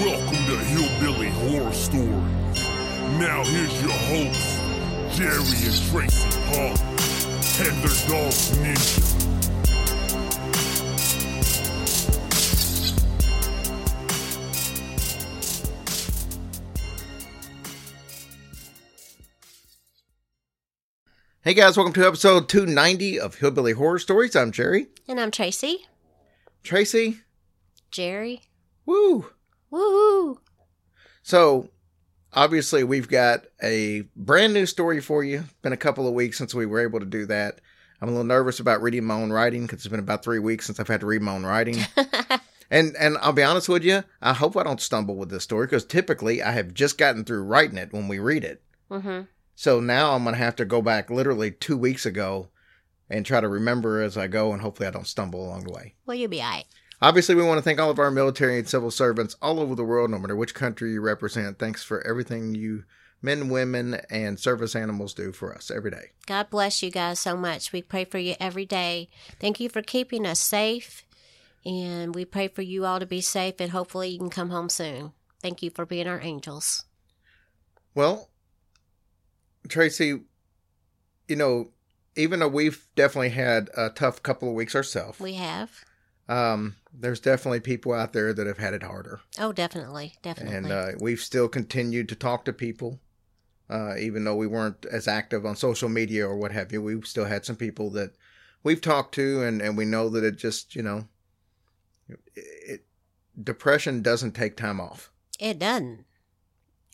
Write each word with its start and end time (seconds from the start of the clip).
Welcome 0.00 0.44
to 0.46 0.56
Hillbilly 0.58 1.28
Horror 1.28 1.72
Stories. 1.72 2.08
Now 3.18 3.44
here's 3.44 3.80
your 3.80 3.92
hosts, 3.92 4.58
Jerry 5.16 5.38
and 5.38 5.90
Tracy 5.90 6.40
Paul, 6.48 6.74
and 7.64 7.76
their 7.80 8.08
dog 8.08 8.32
Ninja. 8.58 9.14
Hey 21.42 21.52
guys, 21.52 21.76
welcome 21.76 21.92
to 21.94 22.06
episode 22.06 22.48
290 22.48 23.20
of 23.20 23.34
Hillbilly 23.36 23.72
Horror 23.72 23.98
Stories. 23.98 24.34
I'm 24.34 24.50
Jerry. 24.50 24.86
And 25.06 25.20
I'm 25.20 25.30
Tracy. 25.30 25.86
Tracy, 26.62 27.20
Jerry. 27.90 28.42
woo! 28.86 29.26
Woo! 29.74 30.38
So, 31.24 31.68
obviously, 32.32 32.84
we've 32.84 33.08
got 33.08 33.46
a 33.60 34.02
brand 34.14 34.54
new 34.54 34.66
story 34.66 35.00
for 35.00 35.24
you. 35.24 35.44
Been 35.62 35.72
a 35.72 35.76
couple 35.76 36.06
of 36.06 36.14
weeks 36.14 36.38
since 36.38 36.54
we 36.54 36.64
were 36.64 36.80
able 36.80 37.00
to 37.00 37.06
do 37.06 37.26
that. 37.26 37.60
I'm 38.00 38.08
a 38.08 38.12
little 38.12 38.24
nervous 38.24 38.60
about 38.60 38.82
reading 38.82 39.04
my 39.04 39.14
own 39.14 39.32
writing 39.32 39.62
because 39.62 39.80
it's 39.80 39.88
been 39.88 39.98
about 39.98 40.22
three 40.22 40.38
weeks 40.38 40.66
since 40.66 40.78
I've 40.78 40.86
had 40.86 41.00
to 41.00 41.06
read 41.06 41.22
my 41.22 41.32
own 41.32 41.44
writing. 41.44 41.78
and 42.70 42.94
and 42.96 43.18
I'll 43.18 43.32
be 43.32 43.42
honest 43.42 43.68
with 43.68 43.82
you, 43.82 44.04
I 44.22 44.32
hope 44.32 44.56
I 44.56 44.62
don't 44.62 44.80
stumble 44.80 45.16
with 45.16 45.30
this 45.30 45.42
story 45.42 45.66
because 45.66 45.84
typically 45.84 46.40
I 46.40 46.52
have 46.52 46.72
just 46.72 46.96
gotten 46.96 47.24
through 47.24 47.42
writing 47.42 47.78
it 47.78 47.92
when 47.92 48.06
we 48.06 48.20
read 48.20 48.44
it. 48.44 48.62
mm-hmm. 48.88 49.22
So 49.56 49.80
now 49.80 50.12
I'm 50.12 50.22
going 50.22 50.34
to 50.34 50.42
have 50.42 50.56
to 50.56 50.64
go 50.64 50.82
back 50.82 51.10
literally 51.10 51.50
two 51.50 51.76
weeks 51.76 52.06
ago 52.06 52.50
and 53.10 53.26
try 53.26 53.40
to 53.40 53.48
remember 53.48 54.02
as 54.02 54.16
I 54.16 54.28
go, 54.28 54.52
and 54.52 54.62
hopefully 54.62 54.86
I 54.86 54.92
don't 54.92 55.06
stumble 55.06 55.44
along 55.44 55.64
the 55.64 55.72
way. 55.72 55.94
Well, 56.06 56.16
you'll 56.16 56.30
be 56.30 56.42
all 56.42 56.50
right. 56.50 56.64
Obviously, 57.02 57.34
we 57.34 57.42
want 57.42 57.58
to 57.58 57.62
thank 57.62 57.78
all 57.80 57.90
of 57.90 57.98
our 57.98 58.10
military 58.10 58.58
and 58.58 58.68
civil 58.68 58.90
servants 58.90 59.36
all 59.42 59.60
over 59.60 59.74
the 59.74 59.84
world, 59.84 60.10
no 60.10 60.18
matter 60.18 60.36
which 60.36 60.54
country 60.54 60.92
you 60.92 61.00
represent. 61.00 61.58
Thanks 61.58 61.82
for 61.82 62.06
everything 62.06 62.54
you 62.54 62.84
men, 63.20 63.48
women, 63.48 64.00
and 64.10 64.38
service 64.38 64.76
animals 64.76 65.14
do 65.14 65.32
for 65.32 65.54
us 65.54 65.70
every 65.70 65.90
day. 65.90 66.10
God 66.26 66.50
bless 66.50 66.82
you 66.82 66.90
guys 66.90 67.18
so 67.18 67.36
much. 67.36 67.72
We 67.72 67.80
pray 67.82 68.04
for 68.04 68.18
you 68.18 68.34
every 68.38 68.66
day. 68.66 69.08
Thank 69.40 69.60
you 69.60 69.68
for 69.68 69.80
keeping 69.82 70.26
us 70.26 70.40
safe. 70.40 71.04
And 71.64 72.14
we 72.14 72.26
pray 72.26 72.48
for 72.48 72.60
you 72.60 72.84
all 72.84 73.00
to 73.00 73.06
be 73.06 73.22
safe 73.22 73.54
and 73.58 73.70
hopefully 73.72 74.10
you 74.10 74.18
can 74.18 74.28
come 74.28 74.50
home 74.50 74.68
soon. 74.68 75.12
Thank 75.40 75.62
you 75.62 75.70
for 75.70 75.86
being 75.86 76.06
our 76.06 76.20
angels. 76.20 76.84
Well, 77.94 78.28
Tracy, 79.68 80.20
you 81.28 81.36
know, 81.36 81.70
even 82.16 82.40
though 82.40 82.48
we've 82.48 82.86
definitely 82.94 83.30
had 83.30 83.70
a 83.76 83.88
tough 83.88 84.22
couple 84.22 84.48
of 84.48 84.54
weeks 84.54 84.74
ourselves, 84.76 85.18
We 85.18 85.34
have. 85.34 85.70
um, 86.28 86.76
there's 86.96 87.20
definitely 87.20 87.60
people 87.60 87.92
out 87.92 88.12
there 88.12 88.32
that 88.32 88.46
have 88.46 88.58
had 88.58 88.72
it 88.74 88.82
harder. 88.82 89.20
Oh, 89.38 89.52
definitely. 89.52 90.14
Definitely. 90.22 90.56
and 90.56 90.72
uh, 90.72 90.86
we've 91.00 91.20
still 91.20 91.48
continued 91.48 92.08
to 92.10 92.14
talk 92.14 92.44
to 92.44 92.52
people 92.52 93.00
uh, 93.70 93.96
even 93.96 94.24
though 94.24 94.36
we 94.36 94.46
weren't 94.46 94.84
as 94.90 95.08
active 95.08 95.46
on 95.46 95.56
social 95.56 95.88
media 95.88 96.26
or 96.26 96.36
what 96.36 96.52
have 96.52 96.70
you 96.72 96.82
We've 96.82 97.06
still 97.06 97.24
had 97.24 97.44
some 97.44 97.56
people 97.56 97.90
that 97.90 98.12
we've 98.62 98.80
talked 98.80 99.14
to 99.14 99.42
and, 99.42 99.62
and 99.62 99.76
we 99.76 99.84
know 99.84 100.08
that 100.10 100.24
it 100.24 100.36
just 100.36 100.74
you 100.76 100.82
know 100.82 101.08
it, 102.36 102.84
depression 103.42 104.02
doesn't 104.02 104.32
take 104.32 104.56
time 104.56 104.80
off 104.80 105.10
it 105.40 105.58
doesn't. 105.58 106.04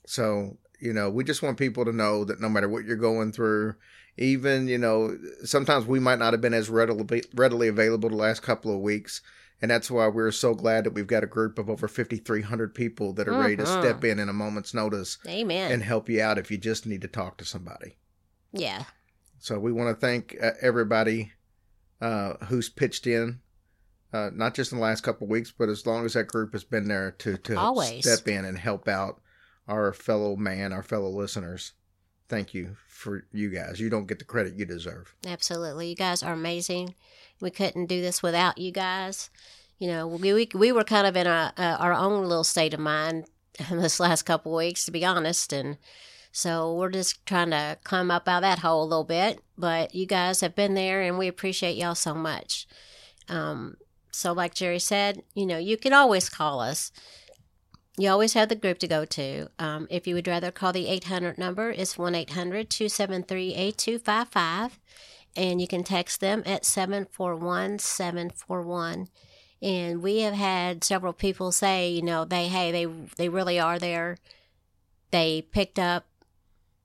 so 0.06 0.56
you 0.80 0.92
know 0.92 1.10
we 1.10 1.24
just 1.24 1.42
want 1.42 1.58
people 1.58 1.84
to 1.84 1.92
know 1.92 2.24
that 2.24 2.40
no 2.40 2.48
matter 2.48 2.68
what 2.68 2.84
you're 2.84 2.96
going 2.96 3.32
through 3.32 3.74
even 4.16 4.68
you 4.68 4.78
know 4.78 5.16
sometimes 5.44 5.86
we 5.86 6.00
might 6.00 6.18
not 6.18 6.32
have 6.32 6.40
been 6.40 6.54
as 6.54 6.70
readily 6.70 7.22
readily 7.34 7.68
available 7.68 8.08
the 8.08 8.16
last 8.16 8.42
couple 8.42 8.72
of 8.72 8.80
weeks 8.80 9.20
and 9.62 9.70
that's 9.70 9.90
why 9.90 10.08
we're 10.08 10.30
so 10.32 10.54
glad 10.54 10.84
that 10.84 10.92
we've 10.94 11.06
got 11.06 11.22
a 11.24 11.26
group 11.26 11.58
of 11.58 11.68
over 11.68 11.86
5300 11.88 12.74
people 12.74 13.12
that 13.12 13.28
are 13.28 13.38
ready 13.38 13.56
to 13.56 13.64
Mhm. 13.64 13.80
step 13.80 14.04
in 14.04 14.18
in 14.18 14.28
a 14.28 14.32
moment's 14.32 14.72
notice 14.74 15.18
Amen. 15.26 15.70
and 15.72 15.82
help 15.82 16.08
you 16.08 16.20
out 16.22 16.38
if 16.38 16.50
you 16.50 16.58
just 16.58 16.86
need 16.86 17.02
to 17.02 17.08
talk 17.08 17.36
to 17.38 17.44
somebody 17.44 17.96
yeah. 18.52 18.84
so 19.38 19.58
we 19.58 19.72
want 19.72 19.94
to 19.94 20.00
thank 20.00 20.36
uh, 20.42 20.52
everybody 20.60 21.32
uh, 22.00 22.34
who's 22.46 22.68
pitched 22.68 23.06
in 23.06 23.40
uh, 24.12 24.30
not 24.34 24.54
just 24.54 24.72
in 24.72 24.78
the 24.78 24.82
last 24.84 25.02
couple 25.02 25.24
of 25.26 25.30
weeks 25.30 25.52
but 25.56 25.68
as 25.68 25.86
long 25.86 26.04
as 26.04 26.14
that 26.14 26.26
group 26.26 26.52
has 26.52 26.64
been 26.64 26.88
there 26.88 27.10
to 27.12 27.36
to 27.36 27.56
Always. 27.58 28.04
step 28.10 28.26
in 28.28 28.44
and 28.44 28.58
help 28.58 28.88
out 28.88 29.20
our 29.68 29.92
fellow 29.92 30.34
man 30.36 30.72
our 30.72 30.82
fellow 30.82 31.10
listeners 31.10 31.72
thank 32.28 32.54
you 32.54 32.76
for 32.88 33.26
you 33.32 33.50
guys 33.50 33.78
you 33.78 33.90
don't 33.90 34.06
get 34.06 34.18
the 34.18 34.24
credit 34.24 34.54
you 34.54 34.64
deserve 34.64 35.14
Absolutely. 35.26 35.88
You 35.90 35.96
guys 35.96 36.22
are 36.22 36.32
amazing. 36.32 36.94
We 37.40 37.50
couldn't 37.50 37.86
do 37.86 38.00
this 38.00 38.22
without 38.22 38.58
you 38.58 38.70
guys. 38.70 39.30
You 39.78 39.88
know, 39.88 40.06
we 40.06 40.32
we, 40.32 40.48
we 40.54 40.72
were 40.72 40.84
kind 40.84 41.06
of 41.06 41.16
in 41.16 41.26
a, 41.26 41.52
a, 41.56 41.62
our 41.62 41.92
own 41.92 42.24
little 42.24 42.44
state 42.44 42.74
of 42.74 42.80
mind 42.80 43.26
this 43.70 44.00
last 44.00 44.22
couple 44.22 44.54
weeks, 44.54 44.84
to 44.84 44.90
be 44.90 45.04
honest, 45.04 45.52
and 45.52 45.78
so 46.32 46.74
we're 46.74 46.90
just 46.90 47.24
trying 47.26 47.50
to 47.50 47.78
climb 47.82 48.10
up 48.10 48.28
out 48.28 48.38
of 48.38 48.42
that 48.42 48.60
hole 48.60 48.84
a 48.84 48.84
little 48.84 49.04
bit. 49.04 49.40
But 49.58 49.94
you 49.94 50.06
guys 50.06 50.40
have 50.42 50.54
been 50.54 50.74
there, 50.74 51.02
and 51.02 51.18
we 51.18 51.28
appreciate 51.28 51.76
y'all 51.76 51.94
so 51.94 52.14
much. 52.14 52.66
Um, 53.28 53.76
so, 54.12 54.32
like 54.32 54.54
Jerry 54.54 54.78
said, 54.78 55.22
you 55.34 55.46
know, 55.46 55.58
you 55.58 55.76
can 55.76 55.92
always 55.92 56.28
call 56.28 56.60
us. 56.60 56.92
You 57.96 58.08
always 58.10 58.34
have 58.34 58.48
the 58.48 58.54
group 58.54 58.78
to 58.78 58.88
go 58.88 59.04
to. 59.04 59.48
Um, 59.58 59.86
if 59.90 60.06
you 60.06 60.14
would 60.14 60.26
rather 60.26 60.50
call 60.50 60.72
the 60.72 60.88
800 60.88 61.36
number, 61.36 61.70
it's 61.70 61.98
1 61.98 62.14
800 62.14 62.70
273 62.70 63.54
8255 63.54 64.78
and 65.36 65.60
you 65.60 65.68
can 65.68 65.84
text 65.84 66.20
them 66.20 66.42
at 66.46 66.64
741 66.64 67.78
741 67.78 69.08
and 69.62 70.02
we 70.02 70.20
have 70.20 70.34
had 70.34 70.82
several 70.82 71.12
people 71.12 71.52
say 71.52 71.90
you 71.90 72.02
know 72.02 72.24
they 72.24 72.48
hey 72.48 72.72
they 72.72 72.86
they 73.16 73.28
really 73.28 73.58
are 73.58 73.78
there. 73.78 74.16
They 75.10 75.42
picked 75.42 75.78
up 75.78 76.06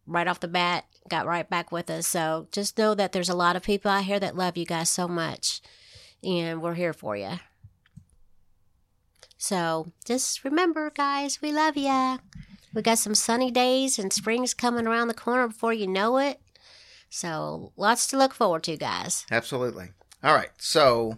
right 0.07 0.28
off 0.28 0.39
the 0.39 0.47
bat 0.47 0.85
got 1.07 1.28
right 1.28 1.47
back 1.47 1.72
with 1.72 1.89
us. 1.89 2.07
So 2.07 2.47
just 2.51 2.78
know 2.78 2.95
that 2.95 3.11
there's 3.11 3.29
a 3.29 3.35
lot 3.35 3.56
of 3.56 3.61
people 3.63 3.91
out 3.91 4.06
here 4.06 4.19
that 4.19 4.35
love 4.35 4.57
you 4.57 4.66
guys 4.66 4.89
so 4.89 5.07
much 5.07 5.62
and 6.23 6.62
we're 6.62 6.73
here 6.73 6.94
for 6.94 7.16
you 7.16 7.38
so 9.38 9.91
just 10.06 10.44
remember 10.44 10.89
guys 10.89 11.41
we 11.41 11.51
love 11.51 11.77
ya. 11.77 12.17
We 12.73 12.81
got 12.81 12.97
some 12.97 13.16
sunny 13.16 13.51
days 13.51 14.00
and 14.00 14.12
spring's 14.12 14.53
coming 14.53 14.88
around 14.88 15.07
the 15.07 15.13
corner 15.13 15.47
before 15.47 15.73
you 15.73 15.88
know 15.88 16.17
it 16.17 16.39
so 17.15 17.71
lots 17.77 18.07
to 18.07 18.17
look 18.17 18.33
forward 18.33 18.63
to, 18.63 18.75
guys. 18.75 19.25
absolutely. 19.31 19.89
All 20.21 20.33
right 20.33 20.49
so 20.57 21.17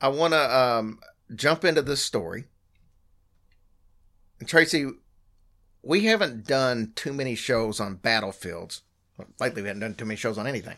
i 0.00 0.08
want 0.08 0.32
to 0.32 0.56
um, 0.56 1.00
jump 1.34 1.64
into 1.64 1.82
this 1.82 2.02
story. 2.02 2.44
Tracy 4.46 4.86
we 5.82 6.04
haven't 6.04 6.46
done 6.46 6.92
too 6.94 7.12
many 7.12 7.34
shows 7.34 7.80
on 7.80 7.96
battlefields. 7.96 8.82
Lately 9.40 9.62
we 9.62 9.68
haven't 9.68 9.80
done 9.80 9.94
too 9.94 10.04
many 10.04 10.16
shows 10.16 10.38
on 10.38 10.46
anything. 10.46 10.76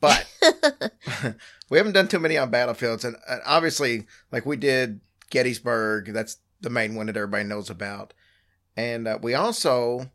But 0.00 0.26
we 1.68 1.78
haven't 1.78 1.94
done 1.94 2.08
too 2.08 2.18
many 2.18 2.38
on 2.38 2.50
battlefields. 2.50 3.04
And 3.04 3.16
uh, 3.28 3.38
obviously 3.44 4.06
like 4.32 4.46
we 4.46 4.56
did 4.56 5.00
gettysburg. 5.30 6.12
That's 6.12 6.38
the 6.60 6.70
main 6.70 6.94
one 6.94 7.06
that 7.06 7.16
everybody 7.16 7.44
knows 7.44 7.68
about. 7.68 8.14
And 8.76 9.08
uh, 9.08 9.18
we 9.20 9.34
also 9.34 10.10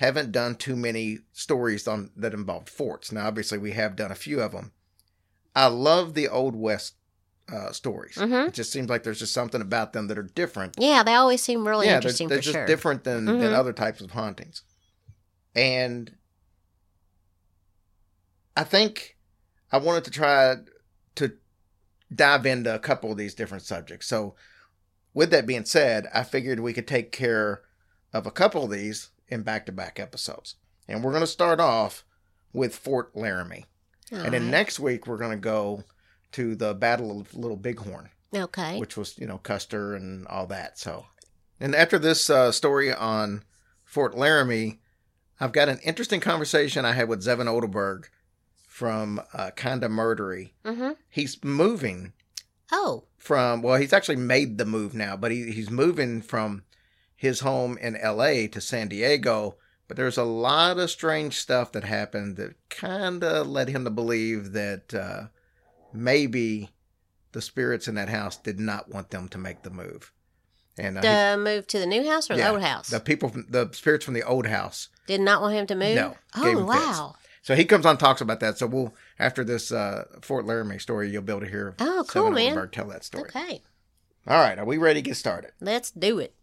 haven't 0.00 0.32
done 0.32 0.54
too 0.54 0.74
many 0.76 1.18
stories 1.32 1.86
on 1.86 2.10
that 2.16 2.32
involved 2.34 2.68
forts 2.68 3.12
now 3.12 3.26
obviously 3.26 3.58
we 3.58 3.72
have 3.72 3.94
done 3.96 4.10
a 4.10 4.14
few 4.14 4.40
of 4.40 4.52
them 4.52 4.72
i 5.54 5.66
love 5.66 6.14
the 6.14 6.26
old 6.28 6.56
west 6.56 6.94
uh, 7.52 7.70
stories 7.72 8.16
Mhm. 8.16 8.48
it 8.48 8.54
just 8.54 8.72
seems 8.72 8.88
like 8.88 9.02
there's 9.02 9.18
just 9.18 9.34
something 9.34 9.60
about 9.60 9.92
them 9.92 10.06
that 10.08 10.16
are 10.18 10.22
different 10.22 10.74
Yeah, 10.78 11.02
they 11.02 11.14
always 11.14 11.42
seem 11.42 11.66
really 11.66 11.86
yeah, 11.86 11.96
interesting 11.96 12.28
they're, 12.28 12.36
they're 12.36 12.42
just 12.42 12.54
sure. 12.54 12.66
different 12.66 13.04
than, 13.04 13.24
than 13.26 13.50
Mhm. 13.52 13.54
other 13.54 13.72
types 13.72 14.00
of 14.00 14.12
hauntings. 14.12 14.62
And 15.54 16.14
I 18.56 18.64
think 18.64 19.16
I 19.72 19.78
wanted 19.78 20.04
to 20.04 20.10
try 20.10 20.56
to 21.16 21.32
dive 22.14 22.46
into 22.46 22.74
a 22.74 22.78
couple 22.78 23.10
of 23.10 23.18
these 23.18 23.34
different 23.34 23.64
subjects. 23.64 24.06
So, 24.06 24.34
with 25.12 25.30
that 25.30 25.46
being 25.46 25.64
said, 25.64 26.06
I 26.14 26.22
figured 26.22 26.60
we 26.60 26.72
could 26.72 26.86
take 26.86 27.10
care 27.10 27.62
of 28.12 28.26
a 28.26 28.30
couple 28.30 28.64
of 28.64 28.70
these 28.70 29.10
in 29.30 29.42
back 29.42 29.66
to 29.66 29.72
back 29.72 29.98
episodes. 30.00 30.56
And 30.88 31.04
we're 31.04 31.12
going 31.12 31.22
to 31.22 31.26
start 31.26 31.60
off 31.60 32.04
with 32.52 32.74
Fort 32.74 33.14
Laramie. 33.14 33.66
and 34.10 34.34
then 34.34 34.50
next 34.50 34.80
week, 34.80 35.06
we're 35.06 35.18
going 35.18 35.30
to 35.30 35.36
go 35.36 35.84
to 36.32 36.56
the 36.56 36.74
Battle 36.74 37.20
of 37.20 37.34
Little 37.34 37.56
Bighorn 37.56 38.10
okay. 38.34 38.78
which 38.78 38.96
was 38.96 39.18
you 39.18 39.26
know 39.26 39.38
Custer 39.38 39.94
and 39.94 40.26
all 40.28 40.46
that. 40.46 40.78
So 40.78 41.06
And 41.58 41.74
after 41.74 41.98
this 41.98 42.30
uh, 42.30 42.52
story 42.52 42.92
on 42.92 43.42
Fort 43.84 44.16
Laramie, 44.16 44.80
I've 45.40 45.52
got 45.52 45.68
an 45.68 45.80
interesting 45.84 46.20
conversation 46.20 46.84
I 46.84 46.92
had 46.92 47.08
with 47.08 47.24
Zevin 47.24 47.46
Odelberg 47.48 48.08
from 48.66 49.20
uh, 49.32 49.50
Kinda 49.56 49.88
Murdery. 49.88 50.52
Mm-hmm. 50.64 50.90
He's 51.08 51.42
moving 51.42 52.12
Oh, 52.72 53.04
from, 53.18 53.62
well, 53.62 53.80
he's 53.80 53.92
actually 53.92 54.16
made 54.16 54.56
the 54.56 54.64
move 54.64 54.94
now, 54.94 55.16
but 55.16 55.32
he, 55.32 55.50
he's 55.50 55.70
moving 55.70 56.22
from 56.22 56.62
his 57.20 57.40
home 57.40 57.76
in 57.76 57.98
LA 58.02 58.46
to 58.50 58.62
San 58.62 58.88
Diego. 58.88 59.56
But 59.88 59.98
there's 59.98 60.16
a 60.16 60.24
lot 60.24 60.78
of 60.78 60.90
strange 60.90 61.36
stuff 61.36 61.72
that 61.72 61.84
happened 61.84 62.36
that 62.38 62.54
kind 62.70 63.22
of 63.22 63.46
led 63.46 63.68
him 63.68 63.84
to 63.84 63.90
believe 63.90 64.52
that 64.52 64.94
uh, 64.94 65.24
maybe 65.92 66.70
the 67.32 67.42
spirits 67.42 67.88
in 67.88 67.94
that 67.96 68.08
house 68.08 68.36
did 68.38 68.58
not 68.58 68.88
want 68.88 69.10
them 69.10 69.28
to 69.28 69.38
make 69.38 69.62
the 69.62 69.70
move. 69.70 70.12
And 70.78 70.96
uh, 70.96 71.02
he- 71.02 71.08
the 71.08 71.36
move 71.38 71.66
to 71.66 71.78
the 71.78 71.86
new 71.86 72.08
house 72.08 72.30
or 72.30 72.34
yeah, 72.36 72.46
the 72.48 72.54
old 72.54 72.62
house? 72.62 72.88
The 72.88 73.00
people, 73.00 73.28
from, 73.28 73.46
the 73.50 73.68
spirits 73.72 74.04
from 74.04 74.14
the 74.14 74.22
old 74.22 74.46
house. 74.46 74.88
Did 75.06 75.20
not 75.20 75.42
want 75.42 75.54
him 75.54 75.66
to 75.66 75.74
move. 75.74 75.94
No, 75.96 76.16
Oh 76.36 76.42
him 76.44 76.56
fits. 76.58 76.68
wow. 76.68 77.14
So 77.42 77.54
he 77.54 77.64
comes 77.64 77.84
on 77.84 77.90
and 77.92 78.00
talks 78.00 78.20
about 78.20 78.40
that. 78.40 78.58
So 78.58 78.66
we'll 78.66 78.94
after 79.18 79.44
this 79.44 79.72
uh, 79.72 80.04
Fort 80.22 80.46
Laramie 80.46 80.78
story, 80.78 81.10
you'll 81.10 81.22
be 81.22 81.32
able 81.32 81.40
to 81.40 81.48
hear. 81.50 81.74
Oh, 81.80 82.04
cool, 82.06 82.32
Seven 82.32 82.34
man. 82.34 82.68
Tell 82.70 82.86
that 82.88 83.04
story. 83.04 83.24
Okay, 83.30 83.62
All 84.26 84.38
right, 84.40 84.58
are 84.58 84.64
we 84.64 84.78
ready 84.78 85.02
to 85.02 85.04
get 85.08 85.16
started? 85.16 85.50
let's 85.60 85.90
do 85.90 86.18
it. 86.18 86.34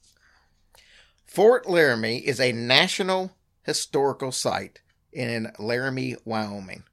Fort 1.28 1.70
Laramie 1.70 2.18
is 2.20 2.40
a 2.40 2.52
national 2.52 3.32
historical 3.64 4.32
site 4.32 4.82
in 5.12 5.52
Laramie, 5.60 6.16
Wyoming. 6.26 6.84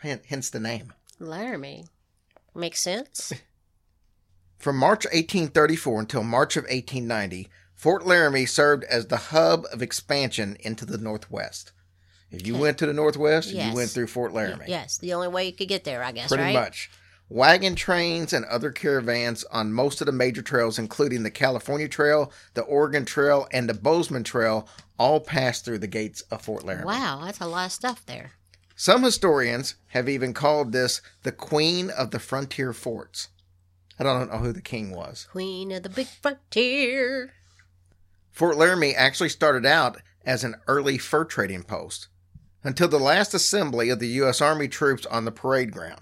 Hence 0.00 0.50
the 0.50 0.60
name. 0.60 0.92
Laramie. 1.18 1.86
Makes 2.54 2.80
sense. 2.80 3.32
From 4.58 4.76
March 4.76 5.04
1834 5.06 6.00
until 6.00 6.22
March 6.22 6.56
of 6.56 6.62
1890, 6.64 7.48
Fort 7.74 8.06
Laramie 8.06 8.46
served 8.46 8.84
as 8.84 9.06
the 9.06 9.16
hub 9.16 9.64
of 9.72 9.82
expansion 9.82 10.56
into 10.60 10.84
the 10.84 10.98
Northwest. 10.98 11.72
If 12.30 12.46
you 12.46 12.54
Okay. 12.54 12.62
went 12.62 12.78
to 12.78 12.86
the 12.86 12.92
Northwest, 12.92 13.50
you 13.50 13.74
went 13.74 13.90
through 13.90 14.06
Fort 14.06 14.32
Laramie. 14.32 14.64
yes, 14.68 14.96
the 14.98 15.12
only 15.14 15.28
way 15.28 15.46
you 15.46 15.52
could 15.52 15.68
get 15.68 15.84
there, 15.84 16.02
I 16.02 16.12
guess, 16.12 16.28
Pretty 16.28 16.44
right? 16.44 16.52
much. 16.54 16.90
Wagon 17.28 17.74
trains 17.74 18.32
and 18.32 18.44
other 18.44 18.70
caravans 18.70 19.44
on 19.44 19.72
most 19.72 20.00
of 20.00 20.06
the 20.06 20.12
major 20.12 20.42
trails, 20.42 20.78
including 20.78 21.22
the 21.22 21.30
California 21.30 21.88
Trail, 21.88 22.30
the 22.54 22.62
Oregon 22.62 23.04
Trail, 23.04 23.48
and 23.52 23.68
the 23.68 23.74
Bozeman 23.74 24.24
Trail, 24.24 24.68
all 24.98 25.18
pass 25.18 25.62
through 25.62 25.78
the 25.78 25.86
gates 25.86 26.20
of 26.30 26.42
Fort 26.42 26.64
Laramie. 26.64 26.84
Wow, 26.84 27.22
that's 27.24 27.40
a 27.40 27.46
lot 27.46 27.66
of 27.66 27.72
stuff 27.72 28.04
there. 28.04 28.32
Some 28.76 29.02
historians 29.02 29.76
have 29.88 30.08
even 30.08 30.34
called 30.34 30.72
this 30.72 31.00
the 31.22 31.32
Queen 31.32 31.90
of 31.90 32.10
the 32.10 32.18
Frontier 32.18 32.72
Forts. 32.72 33.28
I 33.98 34.04
don't 34.04 34.30
know 34.30 34.38
who 34.38 34.52
the 34.52 34.60
king 34.60 34.90
was. 34.90 35.28
Queen 35.30 35.70
of 35.72 35.84
the 35.84 35.88
big 35.88 36.08
frontier. 36.08 37.32
Fort 38.30 38.56
Laramie 38.56 38.94
actually 38.94 39.28
started 39.28 39.64
out 39.64 40.00
as 40.24 40.42
an 40.42 40.56
early 40.66 40.98
fur 40.98 41.24
trading 41.24 41.62
post 41.62 42.08
until 42.64 42.88
the 42.88 42.98
last 42.98 43.34
assembly 43.34 43.90
of 43.90 44.00
the 44.00 44.08
U.S. 44.08 44.40
Army 44.40 44.68
troops 44.68 45.06
on 45.06 45.24
the 45.24 45.32
parade 45.32 45.72
ground. 45.72 46.00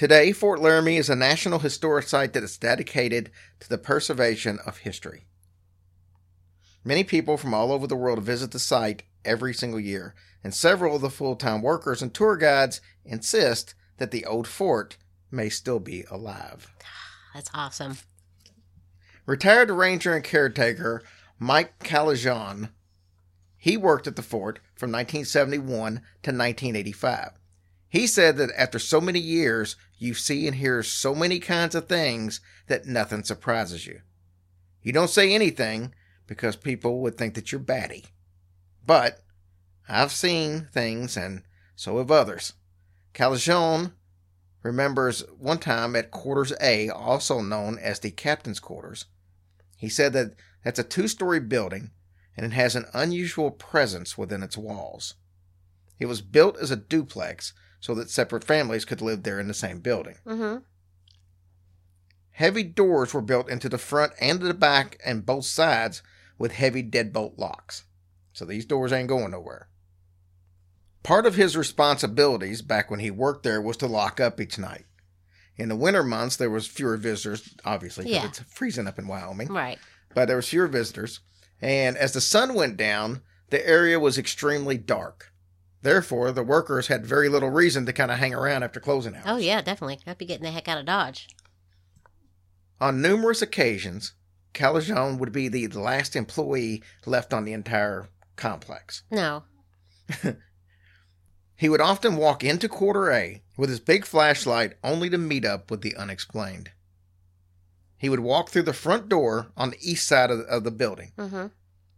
Today, 0.00 0.32
Fort 0.32 0.60
Laramie 0.62 0.96
is 0.96 1.10
a 1.10 1.14
National 1.14 1.58
Historic 1.58 2.08
Site 2.08 2.32
that 2.32 2.42
is 2.42 2.56
dedicated 2.56 3.30
to 3.58 3.68
the 3.68 3.76
preservation 3.76 4.58
of 4.64 4.78
history. 4.78 5.26
Many 6.82 7.04
people 7.04 7.36
from 7.36 7.52
all 7.52 7.70
over 7.70 7.86
the 7.86 7.94
world 7.94 8.22
visit 8.22 8.50
the 8.50 8.58
site 8.58 9.02
every 9.26 9.52
single 9.52 9.78
year, 9.78 10.14
and 10.42 10.54
several 10.54 10.96
of 10.96 11.02
the 11.02 11.10
full 11.10 11.36
time 11.36 11.60
workers 11.60 12.00
and 12.00 12.14
tour 12.14 12.38
guides 12.38 12.80
insist 13.04 13.74
that 13.98 14.10
the 14.10 14.24
old 14.24 14.48
fort 14.48 14.96
may 15.30 15.50
still 15.50 15.80
be 15.80 16.04
alive. 16.10 16.72
That's 17.34 17.50
awesome. 17.52 17.98
Retired 19.26 19.70
ranger 19.70 20.14
and 20.14 20.24
caretaker 20.24 21.02
Mike 21.38 21.78
Calajon, 21.80 22.70
he 23.58 23.76
worked 23.76 24.06
at 24.06 24.16
the 24.16 24.22
fort 24.22 24.60
from 24.74 24.90
1971 24.92 25.96
to 26.22 26.30
1985. 26.30 27.39
He 27.90 28.06
said 28.06 28.36
that 28.36 28.52
after 28.56 28.78
so 28.78 29.00
many 29.00 29.18
years, 29.18 29.74
you 29.98 30.14
see 30.14 30.46
and 30.46 30.56
hear 30.56 30.82
so 30.82 31.12
many 31.12 31.40
kinds 31.40 31.74
of 31.74 31.88
things 31.88 32.40
that 32.68 32.86
nothing 32.86 33.24
surprises 33.24 33.84
you. 33.84 34.00
You 34.80 34.92
don't 34.92 35.10
say 35.10 35.34
anything 35.34 35.92
because 36.28 36.54
people 36.54 37.00
would 37.00 37.18
think 37.18 37.34
that 37.34 37.50
you're 37.50 37.58
batty. 37.58 38.06
But 38.86 39.20
I've 39.88 40.12
seen 40.12 40.68
things 40.72 41.16
and 41.16 41.42
so 41.74 41.98
have 41.98 42.12
others. 42.12 42.52
Calajon 43.12 43.92
remembers 44.62 45.24
one 45.36 45.58
time 45.58 45.96
at 45.96 46.12
Quarters 46.12 46.52
A, 46.60 46.88
also 46.90 47.40
known 47.40 47.76
as 47.76 47.98
the 47.98 48.12
Captain's 48.12 48.60
Quarters. 48.60 49.06
He 49.76 49.88
said 49.88 50.12
that 50.12 50.36
that's 50.62 50.78
a 50.78 50.84
two 50.84 51.08
story 51.08 51.40
building 51.40 51.90
and 52.36 52.46
it 52.46 52.52
has 52.52 52.76
an 52.76 52.86
unusual 52.94 53.50
presence 53.50 54.16
within 54.16 54.44
its 54.44 54.56
walls. 54.56 55.14
It 55.98 56.06
was 56.06 56.22
built 56.22 56.56
as 56.58 56.70
a 56.70 56.76
duplex 56.76 57.52
so 57.80 57.94
that 57.94 58.10
separate 58.10 58.44
families 58.44 58.84
could 58.84 59.00
live 59.00 59.22
there 59.22 59.40
in 59.40 59.48
the 59.48 59.54
same 59.54 59.80
building. 59.80 60.16
Mm-hmm. 60.26 60.58
Heavy 62.32 62.62
doors 62.62 63.12
were 63.12 63.20
built 63.20 63.50
into 63.50 63.68
the 63.68 63.78
front 63.78 64.12
and 64.20 64.40
the 64.40 64.54
back 64.54 64.98
and 65.04 65.26
both 65.26 65.44
sides 65.44 66.02
with 66.38 66.52
heavy 66.52 66.82
deadbolt 66.82 67.38
locks. 67.38 67.84
So 68.32 68.44
these 68.44 68.64
doors 68.64 68.92
ain't 68.92 69.08
going 69.08 69.32
nowhere. 69.32 69.68
Part 71.02 71.26
of 71.26 71.34
his 71.34 71.56
responsibilities 71.56 72.62
back 72.62 72.90
when 72.90 73.00
he 73.00 73.10
worked 73.10 73.42
there 73.42 73.60
was 73.60 73.76
to 73.78 73.86
lock 73.86 74.20
up 74.20 74.40
each 74.40 74.58
night. 74.58 74.84
In 75.56 75.68
the 75.68 75.76
winter 75.76 76.02
months, 76.02 76.36
there 76.36 76.48
was 76.50 76.66
fewer 76.66 76.96
visitors, 76.96 77.54
obviously, 77.64 78.04
because 78.04 78.22
Yeah. 78.22 78.28
it's 78.28 78.40
freezing 78.40 78.86
up 78.86 78.98
in 78.98 79.06
Wyoming. 79.06 79.48
Right. 79.48 79.78
But 80.14 80.26
there 80.26 80.36
was 80.36 80.48
fewer 80.48 80.66
visitors. 80.68 81.20
And 81.60 81.96
as 81.96 82.12
the 82.12 82.20
sun 82.20 82.54
went 82.54 82.76
down, 82.78 83.20
the 83.50 83.66
area 83.66 84.00
was 84.00 84.16
extremely 84.16 84.78
dark. 84.78 85.29
Therefore, 85.82 86.30
the 86.32 86.42
workers 86.42 86.88
had 86.88 87.06
very 87.06 87.28
little 87.28 87.50
reason 87.50 87.86
to 87.86 87.92
kind 87.92 88.10
of 88.10 88.18
hang 88.18 88.34
around 88.34 88.62
after 88.62 88.80
closing 88.80 89.14
hours. 89.14 89.24
Oh 89.26 89.36
yeah, 89.36 89.62
definitely. 89.62 89.98
I'd 90.06 90.18
be 90.18 90.26
getting 90.26 90.44
the 90.44 90.50
heck 90.50 90.68
out 90.68 90.78
of 90.78 90.84
Dodge. 90.84 91.28
On 92.80 93.00
numerous 93.00 93.42
occasions, 93.42 94.12
Calajon 94.52 95.18
would 95.18 95.32
be 95.32 95.48
the 95.48 95.68
last 95.68 96.16
employee 96.16 96.82
left 97.06 97.32
on 97.32 97.44
the 97.44 97.52
entire 97.52 98.08
complex. 98.36 99.02
No. 99.10 99.44
He 101.60 101.68
would 101.68 101.82
often 101.82 102.16
walk 102.16 102.42
into 102.42 102.70
Quarter 102.70 103.12
A 103.12 103.42
with 103.58 103.68
his 103.68 103.80
big 103.80 104.06
flashlight 104.06 104.78
only 104.82 105.10
to 105.10 105.18
meet 105.18 105.44
up 105.44 105.70
with 105.70 105.82
the 105.82 105.94
unexplained. 105.94 106.70
He 107.98 108.08
would 108.08 108.20
walk 108.20 108.48
through 108.48 108.62
the 108.62 108.72
front 108.72 109.10
door 109.10 109.52
on 109.58 109.68
the 109.68 109.76
east 109.78 110.08
side 110.08 110.30
of 110.30 110.38
the, 110.38 110.44
of 110.44 110.64
the 110.64 110.70
building. 110.70 111.12
Mm-hmm. 111.18 111.48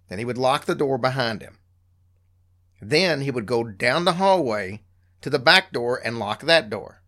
Then 0.09 0.19
he 0.19 0.25
would 0.25 0.37
lock 0.37 0.65
the 0.65 0.75
door 0.75 0.99
behind 0.99 1.43
him. 1.43 1.59
Then 2.85 3.21
he 3.21 3.31
would 3.31 3.47
go 3.47 3.63
down 3.63 4.05
the 4.05 4.15
hallway 4.15 4.83
to 5.21 5.31
the 5.31 5.39
back 5.39 5.73
door 5.73 6.01
and 6.05 6.19
lock 6.19 6.43
that 6.43 6.69
door. 6.69 7.01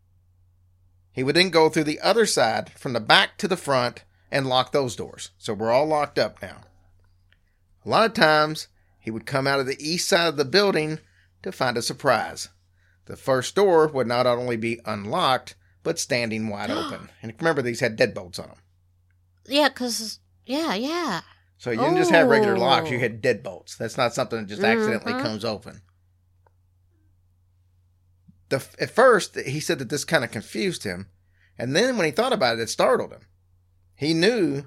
He 1.10 1.24
would 1.24 1.34
then 1.34 1.50
go 1.50 1.68
through 1.68 1.84
the 1.84 2.00
other 2.00 2.26
side 2.26 2.70
from 2.74 2.92
the 2.92 3.00
back 3.00 3.36
to 3.38 3.48
the 3.48 3.56
front 3.56 4.04
and 4.30 4.46
lock 4.46 4.70
those 4.70 4.94
doors. 4.94 5.30
So 5.36 5.52
we're 5.52 5.72
all 5.72 5.86
locked 5.86 6.16
up 6.16 6.40
now. 6.40 6.60
A 7.84 7.88
lot 7.88 8.06
of 8.06 8.14
times 8.14 8.68
he 9.00 9.10
would 9.10 9.26
come 9.26 9.48
out 9.48 9.58
of 9.58 9.66
the 9.66 9.84
east 9.84 10.08
side 10.08 10.28
of 10.28 10.36
the 10.36 10.44
building 10.44 11.00
to 11.42 11.50
find 11.50 11.76
a 11.76 11.82
surprise. 11.82 12.50
The 13.06 13.16
first 13.16 13.56
door 13.56 13.88
would 13.88 14.06
not 14.06 14.28
only 14.28 14.56
be 14.56 14.80
unlocked, 14.84 15.56
but 15.82 15.98
standing 15.98 16.48
wide 16.48 16.70
open. 16.70 17.10
And 17.20 17.34
remember, 17.40 17.62
these 17.62 17.80
had 17.80 17.98
deadbolts 17.98 18.38
on 18.38 18.46
them. 18.46 18.58
Yeah, 19.46 19.70
cause 19.70 20.20
yeah, 20.46 20.74
yeah. 20.74 21.22
So 21.64 21.70
you 21.70 21.78
didn't 21.78 21.96
just 21.96 22.10
have 22.10 22.28
regular 22.28 22.58
locks, 22.58 22.90
you 22.90 22.98
Oh. 22.98 23.00
had 23.00 23.22
deadbolts. 23.22 23.78
That's 23.78 23.96
not 23.96 24.12
something 24.12 24.38
that 24.40 24.48
just 24.48 24.62
accidentally 24.62 25.14
Mhm. 25.14 25.22
comes 25.22 25.46
open. 25.46 25.80
The, 28.50 28.62
at 28.78 28.90
first, 28.90 29.34
he 29.40 29.60
said 29.60 29.78
that 29.78 29.88
this 29.88 30.04
kind 30.04 30.24
of 30.24 30.30
confused 30.30 30.84
him. 30.84 31.08
And 31.58 31.74
then 31.74 31.96
when 31.96 32.04
he 32.04 32.10
thought 32.12 32.34
about 32.34 32.58
it, 32.58 32.62
it 32.62 32.68
startled 32.68 33.12
him. 33.12 33.22
He 33.94 34.12
knew 34.12 34.64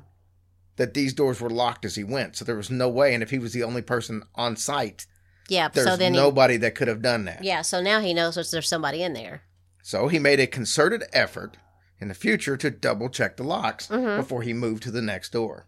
that 0.78 0.96
these 0.96 1.14
doors 1.14 1.40
were 1.40 1.52
locked 1.52 1.86
as 1.86 1.94
he 1.94 2.04
went, 2.04 2.36
so 2.36 2.44
there 2.44 2.56
was 2.56 2.72
no 2.72 2.90
way. 2.90 3.14
And 3.14 3.22
if 3.22 3.30
he 3.30 3.38
was 3.38 3.54
the 3.54 3.64
only 3.64 3.84
person 3.84 4.24
on 4.34 4.56
site, 4.58 5.06
Yeah. 5.50 5.68
there's 5.68 5.86
so 5.86 5.98
then 5.98 6.16
he, 6.16 6.20
nobody 6.20 6.58
that 6.58 6.74
could 6.74 6.88
have 6.88 7.04
done 7.04 7.26
that. 7.26 7.44
yeah. 7.44 7.62
So 7.62 7.80
now 7.80 8.00
he 8.02 8.12
knows 8.16 8.34
there's 8.50 8.68
somebody 8.68 9.04
in 9.04 9.14
there. 9.14 9.44
So 9.84 10.08
he 10.08 10.18
made 10.18 10.40
a 10.40 10.48
concerted 10.48 11.04
effort 11.14 11.58
in 12.00 12.08
the 12.08 12.16
future 12.16 12.58
to 12.58 12.72
double 12.72 13.10
check 13.10 13.38
the 13.38 13.44
locks 13.44 13.86
Mhm. 13.86 14.18
before 14.18 14.42
he 14.42 14.54
moved 14.54 14.82
to 14.82 14.92
the 14.92 15.02
next 15.04 15.32
door. 15.32 15.68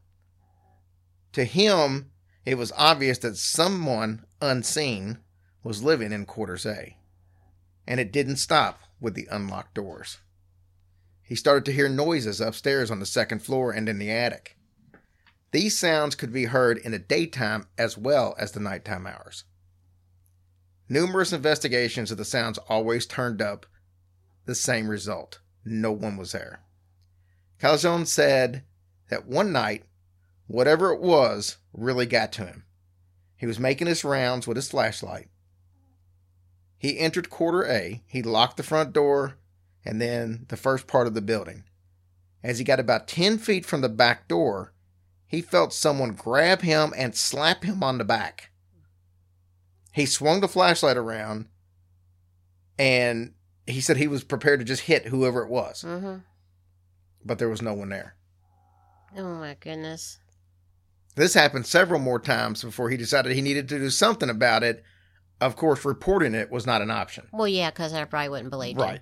To 1.34 1.44
him, 1.44 2.12
it 2.46 2.58
was 2.58 2.72
obvious 2.76 3.18
that 3.20 3.38
someone 3.38 4.26
unseen 4.42 5.20
was 5.64 5.84
living 5.84 6.12
in 6.12 6.26
quarters 6.26 6.66
A. 6.66 6.98
And 7.88 8.00
it 8.00 8.12
didn't 8.12 8.38
stop 8.38 8.80
with 9.00 9.16
the 9.16 9.28
unlocked 9.32 9.76
doors. 9.76 10.18
He 11.22 11.36
started 11.36 11.66
to 11.66 11.74
hear 11.74 11.90
noises 11.90 12.42
upstairs 12.42 12.90
on 12.90 13.00
the 13.00 13.06
second 13.06 13.44
floor 13.44 13.72
and 13.72 13.88
in 13.88 14.00
the 14.00 14.12
attic. 14.12 14.58
These 15.52 15.78
sounds 15.78 16.16
could 16.16 16.32
be 16.32 16.46
heard 16.46 16.78
in 16.78 16.92
the 16.92 17.00
daytime 17.00 17.68
as 17.78 17.98
well 17.98 18.36
as 18.38 18.52
the 18.52 18.60
nighttime 18.60 19.06
hours. 19.08 19.44
Numerous 20.88 21.32
investigations 21.32 22.10
of 22.10 22.18
the 22.18 22.26
sounds 22.26 22.58
always 22.68 23.06
turned 23.06 23.42
up 23.42 23.68
the 24.46 24.56
same 24.56 24.88
result. 24.88 25.40
No 25.64 25.92
one 25.92 26.18
was 26.18 26.32
there. 26.32 26.62
Calzone 27.62 28.08
said 28.08 28.64
that 29.10 29.28
one 29.28 29.52
night, 29.52 29.84
whatever 30.50 30.92
it 30.92 31.00
was 31.00 31.58
really 31.74 32.08
got 32.08 32.32
to 32.34 32.46
him. 32.46 32.64
He 33.38 33.46
was 33.46 33.60
making 33.60 33.86
his 33.88 34.04
rounds 34.04 34.48
with 34.48 34.58
his 34.58 34.68
flashlight. 34.70 35.30
He 36.78 36.98
entered 36.98 37.30
quarter 37.30 37.66
A. 37.70 38.02
He 38.08 38.22
locked 38.24 38.58
the 38.58 38.64
front 38.64 38.92
door 38.92 39.38
and 39.86 40.02
then 40.02 40.46
the 40.50 40.58
first 40.58 40.88
part 40.88 41.06
of 41.08 41.14
the 41.14 41.22
building. 41.22 41.66
As 42.44 42.58
he 42.58 42.66
got 42.66 42.80
about 42.80 43.08
10 43.08 43.38
feet 43.38 43.66
from 43.66 43.82
the 43.82 43.90
back 43.90 44.28
door, 44.28 44.74
he 45.28 45.42
felt 45.42 45.72
someone 45.72 46.14
grab 46.14 46.62
him 46.62 46.94
and 46.98 47.16
slap 47.16 47.64
him 47.64 47.84
on 47.84 47.98
the 48.00 48.04
back. 48.04 48.50
He 49.94 50.06
swung 50.06 50.40
the 50.42 50.48
flashlight 50.48 50.98
around 50.98 51.48
and 52.78 53.34
he 53.68 53.82
said 53.82 53.98
he 53.98 54.08
was 54.08 54.24
prepared 54.24 54.60
to 54.60 54.66
just 54.66 54.84
hit 54.84 55.06
whoever 55.08 55.44
it 55.44 55.50
was, 55.50 55.84
Mm-hmm. 55.84 56.22
but 57.24 57.38
there 57.38 57.50
was 57.50 57.62
no 57.62 57.74
one 57.76 57.90
there. 57.90 58.16
Oh 59.16 59.36
my 59.36 59.56
goodness. 59.60 60.20
This 61.16 61.34
happened 61.34 61.66
several 61.66 62.00
more 62.00 62.20
times 62.20 62.64
before 62.64 62.90
he 62.90 62.98
decided 62.98 63.34
he 63.34 63.42
needed 63.42 63.68
to 63.70 63.80
do 63.80 63.90
something 63.90 64.30
about 64.30 64.64
it. 64.64 64.84
Of 65.42 65.56
course, 65.56 65.86
reporting 65.86 66.34
it 66.34 66.52
was 66.52 66.66
not 66.66 66.82
an 66.82 66.92
option. 66.92 67.28
Well, 67.32 67.48
yeah, 67.48 67.70
because 67.70 67.94
I 67.94 68.04
probably 68.06 68.30
wouldn't 68.30 68.50
believe 68.50 68.78
it. 68.78 68.82
Right. 68.82 69.02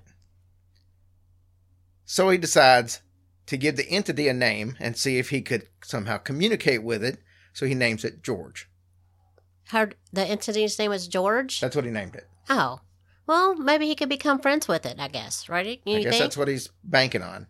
So 2.05 2.29
he 2.29 2.37
decides 2.37 3.01
to 3.47 3.57
give 3.57 3.75
the 3.75 3.89
entity 3.89 4.27
a 4.27 4.33
name 4.33 4.75
and 4.79 4.95
see 4.95 5.17
if 5.17 5.29
he 5.29 5.41
could 5.41 5.67
somehow 5.83 6.17
communicate 6.17 6.83
with 6.83 7.03
it. 7.03 7.19
So 7.53 7.65
he 7.65 7.73
names 7.73 8.05
it 8.05 8.23
George. 8.23 8.69
Her, 9.69 9.91
the 10.13 10.23
entity's 10.23 10.77
name 10.79 10.91
was 10.91 11.07
George. 11.07 11.59
That's 11.59 11.75
what 11.75 11.85
he 11.85 11.91
named 11.91 12.15
it. 12.15 12.27
oh, 12.49 12.81
well, 13.25 13.55
maybe 13.55 13.87
he 13.87 13.95
could 13.95 14.07
become 14.07 14.39
friends 14.39 14.67
with 14.69 14.85
it. 14.85 14.95
I 14.99 15.09
guess, 15.09 15.49
right? 15.49 15.81
You 15.85 15.97
I 15.97 16.03
guess 16.03 16.11
think? 16.11 16.21
that's 16.23 16.37
what 16.37 16.47
he's 16.47 16.69
banking 16.83 17.21
on. 17.23 17.47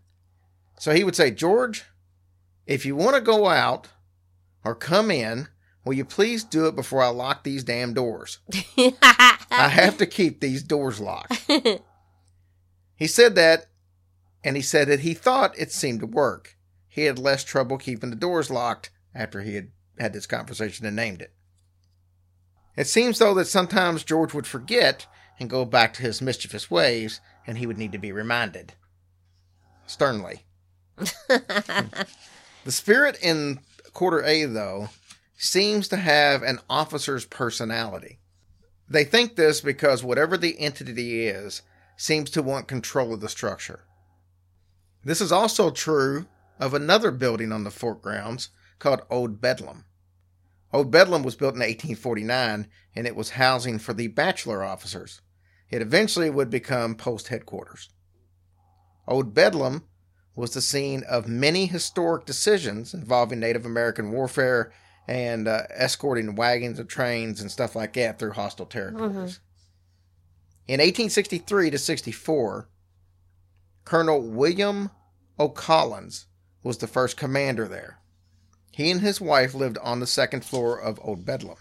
So 0.79 0.91
he 0.93 1.03
would 1.03 1.15
say, 1.15 1.29
George, 1.29 1.85
if 2.65 2.85
you 2.85 2.95
want 2.95 3.15
to 3.15 3.21
go 3.21 3.47
out 3.47 3.89
or 4.67 4.75
come 4.75 5.09
in, 5.09 5.47
will 5.85 5.93
you 5.93 6.03
please 6.03 6.43
do 6.43 6.67
it 6.67 6.75
before 6.75 7.01
I 7.01 7.07
lock 7.07 7.43
these 7.43 7.63
damn 7.63 7.93
doors? 7.93 8.39
I 8.77 9.69
have 9.69 9.97
to 9.99 10.05
keep 10.05 10.41
these 10.41 10.61
doors 10.61 10.99
locked. 10.99 11.49
He 12.99 13.05
said 13.05 13.35
that, 13.35 13.67
and 14.43 14.55
he 14.55 14.63
said 14.63 14.87
that 14.87 15.01
he 15.01 15.13
thought 15.13 15.55
it 15.55 15.71
seemed 15.71 15.99
to 15.99 16.07
work. 16.07 16.57
He 16.87 17.03
had 17.03 17.19
less 17.19 17.43
trouble 17.43 17.77
keeping 17.77 18.09
the 18.09 18.15
doors 18.15 18.49
locked 18.49 18.89
after 19.13 19.43
he 19.43 19.53
had 19.53 19.69
had 19.99 20.13
this 20.13 20.25
conversation 20.25 20.83
and 20.83 20.95
named 20.95 21.21
it. 21.21 21.31
It 22.75 22.87
seems, 22.87 23.19
though, 23.19 23.35
that 23.35 23.45
sometimes 23.45 24.03
George 24.03 24.33
would 24.33 24.47
forget 24.47 25.05
and 25.39 25.47
go 25.47 25.63
back 25.63 25.93
to 25.93 26.01
his 26.01 26.23
mischievous 26.23 26.71
ways, 26.71 27.21
and 27.45 27.59
he 27.59 27.67
would 27.67 27.77
need 27.77 27.91
to 27.91 27.99
be 27.99 28.11
reminded. 28.11 28.73
Sternly. 29.85 30.47
The 32.67 32.73
spirit 32.73 33.17
in 33.21 33.61
quarter 33.97 34.23
A, 34.25 34.45
though, 34.45 34.89
seems 35.37 35.87
to 35.87 35.97
have 35.97 36.43
an 36.43 36.59
officer's 36.69 37.25
personality. 37.25 38.19
They 38.87 39.03
think 39.03 39.35
this 39.35 39.59
because 39.59 40.03
whatever 40.03 40.37
the 40.37 40.59
entity 40.59 41.25
is 41.25 41.63
seems 41.97 42.29
to 42.29 42.43
want 42.43 42.67
control 42.67 43.11
of 43.11 43.21
the 43.21 43.27
structure. 43.27 43.79
This 45.03 45.19
is 45.19 45.31
also 45.31 45.71
true 45.71 46.27
of 46.59 46.75
another 46.75 47.09
building 47.09 47.51
on 47.51 47.63
the 47.63 47.71
fort 47.71 48.03
grounds 48.03 48.49
called 48.77 49.01
Old 49.09 49.41
Bedlam. 49.41 49.85
Old 50.71 50.91
Bedlam 50.91 51.23
was 51.23 51.35
built 51.35 51.55
in 51.55 51.61
1849 51.61 52.67
and 52.95 53.07
it 53.07 53.15
was 53.15 53.31
housing 53.31 53.79
for 53.79 53.93
the 53.93 54.09
bachelor 54.09 54.63
officers. 54.63 55.21
It 55.71 55.81
eventually 55.81 56.29
would 56.29 56.51
become 56.51 56.93
post 56.93 57.29
headquarters. 57.29 57.89
Old 59.07 59.33
Bedlam 59.33 59.85
was 60.37 60.53
the 60.53 60.61
scene 60.61 61.03
of 61.09 61.27
many 61.27 61.65
historic 61.65 62.23
decisions 62.25 62.93
involving 62.93 63.39
Native 63.39 63.65
American 63.65 64.11
warfare 64.11 64.71
and 65.07 65.47
uh, 65.47 65.63
escorting 65.71 66.35
wagons 66.35 66.77
and 66.79 66.87
trains 66.87 67.41
and 67.41 67.49
stuff 67.49 67.75
like 67.75 67.93
that 67.93 68.19
through 68.19 68.33
hostile 68.33 68.67
territories. 68.67 69.39
In 70.67 70.79
1863 70.79 71.71
to 71.71 71.77
64, 71.79 72.69
Colonel 73.83 74.21
William 74.21 74.91
O. 75.39 75.49
Collins 75.49 76.27
was 76.61 76.77
the 76.77 76.87
first 76.87 77.17
commander 77.17 77.67
there. 77.67 77.99
He 78.71 78.91
and 78.91 79.01
his 79.01 79.19
wife 79.19 79.55
lived 79.55 79.79
on 79.79 79.99
the 79.99 80.05
second 80.07 80.45
floor 80.45 80.79
of 80.79 80.99
Old 81.01 81.25
Bedlam. 81.25 81.57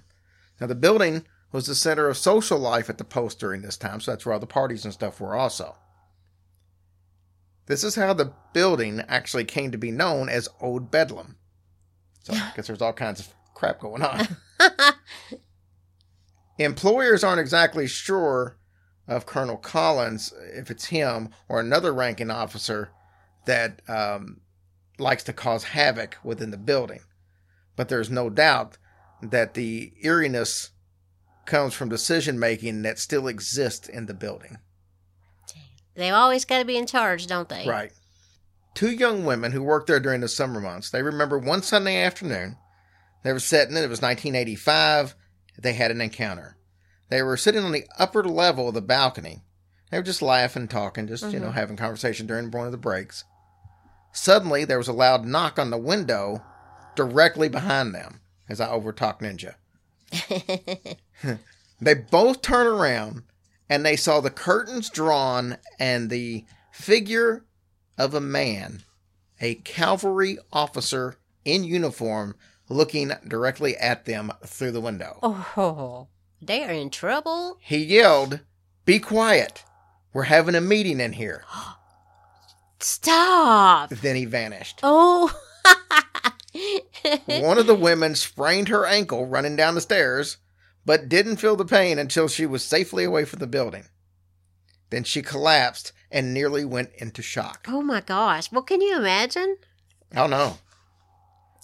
Now, 0.60 0.66
the 0.66 0.74
building 0.74 1.24
was 1.50 1.66
the 1.66 1.74
center 1.74 2.08
of 2.08 2.18
social 2.18 2.58
life 2.58 2.90
at 2.90 2.98
the 2.98 3.04
post 3.04 3.38
during 3.38 3.62
this 3.62 3.78
time, 3.78 4.00
so 4.00 4.10
that's 4.10 4.26
where 4.26 4.34
all 4.34 4.40
the 4.40 4.46
parties 4.46 4.84
and 4.84 4.92
stuff 4.92 5.18
were 5.18 5.34
also. 5.34 5.76
This 7.66 7.82
is 7.82 7.96
how 7.96 8.12
the 8.12 8.32
building 8.52 9.02
actually 9.08 9.44
came 9.44 9.72
to 9.72 9.78
be 9.78 9.90
known 9.90 10.28
as 10.28 10.48
Old 10.60 10.90
Bedlam. 10.90 11.36
So 12.22 12.32
I 12.32 12.52
guess 12.54 12.66
there's 12.66 12.82
all 12.82 12.92
kinds 12.92 13.20
of 13.20 13.34
crap 13.54 13.80
going 13.80 14.02
on. 14.02 14.26
Employers 16.58 17.22
aren't 17.22 17.40
exactly 17.40 17.86
sure 17.86 18.56
of 19.08 19.26
Colonel 19.26 19.56
Collins 19.56 20.32
if 20.54 20.70
it's 20.70 20.86
him 20.86 21.28
or 21.48 21.60
another 21.60 21.92
ranking 21.92 22.30
officer 22.30 22.90
that 23.46 23.80
um, 23.88 24.40
likes 24.98 25.22
to 25.24 25.32
cause 25.32 25.64
havoc 25.64 26.16
within 26.24 26.50
the 26.50 26.56
building. 26.56 27.00
But 27.76 27.88
there's 27.88 28.10
no 28.10 28.30
doubt 28.30 28.78
that 29.22 29.54
the 29.54 29.92
eeriness 30.02 30.70
comes 31.44 31.74
from 31.74 31.88
decision 31.88 32.38
making 32.38 32.82
that 32.82 32.98
still 32.98 33.28
exists 33.28 33.88
in 33.88 34.06
the 34.06 34.14
building. 34.14 34.58
They've 35.96 36.12
always 36.12 36.44
got 36.44 36.58
to 36.58 36.64
be 36.64 36.76
in 36.76 36.86
charge, 36.86 37.26
don't 37.26 37.48
they? 37.48 37.66
Right. 37.66 37.92
Two 38.74 38.90
young 38.90 39.24
women 39.24 39.52
who 39.52 39.62
worked 39.62 39.86
there 39.86 40.00
during 40.00 40.20
the 40.20 40.28
summer 40.28 40.60
months, 40.60 40.90
they 40.90 41.02
remember 41.02 41.38
one 41.38 41.62
Sunday 41.62 42.02
afternoon, 42.02 42.58
they 43.22 43.32
were 43.32 43.40
sitting, 43.40 43.76
it 43.76 43.88
was 43.88 44.02
1985, 44.02 45.14
they 45.58 45.72
had 45.72 45.90
an 45.90 46.00
encounter. 46.00 46.56
They 47.08 47.22
were 47.22 47.36
sitting 47.36 47.64
on 47.64 47.72
the 47.72 47.86
upper 47.98 48.22
level 48.22 48.68
of 48.68 48.74
the 48.74 48.82
balcony. 48.82 49.42
They 49.90 49.98
were 49.98 50.04
just 50.04 50.22
laughing, 50.22 50.68
talking, 50.68 51.06
just, 51.06 51.24
you 51.32 51.38
know, 51.38 51.46
mm-hmm. 51.46 51.54
having 51.54 51.76
conversation 51.76 52.26
during 52.26 52.50
one 52.50 52.66
of 52.66 52.72
the 52.72 52.78
breaks. 52.78 53.24
Suddenly, 54.12 54.64
there 54.64 54.78
was 54.78 54.88
a 54.88 54.92
loud 54.92 55.24
knock 55.24 55.58
on 55.58 55.70
the 55.70 55.78
window 55.78 56.42
directly 56.96 57.48
behind 57.48 57.94
them 57.94 58.20
as 58.48 58.60
I 58.60 58.68
overtalked 58.68 59.20
Ninja. 59.20 59.54
they 61.80 61.94
both 61.94 62.42
turned 62.42 62.68
around 62.68 63.22
and 63.68 63.84
they 63.84 63.96
saw 63.96 64.20
the 64.20 64.30
curtains 64.30 64.90
drawn 64.90 65.58
and 65.78 66.10
the 66.10 66.44
figure 66.70 67.44
of 67.98 68.14
a 68.14 68.20
man, 68.20 68.82
a 69.40 69.54
cavalry 69.56 70.38
officer 70.52 71.16
in 71.44 71.64
uniform, 71.64 72.34
looking 72.68 73.12
directly 73.26 73.76
at 73.76 74.04
them 74.04 74.32
through 74.44 74.72
the 74.72 74.80
window. 74.80 75.18
Oh, 75.22 76.08
they 76.40 76.64
are 76.64 76.72
in 76.72 76.90
trouble. 76.90 77.58
He 77.60 77.78
yelled, 77.78 78.40
Be 78.84 78.98
quiet. 78.98 79.64
We're 80.12 80.24
having 80.24 80.54
a 80.54 80.60
meeting 80.60 81.00
in 81.00 81.12
here. 81.14 81.44
Stop. 82.80 83.90
Then 83.90 84.16
he 84.16 84.24
vanished. 84.26 84.80
Oh. 84.82 85.32
One 87.26 87.58
of 87.58 87.66
the 87.66 87.74
women 87.74 88.14
sprained 88.14 88.68
her 88.68 88.86
ankle 88.86 89.26
running 89.26 89.56
down 89.56 89.74
the 89.74 89.80
stairs, 89.80 90.38
but 90.86 91.08
didn't 91.10 91.36
feel 91.36 91.56
the 91.56 91.64
pain 91.66 91.98
until 91.98 92.28
she 92.28 92.46
was 92.46 92.64
safely 92.64 93.04
away 93.04 93.26
from 93.26 93.40
the 93.40 93.46
building. 93.46 93.84
Then 94.88 95.04
she 95.04 95.20
collapsed 95.20 95.92
and 96.10 96.32
nearly 96.32 96.64
went 96.64 96.90
into 96.96 97.20
shock. 97.20 97.66
oh 97.68 97.82
my 97.82 98.00
gosh. 98.00 98.50
Well, 98.50 98.62
can 98.62 98.80
you 98.80 98.96
imagine? 98.96 99.56
Oh 100.16 100.26
no. 100.28 100.58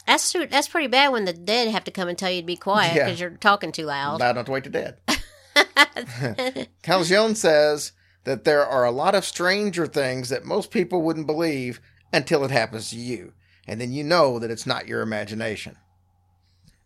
That's 0.06 0.32
that's 0.50 0.66
pretty 0.68 0.88
bad 0.88 1.12
when 1.12 1.24
the 1.24 1.32
dead 1.32 1.68
have 1.68 1.84
to 1.84 1.92
come 1.92 2.08
and 2.08 2.18
tell 2.18 2.30
you 2.30 2.40
to 2.40 2.46
be 2.46 2.56
quiet 2.56 2.96
Yeah. 2.96 3.04
because 3.04 3.20
you're 3.20 3.30
talking 3.30 3.70
too 3.72 3.86
loud. 3.86 4.18
Loud 4.20 4.32
enough 4.32 4.46
to 4.46 4.52
wake 4.52 4.64
the 4.64 4.70
dead. 4.70 4.98
Calzone 6.82 7.36
says 7.36 7.92
that 8.24 8.44
there 8.44 8.66
are 8.66 8.84
a 8.84 8.90
lot 8.90 9.14
of 9.14 9.24
stranger 9.24 9.86
things 9.86 10.28
that 10.28 10.44
most 10.44 10.70
people 10.70 11.02
wouldn't 11.02 11.26
believe 11.26 11.80
until 12.12 12.44
it 12.44 12.50
happens 12.50 12.90
to 12.90 12.96
you. 12.96 13.32
And 13.66 13.80
then 13.80 13.92
you 13.92 14.02
know 14.02 14.38
that 14.38 14.50
it's 14.50 14.66
not 14.66 14.88
your 14.88 15.02
imagination. 15.02 15.76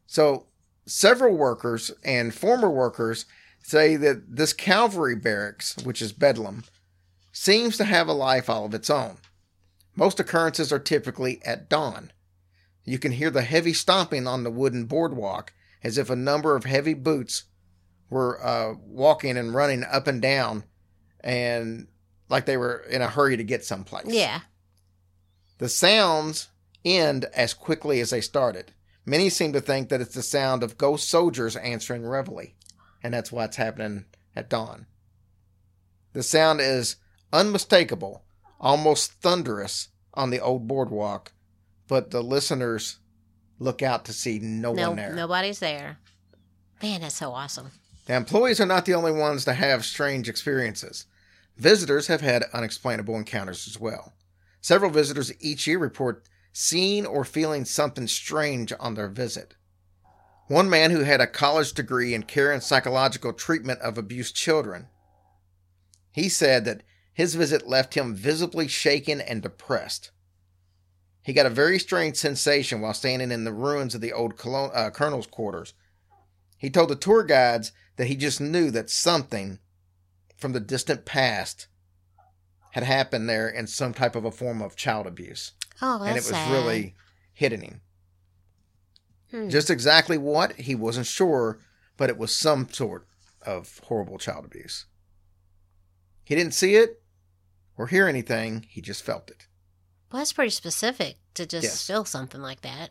So, 0.07 0.47
several 0.87 1.37
workers 1.37 1.90
and 2.05 2.35
former 2.35 2.71
workers 2.71 3.26
say 3.62 3.97
that 3.97 4.37
this 4.37 4.52
cavalry 4.52 5.16
barracks, 5.16 5.76
which 5.85 6.00
is 6.00 6.12
Bedlam, 6.12 6.64
seems 7.33 7.76
to 7.76 7.85
have 7.85 8.09
a 8.09 8.12
life 8.12 8.49
all 8.49 8.64
of 8.64 8.75
its 8.75 8.88
own. 8.88 9.16
Most 9.95 10.21
occurrences 10.21 10.73
are 10.73 10.78
typically 10.78 11.40
at 11.45 11.69
dawn. 11.69 12.12
You 12.85 12.99
can 12.99 13.12
hear 13.12 13.31
the 13.31 13.43
heavy 13.43 13.73
stomping 13.73 14.26
on 14.26 14.45
the 14.45 14.50
wooden 14.50 14.85
boardwalk 14.85 15.52
as 15.83 15.99
if 15.99 16.09
a 16.09 16.16
number 16.16 16.55
of 16.55 16.64
heavy 16.64 16.95
boots 16.95 17.45
were 18.09 18.45
uh, 18.45 18.75
walking 18.87 19.37
and 19.37 19.55
running 19.55 19.85
up 19.85 20.07
and 20.07 20.23
down 20.23 20.64
and 21.21 21.88
like 22.28 22.47
they 22.47 22.57
were 22.57 22.85
in 22.88 23.02
a 23.02 23.09
hurry 23.09 23.37
to 23.37 23.45
get 23.45 23.64
someplace. 23.64 24.07
yeah. 24.07 24.40
The 25.59 25.69
sounds 25.69 26.49
end 26.85 27.25
as 27.35 27.55
quickly 27.55 28.00
as 28.00 28.11
they 28.11 28.21
started. 28.21 28.73
Many 29.06 29.30
seem 29.30 29.52
to 29.52 29.60
think 29.60 29.88
that 29.88 30.00
it's 30.00 30.14
the 30.14 30.22
sound 30.22 30.64
of 30.64 30.76
ghost 30.76 31.08
soldiers 31.08 31.54
answering 31.56 32.02
reveille, 32.04 32.48
and 33.02 33.14
that's 33.14 33.30
why 33.30 33.44
it's 33.44 33.56
happening 33.56 34.06
at 34.34 34.50
dawn. 34.50 34.86
The 36.12 36.25
sound 36.25 36.60
is 36.60 36.96
unmistakable, 37.32 38.25
almost 38.60 39.12
thunderous 39.22 39.88
on 40.14 40.30
the 40.30 40.40
old 40.40 40.66
boardwalk, 40.66 41.32
but 41.86 42.10
the 42.10 42.22
listeners 42.22 42.98
look 43.60 43.80
out 43.80 44.04
to 44.06 44.12
see 44.12 44.40
no, 44.40 44.72
No, 44.72 44.88
one 44.88 44.96
there. 44.96 45.14
nobody's 45.14 45.60
there. 45.60 45.98
Man, 46.82 47.00
that's 47.00 47.14
so 47.14 47.30
awesome. 47.32 47.70
The 48.06 48.14
employees 48.16 48.60
are 48.60 48.66
not 48.66 48.86
the 48.86 48.94
only 48.94 49.12
ones 49.12 49.44
to 49.44 49.52
have 49.54 49.84
strange 49.84 50.28
experiences. 50.28 51.06
Visitors 51.56 52.08
have 52.08 52.20
had 52.20 52.44
unexplainable 52.52 53.16
encounters 53.16 53.66
as 53.66 53.78
well. 53.80 54.14
Several 54.60 54.90
visitors 54.90 55.32
each 55.40 55.66
year 55.66 55.78
report 55.78 56.25
seeing 56.58 57.04
or 57.04 57.22
feeling 57.22 57.66
something 57.66 58.06
strange 58.06 58.72
on 58.80 58.94
their 58.94 59.08
visit. 59.08 59.54
One 60.48 60.70
man 60.70 60.90
who 60.90 61.00
had 61.00 61.20
a 61.20 61.26
college 61.26 61.75
degree 61.75 62.14
in 62.14 62.22
care 62.22 62.50
and 62.50 62.62
psychological 62.62 63.34
treatment 63.34 63.80
of 63.80 63.98
abused 63.98 64.34
children. 64.34 64.88
He 66.12 66.30
said 66.30 66.64
that 66.64 66.82
his 67.12 67.34
visit 67.34 67.68
left 67.68 67.92
him 67.92 68.14
visibly 68.14 68.68
shaken 68.68 69.20
and 69.20 69.42
depressed. 69.42 70.12
He 71.20 71.34
got 71.34 71.44
a 71.44 71.50
very 71.50 71.78
strange 71.78 72.16
sensation 72.16 72.80
while 72.80 72.94
standing 72.94 73.30
in 73.30 73.44
the 73.44 73.52
ruins 73.52 73.94
of 73.94 74.00
the 74.00 74.14
old 74.14 74.38
colon- 74.38 74.70
uh, 74.72 74.88
colonel's 74.88 75.26
quarters. 75.26 75.75
He 76.56 76.70
told 76.70 76.88
the 76.88 76.96
tour 76.96 77.22
guides 77.22 77.70
that 77.96 78.06
he 78.06 78.16
just 78.16 78.40
knew 78.40 78.70
that 78.70 78.88
something 78.88 79.58
from 80.38 80.52
the 80.54 80.60
distant 80.60 81.04
past 81.04 81.66
had 82.76 82.85
happened 82.85 83.26
there 83.26 83.49
in 83.49 83.66
some 83.66 83.95
type 83.95 84.14
of 84.14 84.26
a 84.26 84.30
form 84.30 84.61
of 84.61 84.76
child 84.76 85.06
abuse. 85.06 85.52
Oh, 85.80 85.99
that's 85.99 86.09
and 86.09 86.11
it 86.11 86.21
was 86.21 86.26
sad. 86.26 86.52
really 86.52 86.95
hitting 87.33 87.62
him. 87.62 87.80
Hmm. 89.30 89.49
Just 89.49 89.71
exactly 89.71 90.18
what, 90.18 90.52
he 90.56 90.75
wasn't 90.75 91.06
sure, 91.06 91.59
but 91.97 92.11
it 92.11 92.18
was 92.18 92.37
some 92.37 92.68
sort 92.71 93.06
of 93.40 93.80
horrible 93.85 94.18
child 94.18 94.45
abuse. 94.45 94.85
He 96.23 96.35
didn't 96.35 96.52
see 96.52 96.75
it 96.75 97.00
or 97.78 97.87
hear 97.87 98.09
anything, 98.09 98.66
he 98.68 98.83
just 98.83 99.02
felt 99.02 99.30
it. 99.30 99.47
Well, 100.12 100.21
that's 100.21 100.35
pretty 100.35 100.50
specific 100.50 101.16
to 101.33 101.47
just 101.47 101.64
Yes. 101.64 101.87
feel 101.87 102.04
something 102.04 102.42
like 102.42 102.61
that. 102.61 102.90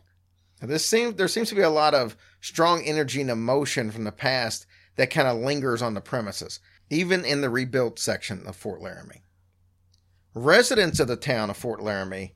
Now, 0.60 0.66
this 0.66 0.84
seems 0.84 1.14
there 1.14 1.28
seems 1.28 1.48
to 1.50 1.54
be 1.54 1.62
a 1.62 1.70
lot 1.70 1.94
of 1.94 2.16
strong 2.40 2.82
energy 2.82 3.20
and 3.20 3.30
emotion 3.30 3.92
from 3.92 4.02
the 4.02 4.10
past 4.10 4.66
that 4.96 5.10
kind 5.10 5.28
of 5.28 5.38
lingers 5.38 5.80
on 5.80 5.94
the 5.94 6.00
premises, 6.00 6.58
even 6.90 7.24
in 7.24 7.40
the 7.40 7.50
rebuilt 7.50 8.00
section 8.00 8.44
of 8.48 8.56
Fort 8.56 8.80
Laramie. 8.82 9.22
Residents 10.38 11.00
of 11.00 11.08
the 11.08 11.16
town 11.16 11.48
of 11.48 11.56
Fort 11.56 11.82
Laramie 11.82 12.34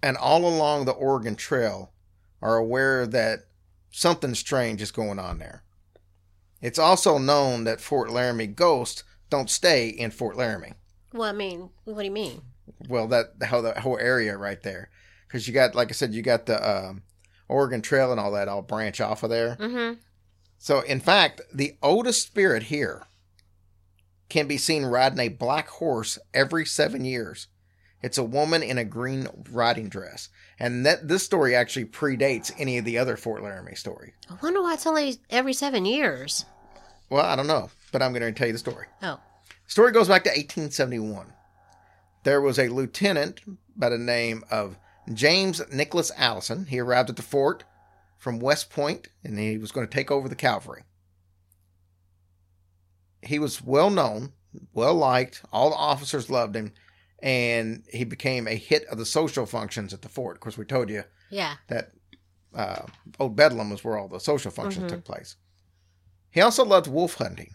and 0.00 0.16
all 0.16 0.46
along 0.46 0.84
the 0.84 0.92
Oregon 0.92 1.34
Trail 1.34 1.90
are 2.40 2.56
aware 2.56 3.04
that 3.04 3.48
something 3.90 4.32
strange 4.36 4.80
is 4.80 4.92
going 4.92 5.18
on 5.18 5.40
there. 5.40 5.64
It's 6.62 6.78
also 6.78 7.18
known 7.18 7.64
that 7.64 7.80
Fort 7.80 8.10
Laramie 8.10 8.46
ghosts 8.46 9.02
don't 9.28 9.50
stay 9.50 9.88
in 9.88 10.12
Fort 10.12 10.36
Laramie. 10.36 10.74
Well, 11.12 11.28
I 11.28 11.32
mean, 11.32 11.70
what 11.82 11.98
do 11.98 12.04
you 12.04 12.12
mean? 12.12 12.42
Well, 12.88 13.08
that 13.08 13.32
how 13.42 13.60
the 13.60 13.80
whole 13.80 13.98
area 13.98 14.36
right 14.36 14.62
there, 14.62 14.88
because 15.26 15.48
you 15.48 15.54
got, 15.54 15.74
like 15.74 15.88
I 15.88 15.94
said, 15.94 16.14
you 16.14 16.22
got 16.22 16.46
the 16.46 16.64
um, 16.64 17.02
Oregon 17.48 17.82
Trail 17.82 18.12
and 18.12 18.20
all 18.20 18.30
that 18.30 18.46
all 18.46 18.62
branch 18.62 19.00
off 19.00 19.24
of 19.24 19.30
there. 19.30 19.56
Mm-hmm. 19.56 19.94
So, 20.58 20.82
in 20.82 21.00
fact, 21.00 21.40
the 21.52 21.76
oldest 21.82 22.22
spirit 22.22 22.62
here 22.62 23.08
can 24.28 24.46
be 24.46 24.58
seen 24.58 24.84
riding 24.84 25.18
a 25.18 25.28
black 25.28 25.68
horse 25.68 26.18
every 26.34 26.64
seven 26.66 27.04
years. 27.04 27.48
It's 28.02 28.18
a 28.18 28.24
woman 28.24 28.62
in 28.62 28.78
a 28.78 28.84
green 28.84 29.26
riding 29.50 29.88
dress, 29.88 30.28
and 30.58 30.86
that 30.86 31.08
this 31.08 31.24
story 31.24 31.56
actually 31.56 31.86
predates 31.86 32.52
any 32.58 32.78
of 32.78 32.84
the 32.84 32.98
other 32.98 33.16
Fort 33.16 33.42
Laramie 33.42 33.74
story. 33.74 34.14
I 34.30 34.36
wonder 34.42 34.62
why 34.62 34.74
it's 34.74 34.86
only 34.86 35.18
every 35.30 35.52
seven 35.52 35.84
years. 35.84 36.44
Well, 37.10 37.24
I 37.24 37.34
don't 37.34 37.46
know, 37.46 37.70
but 37.90 38.02
I'm 38.02 38.12
going 38.12 38.22
to 38.22 38.32
tell 38.32 38.46
you 38.46 38.52
the 38.52 38.58
story. 38.58 38.86
Oh, 39.02 39.18
Story 39.68 39.92
goes 39.92 40.08
back 40.08 40.24
to 40.24 40.30
1871. 40.30 41.26
There 42.22 42.40
was 42.40 42.58
a 42.58 42.68
lieutenant 42.68 43.42
by 43.76 43.90
the 43.90 43.98
name 43.98 44.42
of 44.50 44.78
James 45.12 45.60
Nicholas 45.70 46.10
Allison. 46.16 46.64
He 46.64 46.78
arrived 46.78 47.10
at 47.10 47.16
the 47.16 47.22
fort 47.22 47.64
from 48.16 48.40
West 48.40 48.70
Point 48.70 49.08
and 49.22 49.38
he 49.38 49.58
was 49.58 49.70
going 49.70 49.86
to 49.86 49.92
take 49.94 50.10
over 50.10 50.26
the 50.26 50.34
cavalry. 50.34 50.84
He 53.22 53.38
was 53.38 53.62
well 53.62 53.90
known, 53.90 54.32
well 54.72 54.94
liked, 54.94 55.42
all 55.52 55.70
the 55.70 55.76
officers 55.76 56.30
loved 56.30 56.54
him, 56.54 56.72
and 57.20 57.84
he 57.90 58.04
became 58.04 58.46
a 58.46 58.54
hit 58.54 58.86
of 58.86 58.98
the 58.98 59.06
social 59.06 59.46
functions 59.46 59.92
at 59.92 60.02
the 60.02 60.08
fort. 60.08 60.36
Of 60.36 60.40
course, 60.40 60.58
we 60.58 60.64
told 60.64 60.88
you 60.90 61.04
yeah. 61.30 61.56
that 61.68 61.90
uh, 62.54 62.82
Old 63.18 63.36
Bedlam 63.36 63.70
was 63.70 63.82
where 63.84 63.98
all 63.98 64.08
the 64.08 64.20
social 64.20 64.50
functions 64.50 64.90
took 64.90 65.04
place. 65.04 65.36
He 66.30 66.40
also 66.40 66.64
loved 66.64 66.86
wolf 66.86 67.14
hunting. 67.14 67.54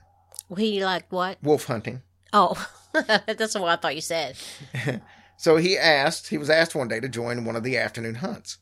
He 0.57 0.83
liked 0.83 1.11
what? 1.11 1.37
Wolf 1.41 1.65
hunting. 1.65 2.01
Oh, 2.33 2.67
that's 2.93 3.55
what 3.55 3.69
I 3.69 3.75
thought 3.77 3.95
you 3.95 4.01
said. 4.01 4.35
So 5.43 5.57
he 5.57 5.77
asked, 5.77 6.29
he 6.29 6.37
was 6.37 6.49
asked 6.49 6.73
one 6.73 6.87
day 6.87 7.01
to 7.01 7.09
join 7.09 7.43
one 7.43 7.57
of 7.57 7.63
the 7.63 7.77
afternoon 7.77 8.15
hunts. 8.15 8.59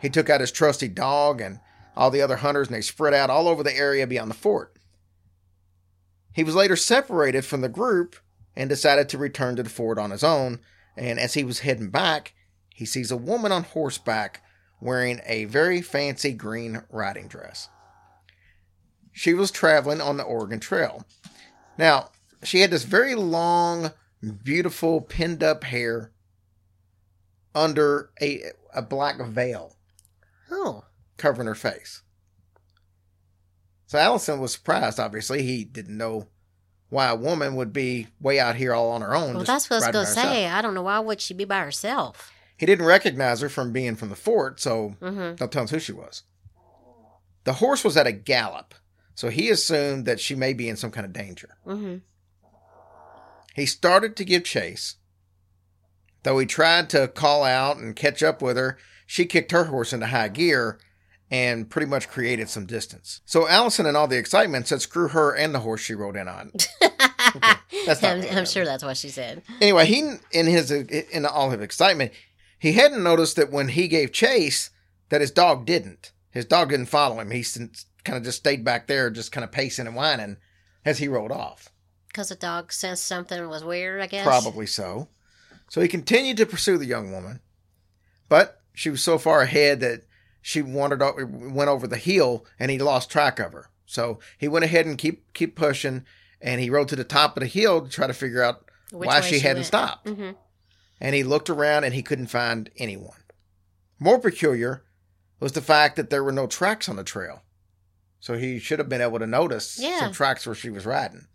He 0.00 0.10
took 0.10 0.28
out 0.28 0.40
his 0.40 0.50
trusty 0.50 0.88
dog 0.88 1.40
and 1.40 1.60
all 1.96 2.10
the 2.10 2.20
other 2.20 2.34
hunters, 2.34 2.66
and 2.66 2.74
they 2.74 2.80
spread 2.80 3.14
out 3.14 3.30
all 3.30 3.46
over 3.46 3.62
the 3.62 3.76
area 3.76 4.04
beyond 4.04 4.28
the 4.28 4.34
fort. 4.34 4.73
He 6.34 6.44
was 6.44 6.54
later 6.54 6.76
separated 6.76 7.44
from 7.44 7.60
the 7.60 7.68
group 7.68 8.16
and 8.56 8.68
decided 8.68 9.08
to 9.08 9.18
return 9.18 9.56
to 9.56 9.62
the 9.62 9.70
fort 9.70 9.98
on 9.98 10.10
his 10.10 10.24
own. 10.24 10.60
And 10.96 11.18
as 11.18 11.34
he 11.34 11.44
was 11.44 11.60
heading 11.60 11.90
back, 11.90 12.34
he 12.74 12.84
sees 12.84 13.10
a 13.10 13.16
woman 13.16 13.52
on 13.52 13.62
horseback 13.62 14.42
wearing 14.80 15.20
a 15.24 15.46
very 15.46 15.80
fancy 15.80 16.32
green 16.32 16.82
riding 16.90 17.28
dress. 17.28 17.68
She 19.12 19.32
was 19.32 19.50
traveling 19.50 20.00
on 20.00 20.16
the 20.16 20.24
Oregon 20.24 20.60
Trail. 20.60 21.06
Now, 21.78 22.10
she 22.42 22.60
had 22.60 22.70
this 22.70 22.84
very 22.84 23.14
long, 23.14 23.92
beautiful, 24.42 25.00
pinned 25.00 25.42
up 25.42 25.64
hair 25.64 26.10
under 27.54 28.10
a, 28.20 28.42
a 28.74 28.82
black 28.82 29.20
veil 29.20 29.76
Oh, 30.50 30.84
covering 31.16 31.48
her 31.48 31.54
face. 31.54 32.02
So 33.86 33.98
Allison 33.98 34.40
was 34.40 34.52
surprised, 34.52 34.98
obviously. 34.98 35.42
He 35.42 35.64
didn't 35.64 35.96
know 35.96 36.26
why 36.88 37.08
a 37.08 37.16
woman 37.16 37.56
would 37.56 37.72
be 37.72 38.06
way 38.20 38.38
out 38.40 38.56
here 38.56 38.72
all 38.74 38.90
on 38.90 39.00
her 39.02 39.14
own. 39.14 39.34
well, 39.34 39.44
that's 39.44 39.68
what 39.68 39.82
I 39.82 39.86
was 39.86 39.92
gonna 39.92 40.06
say. 40.06 40.46
I 40.46 40.62
don't 40.62 40.74
know 40.74 40.82
why 40.82 40.98
would 41.00 41.20
she 41.20 41.34
be 41.34 41.44
by 41.44 41.60
herself. 41.60 42.30
He 42.56 42.66
didn't 42.66 42.86
recognize 42.86 43.40
her 43.40 43.48
from 43.48 43.72
being 43.72 43.96
from 43.96 44.10
the 44.10 44.16
fort, 44.16 44.60
so 44.60 44.96
Mm-hmm. 45.00 45.34
don't 45.36 45.50
tell 45.52 45.64
us 45.64 45.70
who 45.70 45.80
she 45.80 45.92
was. 45.92 46.22
The 47.44 47.54
horse 47.54 47.84
was 47.84 47.96
at 47.96 48.06
a 48.06 48.12
gallop, 48.12 48.74
so 49.14 49.28
he 49.28 49.50
assumed 49.50 50.06
that 50.06 50.20
she 50.20 50.34
may 50.34 50.52
be 50.54 50.68
in 50.68 50.76
some 50.76 50.90
kind 50.90 51.04
of 51.04 51.12
danger. 51.12 51.56
Mm-hmm. 51.66 51.96
He 53.54 53.66
started 53.66 54.16
to 54.16 54.24
give 54.24 54.44
chase. 54.44 54.96
Though 56.22 56.38
he 56.38 56.46
tried 56.46 56.88
to 56.90 57.08
call 57.08 57.44
out 57.44 57.76
and 57.76 57.94
catch 57.94 58.22
up 58.22 58.40
with 58.40 58.56
her, 58.56 58.78
she 59.06 59.26
kicked 59.26 59.52
her 59.52 59.64
horse 59.64 59.92
into 59.92 60.06
high 60.06 60.28
gear 60.28 60.78
and 61.34 61.68
pretty 61.68 61.86
much 61.86 62.08
created 62.08 62.48
some 62.48 62.64
distance. 62.64 63.20
So 63.24 63.48
Allison, 63.48 63.86
in 63.86 63.96
all 63.96 64.06
the 64.06 64.16
excitement, 64.16 64.68
said, 64.68 64.80
"Screw 64.80 65.08
her 65.08 65.34
and 65.34 65.52
the 65.52 65.58
horse 65.58 65.80
she 65.80 65.94
rode 65.94 66.14
in 66.14 66.28
on." 66.28 66.52
That's 67.86 68.00
not 68.00 68.12
I'm, 68.12 68.20
really 68.20 68.30
I'm 68.30 68.46
sure 68.46 68.64
that's 68.64 68.84
what 68.84 68.96
she 68.96 69.08
said. 69.08 69.42
Anyway, 69.60 69.84
he 69.86 70.14
in 70.30 70.46
his 70.46 70.70
in 70.70 71.26
all 71.26 71.50
his 71.50 71.60
excitement, 71.60 72.12
he 72.56 72.74
hadn't 72.74 73.02
noticed 73.02 73.34
that 73.36 73.50
when 73.50 73.68
he 73.68 73.88
gave 73.88 74.12
chase, 74.12 74.70
that 75.08 75.20
his 75.20 75.32
dog 75.32 75.66
didn't. 75.66 76.12
His 76.30 76.44
dog 76.44 76.70
didn't 76.70 76.86
follow 76.86 77.18
him. 77.18 77.32
He 77.32 77.44
kind 78.04 78.16
of 78.16 78.22
just 78.22 78.38
stayed 78.38 78.64
back 78.64 78.86
there, 78.86 79.10
just 79.10 79.32
kind 79.32 79.44
of 79.44 79.50
pacing 79.50 79.88
and 79.88 79.96
whining 79.96 80.36
as 80.84 80.98
he 80.98 81.08
rode 81.08 81.32
off. 81.32 81.68
Because 82.06 82.28
the 82.28 82.36
dog 82.36 82.72
sensed 82.72 83.04
something 83.04 83.48
was 83.48 83.64
weird, 83.64 84.00
I 84.00 84.06
guess. 84.06 84.24
Probably 84.24 84.66
so. 84.66 85.08
So 85.68 85.80
he 85.80 85.88
continued 85.88 86.36
to 86.36 86.46
pursue 86.46 86.78
the 86.78 86.86
young 86.86 87.10
woman, 87.10 87.40
but 88.28 88.62
she 88.72 88.90
was 88.90 89.02
so 89.02 89.18
far 89.18 89.42
ahead 89.42 89.80
that 89.80 90.02
she 90.46 90.60
wandered 90.60 91.00
went 91.00 91.70
over 91.70 91.86
the 91.86 91.96
hill 91.96 92.44
and 92.58 92.70
he 92.70 92.78
lost 92.78 93.10
track 93.10 93.38
of 93.40 93.54
her. 93.54 93.70
So 93.86 94.18
he 94.36 94.46
went 94.46 94.66
ahead 94.66 94.84
and 94.84 94.98
keep 94.98 95.32
keep 95.32 95.56
pushing, 95.56 96.04
and 96.38 96.60
he 96.60 96.68
rode 96.68 96.88
to 96.88 96.96
the 96.96 97.02
top 97.02 97.34
of 97.34 97.40
the 97.40 97.46
hill 97.46 97.80
to 97.80 97.88
try 97.88 98.06
to 98.06 98.12
figure 98.12 98.42
out 98.42 98.70
Which 98.92 99.06
why 99.06 99.22
she, 99.22 99.36
she 99.36 99.40
hadn't 99.40 99.64
stopped. 99.64 100.06
Mm-hmm. 100.06 100.32
And 101.00 101.14
he 101.14 101.24
looked 101.24 101.48
around 101.48 101.84
and 101.84 101.94
he 101.94 102.02
couldn't 102.02 102.26
find 102.26 102.68
anyone. 102.76 103.16
More 103.98 104.18
peculiar 104.18 104.84
was 105.40 105.52
the 105.52 105.62
fact 105.62 105.96
that 105.96 106.10
there 106.10 106.22
were 106.22 106.30
no 106.30 106.46
tracks 106.46 106.90
on 106.90 106.96
the 106.96 107.04
trail. 107.04 107.40
So 108.20 108.36
he 108.36 108.58
should 108.58 108.78
have 108.80 108.88
been 108.90 109.00
able 109.00 109.20
to 109.20 109.26
notice 109.26 109.78
Yeah. 109.80 110.00
some 110.00 110.12
tracks 110.12 110.44
where 110.44 110.54
she 110.54 110.68
was 110.68 110.84
riding. 110.84 111.26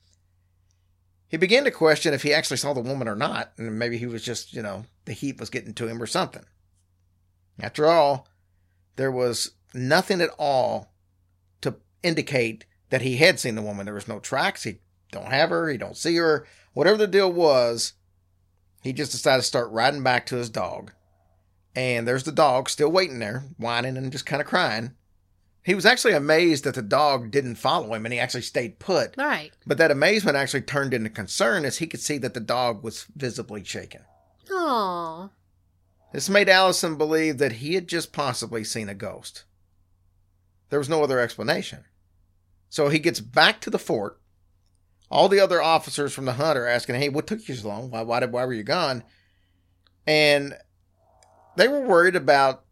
He 1.27 1.37
began 1.37 1.63
to 1.63 1.71
question 1.71 2.13
if 2.13 2.21
he 2.21 2.31
actually 2.31 2.57
saw 2.57 2.73
the 2.73 2.79
woman 2.79 3.07
or 3.07 3.15
not, 3.15 3.53
and 3.57 3.79
maybe 3.79 3.97
he 3.97 4.05
was 4.05 4.23
just, 4.23 4.53
you 4.53 4.61
know, 4.61 4.85
the 5.05 5.13
heat 5.13 5.39
was 5.39 5.49
getting 5.49 5.73
to 5.73 5.87
him 5.87 5.99
or 6.01 6.07
something. 6.07 6.45
After 7.59 7.87
all, 7.87 8.27
there 8.99 9.11
was 9.11 9.51
nothing 9.73 10.19
at 10.19 10.29
all 10.37 10.91
to 11.61 11.77
indicate 12.03 12.65
that 12.89 13.01
he 13.01 13.15
had 13.15 13.39
seen 13.39 13.55
the 13.55 13.61
woman. 13.61 13.85
There 13.85 13.95
was 13.95 14.09
no 14.09 14.19
tracks. 14.19 14.63
He 14.63 14.79
don't 15.09 15.31
have 15.31 15.51
her. 15.51 15.69
He 15.69 15.77
don't 15.77 15.95
see 15.95 16.17
her. 16.17 16.45
Whatever 16.73 16.97
the 16.97 17.07
deal 17.07 17.31
was, 17.31 17.93
he 18.83 18.91
just 18.91 19.13
decided 19.13 19.41
to 19.41 19.47
start 19.47 19.71
riding 19.71 20.03
back 20.03 20.25
to 20.25 20.35
his 20.35 20.49
dog. 20.49 20.91
And 21.75 22.05
there's 22.05 22.23
the 22.25 22.33
dog 22.33 22.67
still 22.67 22.91
waiting 22.91 23.19
there, 23.19 23.45
whining 23.57 23.95
and 23.95 24.11
just 24.11 24.25
kind 24.25 24.41
of 24.41 24.47
crying. 24.47 24.91
He 25.63 25.75
was 25.75 25.85
actually 25.85 26.13
amazed 26.13 26.65
that 26.65 26.75
the 26.75 26.81
dog 26.81 27.31
didn't 27.31 27.55
follow 27.55 27.93
him 27.93 28.05
and 28.05 28.11
he 28.11 28.19
actually 28.19 28.41
stayed 28.41 28.79
put. 28.79 29.15
Right. 29.17 29.51
But 29.65 29.77
that 29.77 29.91
amazement 29.91 30.35
actually 30.35 30.63
turned 30.63 30.93
into 30.93 31.09
concern 31.09 31.63
as 31.63 31.77
he 31.77 31.87
could 31.87 32.01
see 32.01 32.17
that 32.17 32.33
the 32.33 32.41
dog 32.41 32.83
was 32.83 33.05
visibly 33.15 33.63
shaken. 33.63 34.01
Oh, 34.49 35.29
This 36.11 36.29
made 36.29 36.49
Allison 36.49 36.97
believe 36.97 37.37
that 37.37 37.53
he 37.53 37.75
had 37.75 37.87
just 37.87 38.11
possibly 38.11 38.63
seen 38.63 38.89
a 38.89 38.95
ghost. 38.95 39.43
There 40.69 40.79
was 40.79 40.89
no 40.89 41.03
other 41.03 41.19
explanation. 41.19 41.85
So 42.69 42.89
he 42.89 42.99
gets 42.99 43.19
back 43.19 43.61
to 43.61 43.69
the 43.69 43.79
fort. 43.79 44.19
All 45.11 45.27
the 45.27 45.39
other 45.39 45.61
officers 45.61 46.13
from 46.13 46.25
the 46.25 46.33
hunt 46.33 46.57
are 46.57 46.67
asking, 46.67 46.95
"Hey, 46.95 47.09
what 47.09 47.25
took 47.25 47.47
you 47.47 47.55
so 47.55 47.67
long? 47.67 47.89
Why, 47.89 48.01
why, 48.03 48.19
did, 48.19 48.31
why 48.31 48.45
were 48.45 48.53
you 48.53 48.63
gone?" 48.63 49.03
And 50.05 50.55
they 51.55 51.67
were 51.67 51.81
worried 51.81 52.15
about 52.15 52.63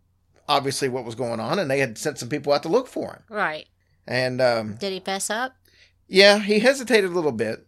obviously 0.48 0.88
what 0.90 1.06
was 1.06 1.16
going 1.16 1.40
on, 1.40 1.60
and 1.60 1.70
they 1.70 1.80
had 1.80 1.98
sent 1.98 2.20
some 2.20 2.30
people 2.30 2.54
out 2.54 2.64
to 2.64 2.70
look 2.70 2.88
for 2.88 3.14
him. 3.14 3.24
Right. 3.30 3.68
And 4.08 4.40
um, 4.40 4.76
Did 4.76 4.94
he 4.94 5.00
fess 5.00 5.30
up? 5.30 5.56
yeah, 6.08 6.40
he 6.40 6.60
hesitated 6.60 7.10
a 7.10 7.14
little 7.14 7.32
bit, 7.34 7.68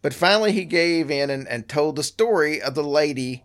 but 0.00 0.12
finally 0.14 0.52
he 0.52 0.64
gave 0.64 1.10
in 1.10 1.30
and, 1.30 1.46
and 1.46 1.68
told 1.68 1.94
the 1.96 2.02
story 2.02 2.60
of 2.60 2.74
the 2.74 2.82
lady 2.82 3.44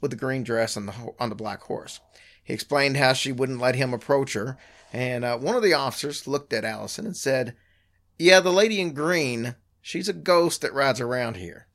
with 0.00 0.10
the 0.10 0.16
green 0.16 0.42
dress 0.42 0.76
on 0.76 0.86
the 0.86 0.94
on 1.18 1.28
the 1.28 1.34
black 1.34 1.62
horse. 1.62 2.00
He 2.42 2.54
explained 2.54 2.96
how 2.96 3.12
she 3.12 3.32
wouldn't 3.32 3.60
let 3.60 3.74
him 3.76 3.92
approach 3.94 4.32
her, 4.32 4.56
and 4.92 5.24
uh, 5.24 5.38
one 5.38 5.56
of 5.56 5.62
the 5.62 5.74
officers 5.74 6.26
looked 6.26 6.52
at 6.52 6.64
Allison 6.64 7.06
and 7.06 7.16
said, 7.16 7.54
"Yeah, 8.18 8.40
the 8.40 8.52
lady 8.52 8.80
in 8.80 8.92
green, 8.94 9.54
she's 9.80 10.08
a 10.08 10.12
ghost 10.14 10.62
that 10.62 10.72
rides 10.74 11.00
around 11.00 11.36
here. 11.36 11.66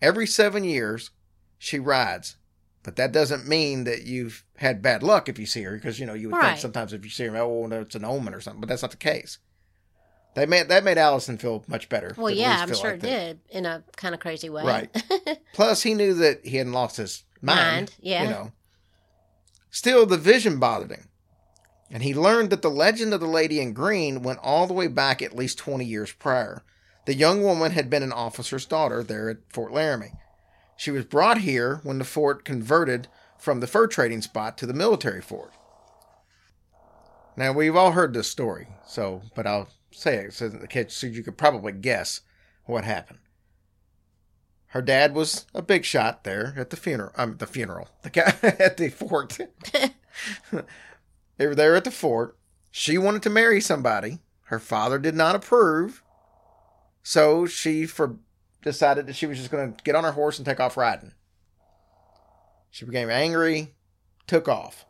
Every 0.00 0.26
seven 0.26 0.64
years, 0.64 1.10
she 1.58 1.78
rides." 1.78 2.36
But 2.82 2.94
that 2.96 3.10
doesn't 3.10 3.48
mean 3.48 3.82
that 3.82 4.04
you've 4.04 4.44
had 4.58 4.80
bad 4.80 5.02
luck 5.02 5.28
if 5.28 5.40
you 5.40 5.46
see 5.46 5.62
her, 5.62 5.74
because 5.74 5.98
you 5.98 6.06
know 6.06 6.14
you 6.14 6.28
would 6.30 6.36
Right. 6.36 6.50
think 6.50 6.60
sometimes 6.60 6.92
if 6.92 7.02
you 7.04 7.10
see 7.10 7.24
her, 7.24 7.36
oh, 7.36 7.66
no, 7.66 7.80
it's 7.80 7.96
an 7.96 8.04
omen 8.04 8.32
or 8.32 8.40
something. 8.40 8.60
But 8.60 8.68
that's 8.68 8.82
not 8.82 8.92
the 8.92 8.96
case. 8.96 9.38
They 10.36 10.44
made 10.44 10.68
that 10.68 10.84
made 10.84 10.98
Allison 10.98 11.38
feel 11.38 11.64
much 11.66 11.88
better. 11.88 12.14
Well, 12.14 12.30
yeah, 12.30 12.58
I'm 12.60 12.74
sure 12.74 12.90
like 12.90 12.96
it 12.96 13.00
that. 13.00 13.08
did 13.08 13.40
in 13.48 13.64
a 13.64 13.82
kind 13.96 14.14
of 14.14 14.20
crazy 14.20 14.50
way. 14.50 14.64
Right. 14.64 15.04
Plus, 15.54 15.82
he 15.82 15.94
knew 15.94 16.12
that 16.12 16.44
he 16.44 16.58
hadn't 16.58 16.74
lost 16.74 16.98
his 16.98 17.24
mind. 17.40 17.58
Mind, 17.58 17.94
yeah. 18.00 18.22
You 18.22 18.28
know. 18.28 18.52
Still, 19.70 20.04
the 20.04 20.18
vision 20.18 20.58
bothered 20.58 20.90
him, 20.90 21.08
and 21.90 22.02
he 22.02 22.14
learned 22.14 22.50
that 22.50 22.60
the 22.60 22.70
legend 22.70 23.14
of 23.14 23.20
the 23.20 23.26
lady 23.26 23.60
in 23.60 23.72
green 23.72 24.22
went 24.22 24.38
all 24.42 24.66
the 24.66 24.74
way 24.74 24.88
back 24.88 25.22
at 25.22 25.34
least 25.34 25.56
20 25.56 25.86
years 25.86 26.12
prior. 26.12 26.62
The 27.06 27.14
young 27.14 27.42
woman 27.42 27.72
had 27.72 27.88
been 27.88 28.02
an 28.02 28.12
officer's 28.12 28.66
daughter 28.66 29.02
there 29.02 29.30
at 29.30 29.38
Fort 29.48 29.72
Laramie. 29.72 30.12
She 30.76 30.90
was 30.90 31.06
brought 31.06 31.38
here 31.38 31.80
when 31.82 31.98
the 31.98 32.04
fort 32.04 32.44
converted 32.44 33.08
from 33.38 33.60
the 33.60 33.66
fur 33.66 33.86
trading 33.86 34.20
spot 34.20 34.58
to 34.58 34.66
the 34.66 34.74
military 34.74 35.22
fort. 35.22 35.52
Now, 37.36 37.52
we've 37.52 37.76
all 37.76 37.92
heard 37.92 38.14
this 38.14 38.30
story, 38.30 38.68
so, 38.86 39.22
but 39.34 39.46
I'll 39.46 39.68
say 39.90 40.16
it 40.26 40.32
so, 40.32 40.48
that- 40.48 40.90
so 40.92 41.06
you 41.06 41.22
could 41.22 41.36
probably 41.36 41.72
guess 41.72 42.20
what 42.64 42.84
happened. 42.84 43.18
Her 44.68 44.82
dad 44.82 45.14
was 45.14 45.46
a 45.54 45.62
big 45.62 45.84
shot 45.84 46.24
there 46.24 46.54
at 46.56 46.70
the 46.70 46.76
funeral. 46.76 47.12
Um, 47.16 47.36
the 47.38 47.46
funeral. 47.46 47.88
The 48.02 48.10
guy 48.10 48.34
at 48.42 48.76
the 48.76 48.88
fort. 48.90 49.38
they 51.36 51.46
were 51.46 51.54
there 51.54 51.76
at 51.76 51.84
the 51.84 51.90
fort. 51.90 52.36
She 52.70 52.98
wanted 52.98 53.22
to 53.22 53.30
marry 53.30 53.60
somebody. 53.60 54.18
Her 54.44 54.58
father 54.58 54.98
did 54.98 55.14
not 55.14 55.34
approve. 55.34 56.02
So 57.02 57.46
she 57.46 57.86
for 57.86 58.16
decided 58.62 59.06
that 59.06 59.16
she 59.16 59.26
was 59.26 59.38
just 59.38 59.50
going 59.50 59.72
to 59.74 59.84
get 59.84 59.94
on 59.94 60.04
her 60.04 60.12
horse 60.12 60.38
and 60.38 60.44
take 60.44 60.60
off 60.60 60.76
riding. 60.76 61.12
She 62.70 62.84
became 62.84 63.08
angry, 63.08 63.74
took 64.26 64.48
off. 64.48 64.84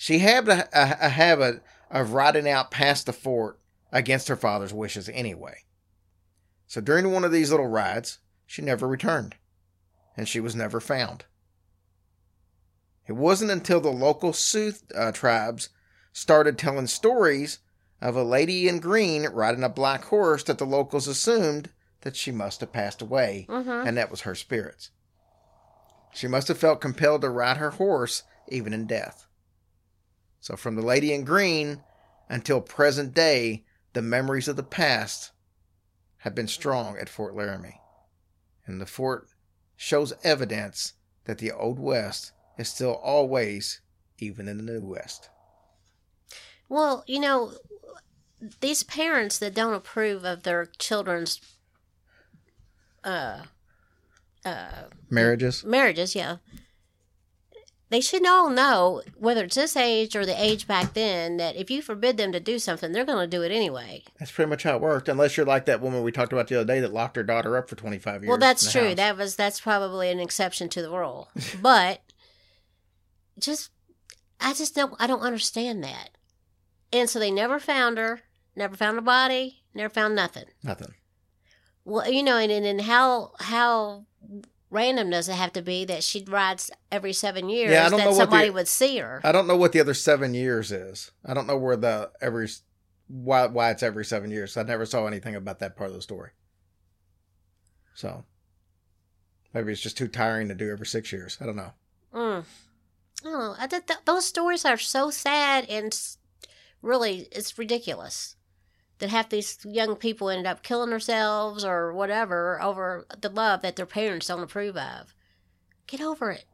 She 0.00 0.20
had 0.20 0.48
a, 0.48 0.68
a, 0.72 1.06
a 1.06 1.08
habit 1.08 1.60
of 1.90 2.12
riding 2.12 2.48
out 2.48 2.70
past 2.70 3.06
the 3.06 3.12
fort 3.12 3.58
against 3.90 4.28
her 4.28 4.36
father's 4.36 4.72
wishes 4.72 5.08
anyway. 5.08 5.64
So 6.68 6.80
during 6.80 7.10
one 7.10 7.24
of 7.24 7.32
these 7.32 7.50
little 7.50 7.66
rides, 7.66 8.18
she 8.46 8.62
never 8.62 8.86
returned, 8.86 9.34
and 10.16 10.28
she 10.28 10.38
was 10.38 10.54
never 10.54 10.78
found. 10.78 11.24
It 13.08 13.14
wasn't 13.14 13.50
until 13.50 13.80
the 13.80 13.90
local 13.90 14.32
Sioux 14.32 14.74
uh, 14.94 15.10
tribes 15.10 15.70
started 16.12 16.56
telling 16.58 16.86
stories 16.86 17.58
of 18.00 18.14
a 18.14 18.22
lady 18.22 18.68
in 18.68 18.78
green 18.78 19.26
riding 19.26 19.64
a 19.64 19.68
black 19.68 20.04
horse 20.04 20.44
that 20.44 20.58
the 20.58 20.64
locals 20.66 21.08
assumed 21.08 21.70
that 22.02 22.14
she 22.14 22.30
must 22.30 22.60
have 22.60 22.72
passed 22.72 23.02
away, 23.02 23.46
Mhm. 23.48 23.84
and 23.84 23.96
that 23.96 24.12
was 24.12 24.20
her 24.20 24.36
spirits. 24.36 24.90
She 26.14 26.28
must 26.28 26.46
have 26.46 26.58
felt 26.58 26.80
compelled 26.80 27.22
to 27.22 27.30
ride 27.30 27.56
her 27.56 27.70
horse 27.72 28.22
even 28.46 28.72
in 28.72 28.86
death. 28.86 29.24
So, 30.40 30.56
from 30.56 30.76
the 30.76 30.82
lady 30.82 31.12
in 31.12 31.24
green 31.24 31.82
until 32.28 32.60
present 32.60 33.14
day, 33.14 33.64
the 33.92 34.02
memories 34.02 34.48
of 34.48 34.56
the 34.56 34.62
past 34.62 35.32
have 36.18 36.34
been 36.34 36.48
strong 36.48 36.96
at 36.98 37.08
Fort 37.08 37.34
Laramie. 37.34 37.80
And 38.66 38.80
the 38.80 38.86
fort 38.86 39.28
shows 39.76 40.12
evidence 40.22 40.94
that 41.24 41.38
the 41.38 41.52
Old 41.52 41.78
West 41.78 42.32
is 42.56 42.68
still 42.68 42.94
always 42.94 43.80
even 44.18 44.48
in 44.48 44.58
the 44.58 44.72
New 44.72 44.80
West. 44.80 45.30
Well, 46.68 47.04
you 47.06 47.20
know, 47.20 47.52
these 48.60 48.82
parents 48.82 49.38
that 49.38 49.54
don't 49.54 49.74
approve 49.74 50.24
of 50.24 50.42
their 50.42 50.66
children's 50.78 51.40
uh, 53.04 53.44
uh, 54.44 54.82
Marriages? 55.08 55.64
marriages, 55.64 56.14
yeah, 56.14 56.36
they 57.90 58.00
should 58.00 58.26
all 58.26 58.50
know, 58.50 59.02
whether 59.16 59.44
it's 59.44 59.54
this 59.56 59.76
age 59.76 60.14
or 60.14 60.26
the 60.26 60.42
age 60.42 60.66
back 60.66 60.92
then, 60.92 61.38
that 61.38 61.56
if 61.56 61.70
you 61.70 61.80
forbid 61.80 62.18
them 62.18 62.32
to 62.32 62.40
do 62.40 62.58
something, 62.58 62.92
they're 62.92 63.04
going 63.04 63.28
to 63.30 63.36
do 63.36 63.42
it 63.42 63.50
anyway. 63.50 64.02
That's 64.18 64.30
pretty 64.30 64.50
much 64.50 64.64
how 64.64 64.76
it 64.76 64.82
worked, 64.82 65.08
unless 65.08 65.36
you're 65.36 65.46
like 65.46 65.64
that 65.66 65.80
woman 65.80 66.02
we 66.02 66.12
talked 66.12 66.32
about 66.32 66.48
the 66.48 66.56
other 66.56 66.66
day 66.66 66.80
that 66.80 66.92
locked 66.92 67.16
her 67.16 67.22
daughter 67.22 67.56
up 67.56 67.68
for 67.68 67.76
25 67.76 68.22
years. 68.22 68.28
Well, 68.28 68.38
that's 68.38 68.70
true. 68.70 68.88
house. 68.88 68.96
That 68.96 69.16
was 69.16 69.36
that's 69.36 69.60
probably 69.60 70.10
an 70.10 70.20
exception 70.20 70.68
to 70.70 70.82
the 70.82 70.90
rule. 70.90 71.30
but 71.62 72.02
just 73.38 73.70
I 74.40 74.52
just 74.52 74.74
don't 74.74 74.94
I 74.98 75.06
don't 75.06 75.22
understand 75.22 75.82
that. 75.84 76.10
And 76.92 77.08
so 77.08 77.18
they 77.18 77.30
never 77.30 77.58
found 77.58 77.96
her, 77.96 78.20
never 78.54 78.76
found 78.76 78.98
a 78.98 79.02
body, 79.02 79.62
never 79.74 79.92
found 79.92 80.14
nothing. 80.14 80.44
Nothing. 80.62 80.94
Well, 81.84 82.10
you 82.10 82.22
know, 82.22 82.36
and 82.36 82.52
and, 82.52 82.66
and 82.66 82.80
how 82.82 83.32
how 83.40 84.04
random 84.70 85.10
does 85.10 85.28
it 85.28 85.34
have 85.34 85.52
to 85.54 85.62
be 85.62 85.84
that 85.86 86.02
she 86.04 86.24
rides 86.28 86.70
every 86.92 87.12
seven 87.12 87.48
years 87.48 87.70
Yeah, 87.72 87.86
I 87.86 87.88
don't 87.88 87.98
that 87.98 88.04
know 88.04 88.10
what 88.10 88.16
somebody 88.18 88.48
the- 88.48 88.52
would 88.54 88.68
see 88.68 88.98
her? 88.98 89.20
I 89.24 89.32
don't 89.32 89.46
know 89.46 89.56
what 89.56 89.72
the 89.72 89.80
other 89.80 89.94
seven 89.94 90.34
years 90.34 90.70
is. 90.72 91.10
I 91.24 91.34
don't 91.34 91.46
know 91.46 91.56
where 91.58 91.76
the 91.76 92.10
every 92.20 92.48
why 93.06 93.46
why 93.46 93.70
it's 93.70 93.82
every 93.82 94.04
seven 94.04 94.30
years. 94.30 94.56
I 94.56 94.62
never 94.62 94.84
saw 94.86 95.06
anything 95.06 95.34
about 95.34 95.58
that 95.60 95.76
part 95.76 95.90
of 95.90 95.96
the 95.96 96.02
story. 96.02 96.30
So 97.94 98.24
maybe 99.54 99.72
it's 99.72 99.80
just 99.80 99.96
too 99.98 100.08
tiring 100.08 100.48
to 100.48 100.54
do 100.54 100.70
every 100.70 100.86
six 100.86 101.12
years. 101.12 101.38
I 101.40 101.46
don't 101.46 101.56
know. 101.56 101.72
Mm. 102.14 102.44
Know. 103.24 103.56
I, 103.58 103.66
th- 103.66 103.86
th- 103.86 103.98
those 104.04 104.24
stories 104.26 104.64
are 104.64 104.76
so 104.78 105.10
sad 105.10 105.64
and 105.68 105.98
really, 106.82 107.26
it's 107.32 107.58
ridiculous 107.58 108.36
that 108.98 109.10
half 109.10 109.28
these 109.28 109.58
young 109.64 109.96
people 109.96 110.28
ended 110.30 110.46
up 110.46 110.62
killing 110.62 110.90
themselves 110.90 111.64
or 111.64 111.92
whatever 111.92 112.60
over 112.62 113.06
the 113.20 113.28
love 113.28 113.62
that 113.62 113.76
their 113.76 113.86
parents 113.86 114.26
don't 114.26 114.42
approve 114.42 114.76
of. 114.76 115.14
Get 115.86 116.00
over 116.00 116.30
it. 116.30 116.44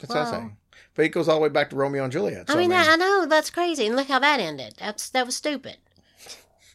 That's 0.00 0.08
what 0.10 0.18
I'm 0.18 0.24
Well- 0.24 0.32
saying. 0.32 0.56
But 0.94 1.04
it 1.04 1.10
goes 1.10 1.28
all 1.28 1.36
the 1.36 1.42
way 1.42 1.48
back 1.48 1.70
to 1.70 1.76
Romeo 1.76 2.02
and 2.02 2.12
Juliet. 2.12 2.48
So, 2.48 2.54
I 2.54 2.56
mean, 2.56 2.72
I, 2.72 2.92
I 2.92 2.96
know 2.96 3.26
that's 3.26 3.50
crazy, 3.50 3.86
and 3.86 3.94
look 3.94 4.08
how 4.08 4.18
that 4.18 4.40
ended. 4.40 4.74
That's 4.78 5.08
that 5.10 5.24
was 5.24 5.36
stupid. 5.36 5.76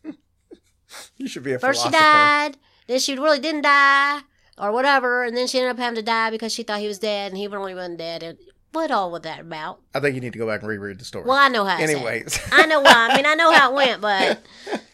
you 1.17 1.27
should 1.27 1.43
be 1.43 1.53
a 1.53 1.59
First 1.59 1.83
she 1.83 1.89
died, 1.89 2.57
then 2.87 2.99
she 2.99 3.15
really 3.15 3.39
didn't 3.39 3.63
die, 3.63 4.21
or 4.57 4.71
whatever, 4.71 5.23
and 5.23 5.35
then 5.35 5.47
she 5.47 5.59
ended 5.59 5.71
up 5.71 5.77
having 5.79 5.95
to 5.95 6.01
die 6.01 6.29
because 6.29 6.53
she 6.53 6.63
thought 6.63 6.79
he 6.79 6.87
was 6.87 6.99
dead, 6.99 7.31
and 7.31 7.37
he 7.37 7.47
really 7.47 7.75
wasn't 7.75 7.97
dead. 7.97 8.37
What 8.75 8.91
all 8.91 9.09
was 9.11 9.21
that 9.21 9.39
about? 9.39 9.79
I 9.93 9.99
think 9.99 10.13
you 10.15 10.21
need 10.21 10.33
to 10.33 10.39
go 10.39 10.45
back 10.47 10.61
and 10.61 10.69
reread 10.69 10.99
the 10.99 11.05
story. 11.05 11.25
Well, 11.25 11.37
I 11.37 11.47
know 11.47 11.65
how. 11.65 11.77
it. 11.79 11.81
Anyways, 11.89 12.39
I 12.51 12.65
know 12.67 12.81
why. 12.81 13.07
I 13.09 13.15
mean, 13.15 13.25
I 13.25 13.33
know 13.33 13.51
how 13.51 13.71
it 13.71 13.75
went, 13.75 14.01
but 14.01 14.43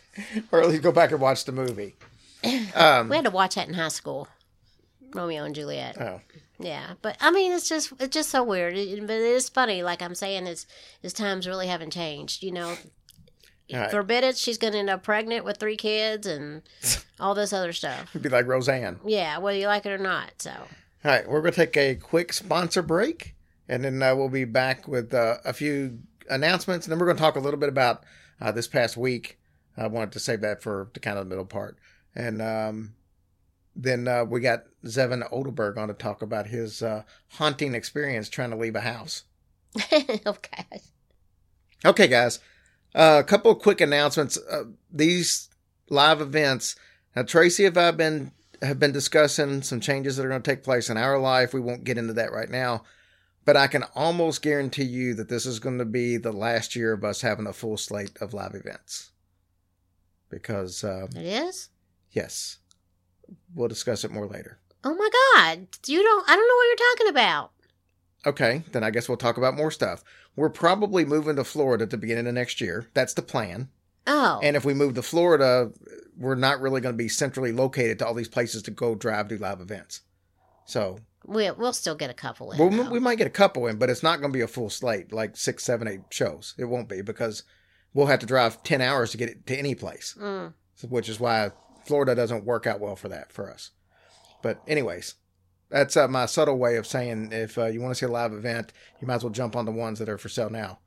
or 0.52 0.62
at 0.62 0.70
least 0.70 0.84
go 0.84 0.92
back 0.92 1.12
and 1.12 1.20
watch 1.20 1.46
the 1.46 1.52
movie. 1.52 1.96
Um, 2.74 3.10
we 3.10 3.16
had 3.18 3.26
to 3.26 3.32
watch 3.32 3.54
that 3.56 3.68
in 3.68 3.76
high 3.76 3.90
school. 3.90 4.28
Romeo 5.14 5.44
and 5.44 5.54
Juliet. 5.54 6.00
oh, 6.02 6.22
Yeah, 6.58 6.94
but 7.04 7.16
I 7.22 7.30
mean, 7.32 7.52
it's 7.52 7.70
just 7.70 7.92
it's 8.00 8.14
just 8.16 8.30
so 8.30 8.44
weird. 8.44 8.76
It, 8.76 9.00
but 9.06 9.14
it 9.16 9.22
is 9.22 9.48
funny. 9.50 9.84
Like 9.84 10.02
I'm 10.02 10.16
saying, 10.16 10.48
it's 10.48 10.66
it's 11.04 11.14
times 11.14 11.48
really 11.48 11.68
haven't 11.68 11.92
changed. 11.92 12.42
You 12.42 12.52
know, 12.52 12.78
Right. 13.72 13.92
forbid 13.92 14.24
it. 14.24 14.38
She's 14.38 14.58
going 14.58 14.74
to 14.74 14.80
end 14.80 14.90
up 14.90 15.04
pregnant 15.04 15.46
with 15.46 15.58
three 15.58 15.78
kids 15.78 16.26
and 16.28 16.64
all 17.20 17.36
this 17.36 17.54
other 17.54 17.74
stuff. 17.74 18.10
it'd 18.12 18.22
be 18.24 18.30
like 18.30 18.48
Roseanne. 18.48 19.00
Yeah, 19.06 19.38
whether 19.38 19.58
you 19.60 19.68
like 19.68 19.86
it 19.86 19.92
or 19.92 19.98
not. 20.00 20.32
So 20.42 20.52
All 20.52 20.66
right, 21.04 21.30
we're 21.30 21.42
going 21.42 21.54
to 21.54 21.66
take 21.66 21.78
a 21.78 21.96
quick 21.96 22.34
sponsor 22.34 22.82
break, 22.82 23.36
and 23.72 23.86
then 23.86 24.04
uh, 24.04 24.14
we'll 24.14 24.30
be 24.30 24.44
back 24.44 24.88
with 24.88 25.14
uh, 25.14 25.38
a 25.46 25.54
few 25.54 26.00
announcements, 26.30 26.86
and 26.86 26.92
then 26.92 27.00
we're 27.00 27.06
going 27.06 27.18
to 27.18 27.24
talk 27.24 27.38
a 27.38 27.40
little 27.40 27.60
bit 27.60 27.70
about 27.70 28.04
uh, 28.42 28.52
this 28.52 28.68
past 28.68 28.98
week. 28.98 29.40
I 29.78 29.88
wanted 29.88 30.12
to 30.12 30.20
save 30.20 30.42
that 30.42 30.62
for 30.62 30.90
the 30.94 31.00
kind 31.00 31.18
of 31.18 31.26
the 31.26 31.30
middle 31.30 31.46
part, 31.46 31.78
and 32.14 32.42
um, 32.42 32.96
then 33.74 34.10
uh, 34.10 34.26
we 34.26 34.42
got 34.42 34.66
Zevin 34.86 35.24
Odelberg 35.32 35.78
on 35.78 35.88
to 35.88 35.94
talk 35.94 36.22
about 36.22 36.48
his 36.48 36.84
uh, 36.84 37.04
haunting 37.30 37.74
experience 37.74 38.28
trying 38.28 38.50
to 38.50 38.58
leave 38.58 38.76
a 38.76 38.82
house. 38.82 39.24
okay. 40.26 40.82
Okay, 41.86 42.08
guys. 42.08 42.40
Uh, 42.94 43.18
a 43.22 43.24
couple 43.24 43.52
of 43.52 43.60
quick 43.60 43.80
announcements. 43.80 44.38
Uh, 44.38 44.66
these 44.92 45.50
live 45.90 46.20
events. 46.20 46.76
Now, 47.16 47.24
Tracy, 47.24 47.64
have 47.64 47.78
I 47.78 47.92
been 47.92 48.34
have 48.62 48.80
been 48.80 48.92
discussing 48.92 49.62
some 49.62 49.80
changes 49.80 50.18
that 50.18 50.26
are 50.26 50.30
going 50.30 50.42
to 50.42 50.52
take 50.52 50.64
place 50.64 50.90
in 50.90 50.98
our 50.98 51.18
life. 51.18 51.54
We 51.54 51.62
won't 51.62 51.84
get 51.84 51.98
into 51.98 52.14
that 52.14 52.32
right 52.32 52.50
now, 52.50 52.84
but 53.46 53.58
I 53.58 53.68
can 53.68 53.84
almost 53.96 54.42
guarantee 54.42 54.84
you 54.84 55.14
that 55.16 55.30
this 55.30 55.46
is 55.46 55.60
going 55.60 55.78
to 55.80 55.86
be 55.86 56.18
the 56.18 56.32
last 56.32 56.76
year 56.76 56.94
of 56.94 57.04
us 57.04 57.22
having 57.22 57.48
a 57.48 57.54
full 57.54 57.78
slate 57.78 58.18
of 58.22 58.34
live 58.34 58.54
events. 58.56 59.12
Because, 60.30 60.84
uh, 60.84 61.08
It 61.16 61.26
is. 61.26 61.70
yes, 62.12 62.58
we'll 63.54 63.68
discuss 63.68 64.04
it 64.04 64.12
more 64.12 64.28
later. 64.28 64.60
Oh 64.84 64.96
my 64.96 65.10
God! 65.36 65.68
You 65.86 66.02
don't. 66.02 66.30
I 66.30 66.36
don't 66.36 66.48
know 66.48 66.56
what 66.56 66.68
you're 66.68 66.90
talking 66.96 67.10
about. 67.10 67.52
Okay, 68.26 68.64
then 68.72 68.84
I 68.84 68.90
guess 68.92 69.08
we'll 69.10 69.18
talk 69.18 69.38
about 69.38 69.56
more 69.58 69.72
stuff. 69.72 70.04
We're 70.36 70.50
probably 70.50 71.06
moving 71.06 71.36
to 71.36 71.44
Florida 71.44 71.84
at 71.84 71.90
the 71.90 71.98
beginning 71.98 72.28
of 72.28 72.34
next 72.34 72.62
year. 72.62 72.88
That's 72.94 73.14
the 73.14 73.22
plan. 73.22 73.70
Oh, 74.08 74.40
And 74.42 74.56
if 74.56 74.64
we 74.66 74.74
move 74.74 74.96
to 74.96 75.02
Florida, 75.04 75.72
we're 76.18 76.36
not 76.36 76.60
really 76.62 76.82
going 76.82 76.94
to 76.94 76.98
be 76.98 77.10
centrally 77.10 77.52
located 77.52 78.00
to 78.00 78.08
all 78.08 78.14
these 78.16 78.28
places 78.28 78.64
to 78.64 78.72
go 78.72 78.96
drive 78.96 79.28
do 79.28 79.38
live 79.38 79.60
events. 79.62 80.02
So 80.66 80.98
we 81.26 81.50
we'll 81.52 81.74
still 81.74 81.96
get 81.96 82.10
a 82.10 82.14
couple 82.14 82.52
in. 82.52 82.58
well, 82.60 82.70
though. 82.70 82.90
we 82.90 83.00
might 83.00 83.18
get 83.18 83.28
a 83.28 83.32
couple 83.32 83.68
in, 83.68 83.78
but 83.78 83.90
it's 83.90 84.04
not 84.04 84.20
going 84.20 84.32
to 84.32 84.38
be 84.38 84.44
a 84.44 84.48
full 84.48 84.70
slate 84.70 85.12
like 85.12 85.38
six, 85.38 85.64
seven, 85.64 85.88
eight 85.88 86.02
shows. 86.10 86.56
It 86.58 86.66
won't 86.66 86.90
be 86.90 87.02
because 87.02 87.44
we'll 87.94 88.08
have 88.08 88.20
to 88.20 88.26
drive 88.26 88.64
ten 88.64 88.82
hours 88.82 89.12
to 89.12 89.18
get 89.18 89.30
it 89.30 89.46
to 89.48 89.56
any 89.58 89.76
place, 89.76 90.16
Mm. 90.20 90.54
Which 90.90 91.10
is 91.10 91.20
why 91.20 91.52
Florida 91.86 92.16
doesn't 92.16 92.46
work 92.46 92.66
out 92.66 92.80
well 92.80 92.96
for 92.96 93.10
that 93.10 93.32
for 93.32 93.52
us. 93.52 93.72
But 94.42 94.62
anyways, 94.68 95.16
that's 95.70 95.96
uh, 95.96 96.08
my 96.08 96.26
subtle 96.26 96.58
way 96.58 96.76
of 96.78 96.88
saying 96.88 97.30
if 97.32 97.58
uh, 97.58 97.68
you 97.68 97.82
want 97.82 97.92
to 97.92 98.00
see 98.00 98.06
a 98.08 98.12
live 98.12 98.34
event, 98.34 98.74
you 99.00 99.08
might 99.08 99.16
as 99.16 99.24
well 99.24 99.32
jump 99.32 99.56
on 99.56 99.66
the 99.66 99.72
ones 99.72 100.00
that 100.00 100.10
are 100.10 100.18
for 100.18 100.30
sale 100.30 100.50
now. 100.50 100.80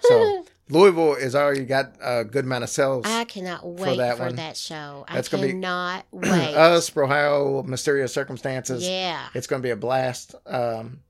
So 0.00 0.46
Louisville 0.72 1.16
has 1.16 1.34
already 1.34 1.64
got 1.66 1.96
a 2.00 2.24
good 2.24 2.44
amount 2.46 2.64
of 2.64 2.70
sales. 2.70 3.04
I 3.06 3.24
cannot 3.24 3.66
wait 3.66 3.90
for 3.90 3.96
that 3.96 4.18
that, 4.18 4.36
one. 4.36 4.54
show. 4.54 5.04
That's 5.12 5.28
I 5.28 5.30
gonna 5.36 5.46
be- 5.46 5.52
cannot 5.52 6.06
wait. 6.12 6.54
Us, 6.54 6.96
Ohio, 6.96 7.62
Mysterious 7.62 8.12
Circumstances. 8.14 8.88
yeah. 8.88 9.28
It's 9.34 9.46
going 9.46 9.60
to 9.60 9.66
be 9.66 9.70
a 9.70 9.76
blast. 9.76 10.34
Um, 10.46 11.00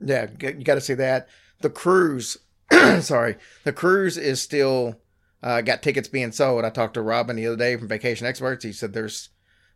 yeah, 0.00 0.28
you 0.40 0.64
got 0.64 0.76
to 0.76 0.80
see 0.80 0.94
that. 0.94 1.28
The 1.60 1.70
cruise, 1.70 2.36
sorry, 3.00 3.36
the 3.64 3.72
cruise 3.72 4.16
is 4.16 4.40
still 4.40 5.00
uh, 5.42 5.60
got 5.60 5.82
tickets 5.82 6.08
being 6.08 6.30
sold. 6.32 6.64
I 6.64 6.70
talked 6.70 6.94
to 6.94 7.02
Robin 7.02 7.36
the 7.36 7.46
other 7.46 7.56
day 7.56 7.76
from 7.76 7.88
Vacation 7.88 8.26
Experts. 8.26 8.64
He 8.64 8.72
said 8.72 8.92
there's 8.92 9.30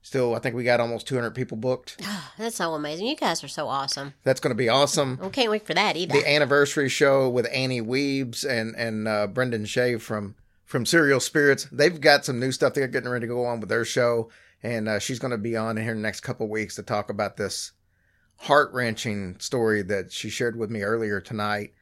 still, 0.09 0.35
I 0.35 0.38
think 0.40 0.57
we 0.57 0.64
got 0.64 0.81
almost 0.81 1.07
200 1.07 1.31
people 1.35 1.57
booked. 1.57 2.01
That's 2.38 2.57
so 2.57 2.75
amazing. 2.75 3.07
You 3.07 3.14
guys 3.16 3.44
are 3.44 3.49
so 3.49 3.68
awesome. 3.68 4.14
That's 4.25 4.40
going 4.40 4.51
to 4.51 4.57
be 4.57 4.68
awesome. 4.68 5.18
We 5.23 5.29
can't 5.29 5.51
wait 5.51 5.66
for 5.66 5.75
that 5.75 5.97
either. 5.97 6.14
The 6.14 6.29
anniversary 6.29 6.88
show 6.88 7.29
with 7.29 7.47
Annie 7.53 7.83
Weebs 7.83 8.44
and 8.49 8.75
and 8.77 9.07
uh, 9.07 9.27
Brendan 9.29 9.66
Shea 9.66 9.99
from 9.99 10.35
from 10.64 10.85
Serial 10.87 11.21
Spirits. 11.21 11.68
They've 11.71 12.01
got 12.01 12.25
some 12.25 12.40
new 12.40 12.53
stuff 12.53 12.75
they're 12.75 12.88
getting 12.88 13.11
ready 13.11 13.27
to 13.27 13.33
go 13.33 13.44
on 13.44 13.61
with 13.61 13.68
their 13.68 13.85
show, 13.85 14.31
and 14.62 14.88
uh, 14.88 14.99
she's 14.99 15.18
going 15.18 15.31
to 15.31 15.38
be 15.38 15.57
on 15.57 15.77
here 15.77 15.92
in 15.92 15.99
the 15.99 16.03
next 16.03 16.21
couple 16.21 16.49
weeks 16.49 16.75
to 16.77 16.83
talk 16.83 17.11
about 17.11 17.37
this 17.37 17.73
heart 18.37 18.73
wrenching 18.73 19.37
story 19.40 19.83
that 19.83 20.11
she 20.12 20.31
shared 20.31 20.57
with 20.57 20.71
me 20.71 20.83
earlier 20.83 21.21
tonight. 21.21 21.75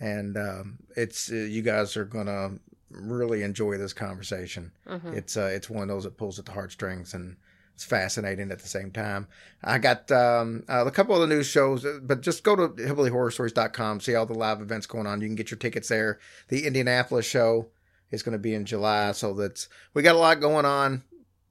And 0.00 0.36
um, 0.36 0.78
it's 0.96 1.30
uh, 1.30 1.34
you 1.36 1.62
guys 1.62 1.96
are 1.96 2.04
going 2.04 2.26
to 2.26 2.52
really 2.90 3.42
enjoy 3.42 3.78
this 3.78 3.92
conversation. 3.92 4.70
Mhm. 4.86 5.14
It's 5.14 5.36
uh, 5.36 5.50
it's 5.52 5.68
one 5.68 5.82
of 5.82 5.88
those 5.88 6.04
that 6.04 6.16
pulls 6.16 6.38
at 6.38 6.44
the 6.44 6.52
heartstrings 6.52 7.14
and 7.14 7.36
it's 7.74 7.84
fascinating 7.84 8.50
at 8.52 8.60
the 8.60 8.68
same 8.68 8.90
time. 8.92 9.26
I 9.62 9.78
got 9.78 10.10
um, 10.12 10.62
uh, 10.68 10.84
a 10.86 10.90
couple 10.90 11.14
of 11.14 11.20
the 11.20 11.34
news 11.34 11.46
shows, 11.46 11.84
uh, 11.84 11.98
but 12.02 12.20
just 12.20 12.44
go 12.44 12.54
to 12.54 12.68
hillbillyhorrorstories.com, 12.68 14.00
see 14.00 14.14
all 14.14 14.26
the 14.26 14.34
live 14.34 14.60
events 14.60 14.86
going 14.86 15.06
on. 15.06 15.20
You 15.20 15.26
can 15.28 15.34
get 15.34 15.50
your 15.50 15.58
tickets 15.58 15.88
there. 15.88 16.18
The 16.48 16.66
Indianapolis 16.66 17.26
show 17.26 17.68
is 18.10 18.22
going 18.22 18.32
to 18.34 18.38
be 18.38 18.54
in 18.54 18.64
July, 18.64 19.12
so 19.12 19.34
that's 19.34 19.68
we 19.92 20.02
got 20.02 20.14
a 20.14 20.18
lot 20.18 20.40
going 20.40 20.64
on. 20.64 21.02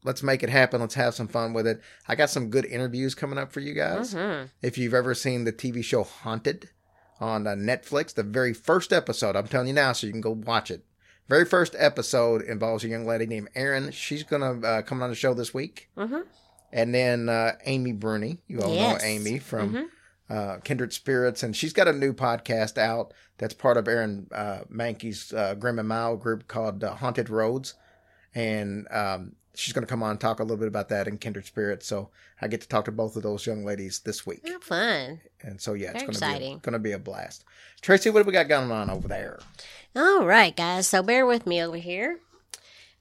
Let's 0.05 0.23
make 0.23 0.43
it 0.43 0.49
happen. 0.49 0.81
Let's 0.81 0.95
have 0.95 1.13
some 1.13 1.27
fun 1.29 1.53
with 1.53 1.65
it. 1.67 1.81
I 2.07 2.15
got 2.15 2.29
some 2.29 2.49
good 2.49 2.65
interviews 2.65 3.15
coming 3.15 3.37
up 3.37 3.51
for 3.53 3.61
you 3.61 3.73
guys. 3.73 4.13
Mhm. 4.13 4.49
If 4.61 4.77
you've 4.77 4.93
ever 4.93 5.13
seen 5.15 5.43
the 5.45 5.53
TV 5.53 5.81
show 5.83 6.03
Haunted 6.03 6.69
on 7.19 7.47
uh, 7.47 7.51
Netflix, 7.51 8.13
the 8.13 8.23
very 8.23 8.53
first 8.53 8.91
episode, 8.91 9.35
I'm 9.35 9.47
telling 9.47 9.67
you 9.67 9.73
now, 9.73 9.93
so 9.93 10.07
you 10.07 10.11
can 10.13 10.21
go 10.21 10.31
watch 10.31 10.69
it. 10.71 10.83
Very 11.29 11.45
first 11.45 11.75
episode 11.77 12.41
involves 12.41 12.83
a 12.83 12.87
young 12.87 13.05
lady 13.05 13.25
named 13.25 13.49
Erin. 13.55 13.91
She's 13.91 14.23
gonna 14.23 14.59
uh, 14.59 14.81
come 14.81 15.01
on 15.01 15.09
the 15.09 15.15
show 15.15 15.33
this 15.33 15.53
week, 15.53 15.89
Mhm. 15.97 16.23
and 16.71 16.93
then 16.93 17.29
uh, 17.29 17.53
Amy 17.65 17.93
Bruni. 17.93 18.39
You 18.47 18.61
all 18.61 18.73
Yes. 18.73 19.01
know 19.01 19.07
Amy 19.07 19.39
from 19.39 19.73
Mhm. 19.73 19.85
uh, 20.29 20.57
Kindred 20.63 20.91
Spirits, 20.93 21.41
and 21.43 21.55
she's 21.55 21.73
got 21.73 21.87
a 21.87 21.93
new 21.93 22.13
podcast 22.13 22.77
out 22.77 23.13
that's 23.37 23.53
part 23.53 23.77
of 23.77 23.87
Aaron 23.87 24.27
uh, 24.31 24.61
Mahnke's 24.71 25.31
uh, 25.33 25.55
Grim 25.55 25.79
and 25.79 25.87
Mild 25.87 26.19
group 26.21 26.47
called 26.47 26.83
uh, 26.83 26.95
Haunted 26.95 27.29
Roads, 27.29 27.73
and 28.35 28.87
um, 28.91 29.35
she's 29.55 29.73
going 29.73 29.85
to 29.85 29.89
come 29.89 30.03
on 30.03 30.11
and 30.11 30.19
talk 30.19 30.39
a 30.39 30.43
little 30.43 30.57
bit 30.57 30.67
about 30.67 30.89
that 30.89 31.07
in 31.07 31.17
Kindred 31.17 31.45
Spirits. 31.45 31.85
So 31.87 32.09
I 32.41 32.47
get 32.47 32.61
to 32.61 32.67
talk 32.67 32.85
to 32.85 32.91
both 32.91 33.15
of 33.15 33.23
those 33.23 33.45
young 33.45 33.63
ladies 33.63 33.99
this 33.99 34.25
week, 34.25 34.41
How 34.47 34.59
fun. 34.59 35.21
and 35.41 35.59
so 35.61 35.73
yeah, 35.73 35.91
it's 35.95 36.03
Very 36.19 36.29
going 36.29 36.39
to 36.39 36.39
be 36.39 36.59
going 36.61 36.73
to 36.73 36.79
be 36.79 36.91
a 36.93 36.99
blast. 36.99 37.43
Tracy, 37.81 38.09
what 38.09 38.19
have 38.19 38.27
we 38.27 38.33
got 38.33 38.47
going 38.47 38.71
on 38.71 38.89
over 38.89 39.07
there? 39.07 39.39
All 39.95 40.25
right, 40.25 40.55
guys. 40.55 40.87
So 40.87 41.03
bear 41.03 41.25
with 41.25 41.45
me 41.45 41.61
over 41.63 41.77
here. 41.77 42.19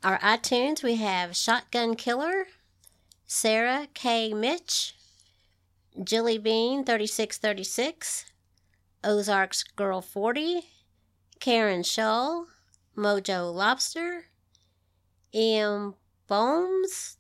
Our 0.05 0.19
iTunes, 0.19 0.83
we 0.83 0.97
have 0.97 1.37
Shotgun 1.37 1.95
Killer, 1.95 2.47
Sarah 3.27 3.87
K. 3.95 4.35
Mitch, 4.35 4.95
Jilly 6.03 6.39
Bean 6.39 6.85
3636, 6.85 8.25
Ozarks 9.05 9.63
Girl 9.63 10.01
40, 10.03 10.63
Karen 11.39 11.83
Shull, 11.85 12.49
Mojo 12.97 13.55
Lobster, 13.55 14.25
M. 15.33 15.95
Bones, 16.33 17.19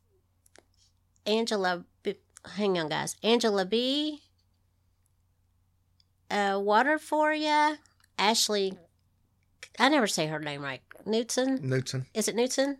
Angela, 1.26 1.84
B- 2.02 2.16
hang 2.56 2.78
on, 2.78 2.88
guys, 2.88 3.14
Angela 3.22 3.66
B. 3.66 4.22
Uh, 6.30 6.58
Water 6.58 6.98
for 6.98 7.30
ya, 7.34 7.74
Ashley. 8.18 8.72
I 9.78 9.90
never 9.90 10.06
say 10.06 10.28
her 10.28 10.38
name 10.38 10.62
right. 10.62 10.80
Newton. 11.04 11.58
Newton. 11.60 12.06
Is 12.14 12.26
it 12.26 12.34
Newton? 12.34 12.78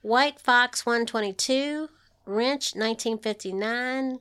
White 0.00 0.40
Fox 0.40 0.84
122, 0.84 1.88
Wrench 2.26 2.74
1959, 2.74 4.18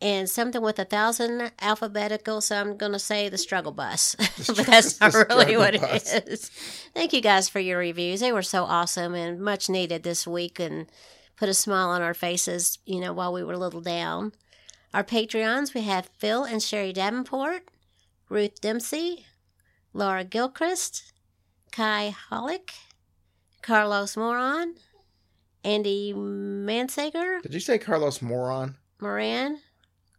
and 0.00 0.28
something 0.30 0.62
with 0.62 0.78
a 0.78 0.84
thousand 0.84 1.50
alphabetical, 1.60 2.40
so 2.40 2.56
I'm 2.56 2.76
going 2.76 2.92
to 2.92 2.98
say 2.98 3.28
the 3.28 3.38
struggle 3.38 3.72
bus. 3.72 4.14
but 4.46 4.66
that's 4.66 5.00
not 5.00 5.14
really 5.14 5.56
what 5.56 5.80
bus. 5.80 6.12
it 6.12 6.28
is. 6.28 6.50
Thank 6.94 7.12
you 7.12 7.20
guys 7.20 7.48
for 7.48 7.58
your 7.60 7.78
reviews. 7.78 8.20
They 8.20 8.32
were 8.32 8.42
so 8.42 8.64
awesome 8.64 9.14
and 9.14 9.40
much 9.40 9.68
needed 9.68 10.02
this 10.04 10.26
week 10.26 10.60
and 10.60 10.86
put 11.36 11.48
a 11.48 11.54
smile 11.54 11.88
on 11.88 12.02
our 12.02 12.14
faces, 12.14 12.78
you 12.84 13.00
know, 13.00 13.12
while 13.12 13.32
we 13.32 13.42
were 13.42 13.54
a 13.54 13.58
little 13.58 13.80
down. 13.80 14.32
Our 14.94 15.04
Patreons, 15.04 15.74
we 15.74 15.82
have 15.82 16.10
Phil 16.18 16.44
and 16.44 16.62
Sherry 16.62 16.92
Davenport, 16.92 17.62
Ruth 18.28 18.60
Dempsey, 18.60 19.26
Laura 19.92 20.24
Gilchrist, 20.24 21.12
Kai 21.72 22.14
Hollick, 22.30 22.70
Carlos 23.62 24.16
Moron, 24.16 24.74
Andy 25.64 26.14
Mansager, 26.14 27.42
Did 27.42 27.52
you 27.52 27.60
say 27.60 27.78
Carlos 27.78 28.22
Moron? 28.22 28.76
Moran. 29.00 29.58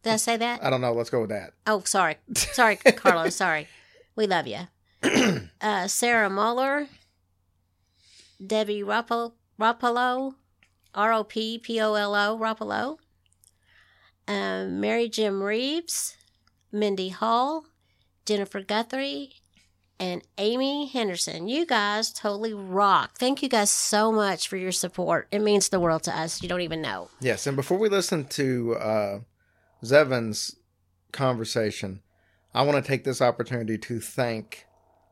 Did 0.03 0.13
I 0.13 0.15
say 0.17 0.37
that? 0.37 0.63
I 0.63 0.69
don't 0.69 0.81
know. 0.81 0.93
Let's 0.93 1.09
go 1.09 1.21
with 1.21 1.29
that. 1.29 1.53
Oh, 1.67 1.81
sorry. 1.85 2.15
Sorry, 2.33 2.77
Carlos. 2.77 3.35
Sorry. 3.45 3.67
We 4.15 4.27
love 4.27 4.47
you. 4.47 4.59
Uh, 5.61 5.87
Sarah 5.89 6.29
Muller, 6.29 6.87
Debbie 8.45 8.81
Roppolo, 8.81 9.33
Roppolo 9.59 10.35
R 10.95 11.11
O 11.11 11.23
P 11.25 11.57
P 11.59 11.81
O 11.81 11.95
L 11.95 12.15
O, 12.15 12.37
Roppolo, 12.37 12.97
um, 14.27 14.79
Mary 14.79 15.09
Jim 15.09 15.43
Reeves, 15.43 16.15
Mindy 16.71 17.09
Hall, 17.09 17.65
Jennifer 18.25 18.61
Guthrie, 18.61 19.33
and 19.99 20.21
Amy 20.37 20.87
Henderson. 20.87 21.47
You 21.49 21.65
guys 21.65 22.13
totally 22.13 22.53
rock. 22.53 23.17
Thank 23.17 23.43
you 23.43 23.49
guys 23.49 23.69
so 23.69 24.11
much 24.11 24.47
for 24.47 24.55
your 24.55 24.71
support. 24.71 25.27
It 25.31 25.39
means 25.39 25.69
the 25.69 25.79
world 25.79 26.03
to 26.03 26.17
us. 26.17 26.41
You 26.41 26.47
don't 26.47 26.61
even 26.61 26.81
know. 26.81 27.09
Yes, 27.19 27.45
and 27.47 27.57
before 27.57 27.77
we 27.77 27.89
listen 27.89 28.25
to 28.29 28.75
uh, 28.75 29.19
Zevin's 29.83 30.55
conversation, 31.11 32.01
I 32.53 32.63
want 32.63 32.83
to 32.83 32.87
take 32.87 33.03
this 33.03 33.21
opportunity 33.21 33.77
to 33.77 33.99
thank 33.99 34.65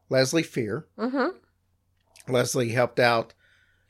Leslie 0.10 0.44
Fear. 0.44 0.88
Mm-hmm. 0.98 2.32
Leslie 2.32 2.70
helped 2.70 3.00
out. 3.00 3.34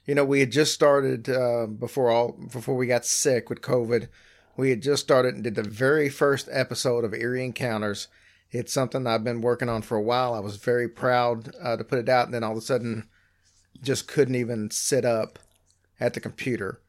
You 0.05 0.15
know, 0.15 0.25
we 0.25 0.39
had 0.39 0.51
just 0.51 0.73
started 0.73 1.29
uh, 1.29 1.67
before 1.67 2.09
all 2.09 2.31
before 2.31 2.75
we 2.75 2.87
got 2.87 3.05
sick 3.05 3.49
with 3.49 3.61
COVID. 3.61 4.07
We 4.55 4.69
had 4.69 4.81
just 4.81 5.03
started 5.03 5.35
and 5.35 5.43
did 5.43 5.55
the 5.55 5.63
very 5.63 6.09
first 6.09 6.49
episode 6.51 7.03
of 7.03 7.13
Eerie 7.13 7.45
Encounters. 7.45 8.07
It's 8.49 8.73
something 8.73 9.05
I've 9.05 9.23
been 9.23 9.41
working 9.41 9.69
on 9.69 9.81
for 9.81 9.97
a 9.97 10.01
while. 10.01 10.33
I 10.33 10.39
was 10.39 10.55
very 10.57 10.87
proud 10.87 11.53
uh, 11.61 11.75
to 11.75 11.83
put 11.83 11.99
it 11.99 12.09
out, 12.09 12.25
and 12.25 12.33
then 12.33 12.43
all 12.43 12.53
of 12.53 12.57
a 12.57 12.61
sudden, 12.61 13.07
just 13.81 14.07
couldn't 14.07 14.35
even 14.35 14.71
sit 14.71 15.03
up 15.03 15.39
at 15.99 16.13
the 16.13 16.19
computer. 16.21 16.81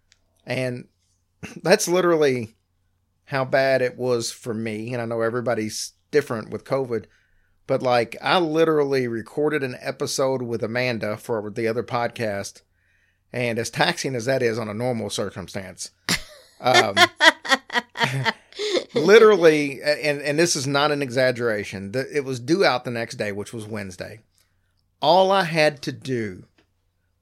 And 0.47 0.87
that's 1.63 1.89
literally 1.89 2.57
how 3.29 3.45
bad 3.45 3.81
it 3.81 3.97
was 3.97 4.31
for 4.31 4.53
me. 4.53 4.93
And 4.93 5.01
I 5.01 5.07
know 5.07 5.23
everybody's 5.23 5.93
different 6.11 6.51
with 6.51 6.65
COVID, 6.65 7.07
but 7.67 7.83
like 7.83 8.17
I 8.23 8.39
literally 8.39 9.09
recorded 9.09 9.63
an 9.63 9.77
episode 9.81 10.43
with 10.43 10.63
Amanda 10.63 11.17
for 11.17 11.51
the 11.51 11.67
other 11.67 11.83
podcast. 11.83 12.63
And 13.33 13.59
as 13.59 13.71
taxing 13.71 14.15
as 14.15 14.25
that 14.25 14.43
is 14.43 14.59
on 14.59 14.69
a 14.69 14.75
normal 14.75 15.11
circumstance, 15.11 15.91
Um, 16.61 16.97
literally, 18.95 19.81
and 19.83 20.21
and 20.21 20.39
this 20.39 20.57
is 20.57 20.67
not 20.67 20.91
an 20.91 21.03
exaggeration. 21.03 21.93
The, 21.93 22.07
it 22.15 22.25
was 22.25 22.41
due 22.41 22.65
out 22.65 22.85
the 22.85 22.91
next 22.91 23.17
day, 23.17 23.33
which 23.33 23.53
was 23.53 23.67
Wednesday. 23.67 24.21
All 25.01 25.31
I 25.31 25.45
had 25.45 25.83
to 25.83 25.93
do 25.93 26.45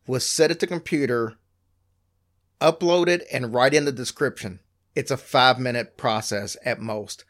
was 0.06 0.28
set 0.28 0.50
it 0.50 0.60
to 0.60 0.66
computer, 0.66 1.34
upload 2.60 3.08
it, 3.08 3.26
and 3.32 3.52
write 3.52 3.74
in 3.74 3.84
the 3.84 3.92
description. 3.92 4.60
It's 4.96 5.12
a 5.12 5.16
five 5.16 5.60
minute 5.60 5.96
process 5.96 6.56
at 6.64 6.80
most. 6.80 7.24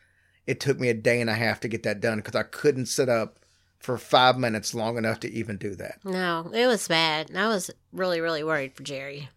It 0.47 0.61
took 0.61 0.79
me 0.79 0.89
a 0.89 0.95
day 0.95 1.21
and 1.21 1.29
a 1.29 1.35
half 1.35 1.61
to 1.61 1.69
get 1.69 1.83
that 1.83 2.01
done 2.01 2.19
because 2.19 2.37
I 2.37 2.45
couldn't 2.45 2.87
sit 2.87 3.09
up 3.09 3.41
for 3.79 3.99
five 3.99 4.39
minutes 4.39 4.75
long 4.75 4.97
enough 4.97 5.21
to 5.21 5.31
even 5.31 5.59
do 5.59 5.75
that. 5.75 5.99
No, 6.05 6.51
it 6.55 6.67
was 6.67 6.89
bad. 6.89 7.31
I 7.37 7.49
was 7.49 7.71
really, 7.93 8.21
really 8.21 8.45
worried 8.45 8.75
for 8.75 8.83
Jerry. 8.83 9.29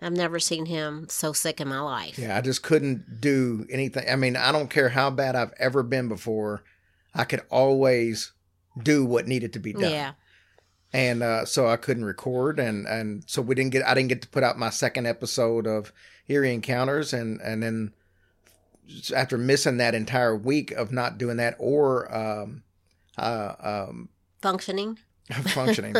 I've 0.00 0.12
never 0.12 0.38
seen 0.38 0.66
him 0.66 1.06
so 1.08 1.32
sick 1.32 1.60
in 1.60 1.68
my 1.68 1.80
life. 1.80 2.18
Yeah, 2.18 2.36
I 2.36 2.40
just 2.40 2.62
couldn't 2.62 3.20
do 3.20 3.66
anything. 3.68 4.08
I 4.08 4.14
mean, 4.16 4.36
I 4.36 4.52
don't 4.52 4.70
care 4.70 4.90
how 4.90 5.10
bad 5.10 5.34
I've 5.34 5.54
ever 5.58 5.82
been 5.82 6.08
before. 6.08 6.62
I 7.14 7.24
could 7.24 7.42
always 7.50 8.32
do 8.80 9.04
what 9.04 9.26
needed 9.26 9.54
to 9.54 9.58
be 9.58 9.72
done. 9.72 9.90
Yeah. 9.90 10.12
And 10.92 11.22
uh, 11.22 11.44
so 11.44 11.66
I 11.66 11.76
couldn't 11.76 12.04
record, 12.04 12.58
and 12.58 12.86
and 12.86 13.22
so 13.26 13.42
we 13.42 13.54
didn't 13.54 13.72
get. 13.72 13.86
I 13.86 13.92
didn't 13.92 14.08
get 14.08 14.22
to 14.22 14.28
put 14.28 14.42
out 14.42 14.58
my 14.58 14.70
second 14.70 15.06
episode 15.06 15.66
of 15.66 15.92
Eerie 16.28 16.54
Encounters, 16.54 17.12
and 17.12 17.40
and 17.40 17.62
then 17.62 17.92
after 19.14 19.36
missing 19.36 19.76
that 19.78 19.94
entire 19.94 20.36
week 20.36 20.70
of 20.72 20.92
not 20.92 21.18
doing 21.18 21.36
that 21.36 21.56
or 21.58 22.14
um, 22.14 22.62
uh, 23.18 23.54
um, 23.60 24.08
Functioning. 24.40 24.98
functioning. 25.52 25.94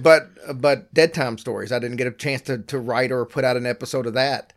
but 0.00 0.30
but 0.60 0.92
dead 0.92 1.14
time 1.14 1.38
stories. 1.38 1.70
I 1.70 1.78
didn't 1.78 1.98
get 1.98 2.06
a 2.06 2.12
chance 2.12 2.42
to 2.42 2.58
to 2.58 2.78
write 2.78 3.12
or 3.12 3.24
put 3.24 3.44
out 3.44 3.56
an 3.56 3.66
episode 3.66 4.06
of 4.06 4.14
that. 4.14 4.52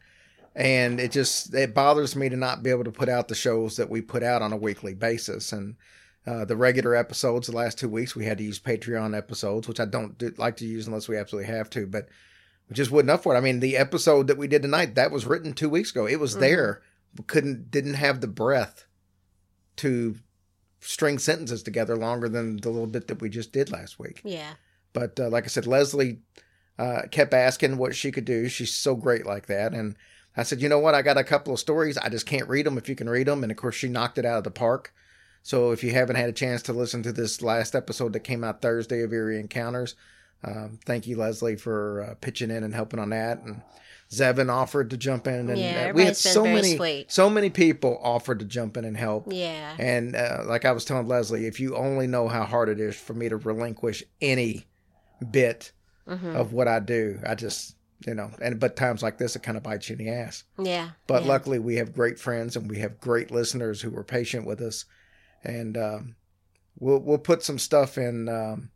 And 0.55 0.99
it 0.99 1.11
just 1.11 1.53
it 1.53 1.75
bothers 1.75 2.15
me 2.15 2.29
to 2.29 2.35
not 2.35 2.63
be 2.63 2.69
able 2.69 2.85
to 2.85 2.91
put 2.91 3.09
out 3.09 3.27
the 3.27 3.35
shows 3.35 3.75
that 3.75 3.89
we 3.89 4.01
put 4.01 4.23
out 4.23 4.41
on 4.41 4.53
a 4.53 4.57
weekly 4.57 4.93
basis. 4.93 5.51
And 5.51 5.75
uh, 6.25 6.45
the 6.45 6.55
regular 6.55 6.95
episodes, 6.95 7.47
the 7.47 7.55
last 7.55 7.77
two 7.77 7.89
weeks, 7.89 8.15
we 8.15 8.25
had 8.25 8.37
to 8.39 8.43
use 8.43 8.59
Patreon 8.59 9.15
episodes, 9.15 9.67
which 9.67 9.79
I 9.79 9.85
don't 9.85 10.17
do, 10.17 10.33
like 10.37 10.57
to 10.57 10.65
use 10.65 10.87
unless 10.87 11.07
we 11.07 11.17
absolutely 11.17 11.53
have 11.53 11.69
to. 11.71 11.85
But 11.85 12.07
we 12.69 12.75
just 12.75 12.91
wasn't 12.91 13.11
up 13.11 13.23
for 13.23 13.35
it. 13.35 13.37
I 13.37 13.41
mean, 13.41 13.59
the 13.59 13.77
episode 13.77 14.27
that 14.27 14.37
we 14.37 14.47
did 14.47 14.61
tonight 14.61 14.95
that 14.95 15.11
was 15.11 15.25
written 15.25 15.53
two 15.53 15.69
weeks 15.69 15.91
ago. 15.91 16.07
It 16.07 16.19
was 16.19 16.37
there, 16.37 16.81
but 17.13 17.27
couldn't 17.27 17.69
didn't 17.71 17.95
have 17.95 18.21
the 18.21 18.27
breath 18.27 18.85
to 19.77 20.15
string 20.79 21.17
sentences 21.17 21.63
together 21.63 21.95
longer 21.95 22.29
than 22.29 22.57
the 22.57 22.69
little 22.69 22.87
bit 22.87 23.07
that 23.07 23.21
we 23.21 23.29
just 23.29 23.51
did 23.51 23.71
last 23.71 23.99
week. 23.99 24.21
Yeah. 24.23 24.53
But 24.93 25.19
uh, 25.19 25.29
like 25.29 25.43
I 25.43 25.47
said, 25.47 25.67
Leslie 25.67 26.19
uh, 26.77 27.03
kept 27.11 27.33
asking 27.33 27.77
what 27.77 27.95
she 27.95 28.11
could 28.11 28.25
do. 28.25 28.47
She's 28.47 28.73
so 28.73 28.95
great 28.95 29.25
like 29.25 29.47
that. 29.47 29.73
And 29.73 29.95
I 30.37 30.43
said, 30.43 30.61
you 30.61 30.69
know 30.69 30.79
what? 30.79 30.95
I 30.95 31.01
got 31.01 31.17
a 31.17 31.23
couple 31.23 31.53
of 31.53 31.59
stories. 31.59 31.97
I 31.97 32.09
just 32.09 32.25
can't 32.25 32.47
read 32.47 32.65
them 32.65 32.77
if 32.77 32.87
you 32.87 32.95
can 32.95 33.09
read 33.09 33.27
them. 33.27 33.43
And 33.43 33.51
of 33.51 33.57
course, 33.57 33.75
she 33.75 33.87
knocked 33.87 34.17
it 34.17 34.25
out 34.25 34.37
of 34.37 34.43
the 34.43 34.51
park. 34.51 34.93
So 35.41 35.71
if 35.71 35.83
you 35.83 35.91
haven't 35.91 36.15
had 36.15 36.29
a 36.29 36.33
chance 36.33 36.61
to 36.63 36.73
listen 36.73 37.03
to 37.03 37.11
this 37.11 37.41
last 37.41 37.75
episode 37.75 38.13
that 38.13 38.21
came 38.21 38.43
out 38.43 38.61
Thursday 38.61 39.01
of 39.01 39.13
Eerie 39.13 39.39
Encounters, 39.39 39.95
um, 40.43 40.79
thank 40.85 41.07
you, 41.07 41.17
Leslie, 41.17 41.55
for 41.55 42.01
uh, 42.03 42.15
pitching 42.21 42.51
in 42.51 42.63
and 42.63 42.73
helping 42.73 42.99
on 42.99 43.09
that. 43.09 43.41
And 43.43 43.61
Zevin 44.11 44.49
offered 44.51 44.91
to 44.91 44.97
jump 44.97 45.25
in, 45.27 45.49
and 45.49 45.57
Yeah, 45.57 45.87
uh, 45.89 45.93
we 45.93 46.05
had 46.05 46.15
so 46.17 46.43
many, 46.43 46.75
sweet. 46.75 47.11
so 47.11 47.29
many 47.29 47.49
people 47.49 47.99
offered 48.03 48.39
to 48.39 48.45
jump 48.45 48.77
in 48.77 48.85
and 48.85 48.95
help. 48.95 49.25
Yeah. 49.31 49.75
And 49.79 50.15
uh, 50.15 50.43
like 50.45 50.65
I 50.65 50.71
was 50.71 50.85
telling 50.85 51.07
Leslie, 51.07 51.47
if 51.47 51.59
you 51.59 51.75
only 51.75 52.05
know 52.05 52.27
how 52.27 52.43
hard 52.45 52.69
it 52.69 52.79
is 52.79 52.95
for 52.95 53.13
me 53.13 53.29
to 53.29 53.37
relinquish 53.37 54.03
any 54.21 54.65
bit 55.31 55.71
Mm-hmm. 56.07 56.35
of 56.35 56.53
what 56.53 56.67
I 56.67 56.79
do, 56.81 57.17
I 57.25 57.33
just, 57.33 57.75
you 58.05 58.13
know, 58.13 58.29
and 58.39 58.59
but 58.59 58.75
times 58.75 59.01
like 59.01 59.17
this, 59.17 59.35
it 59.35 59.41
kind 59.41 59.57
of 59.57 59.63
bites 59.63 59.89
you 59.89 59.95
in 59.97 60.05
the 60.05 60.11
ass. 60.11 60.43
Yeah. 60.59 60.91
But 61.07 61.23
yeah. 61.23 61.29
luckily, 61.29 61.57
we 61.57 61.77
have 61.77 61.95
great 61.95 62.19
friends 62.19 62.55
and 62.55 62.69
we 62.69 62.77
have 62.77 62.99
great 63.01 63.31
listeners 63.31 63.81
who 63.81 63.97
are 63.97 64.03
patient 64.03 64.45
with 64.45 64.61
us, 64.61 64.85
and 65.43 65.75
um, 65.75 66.15
we'll 66.79 66.99
we'll 66.99 67.17
put 67.17 67.41
some 67.41 67.57
stuff 67.57 67.97
in. 67.97 68.29
Um, 68.29 68.69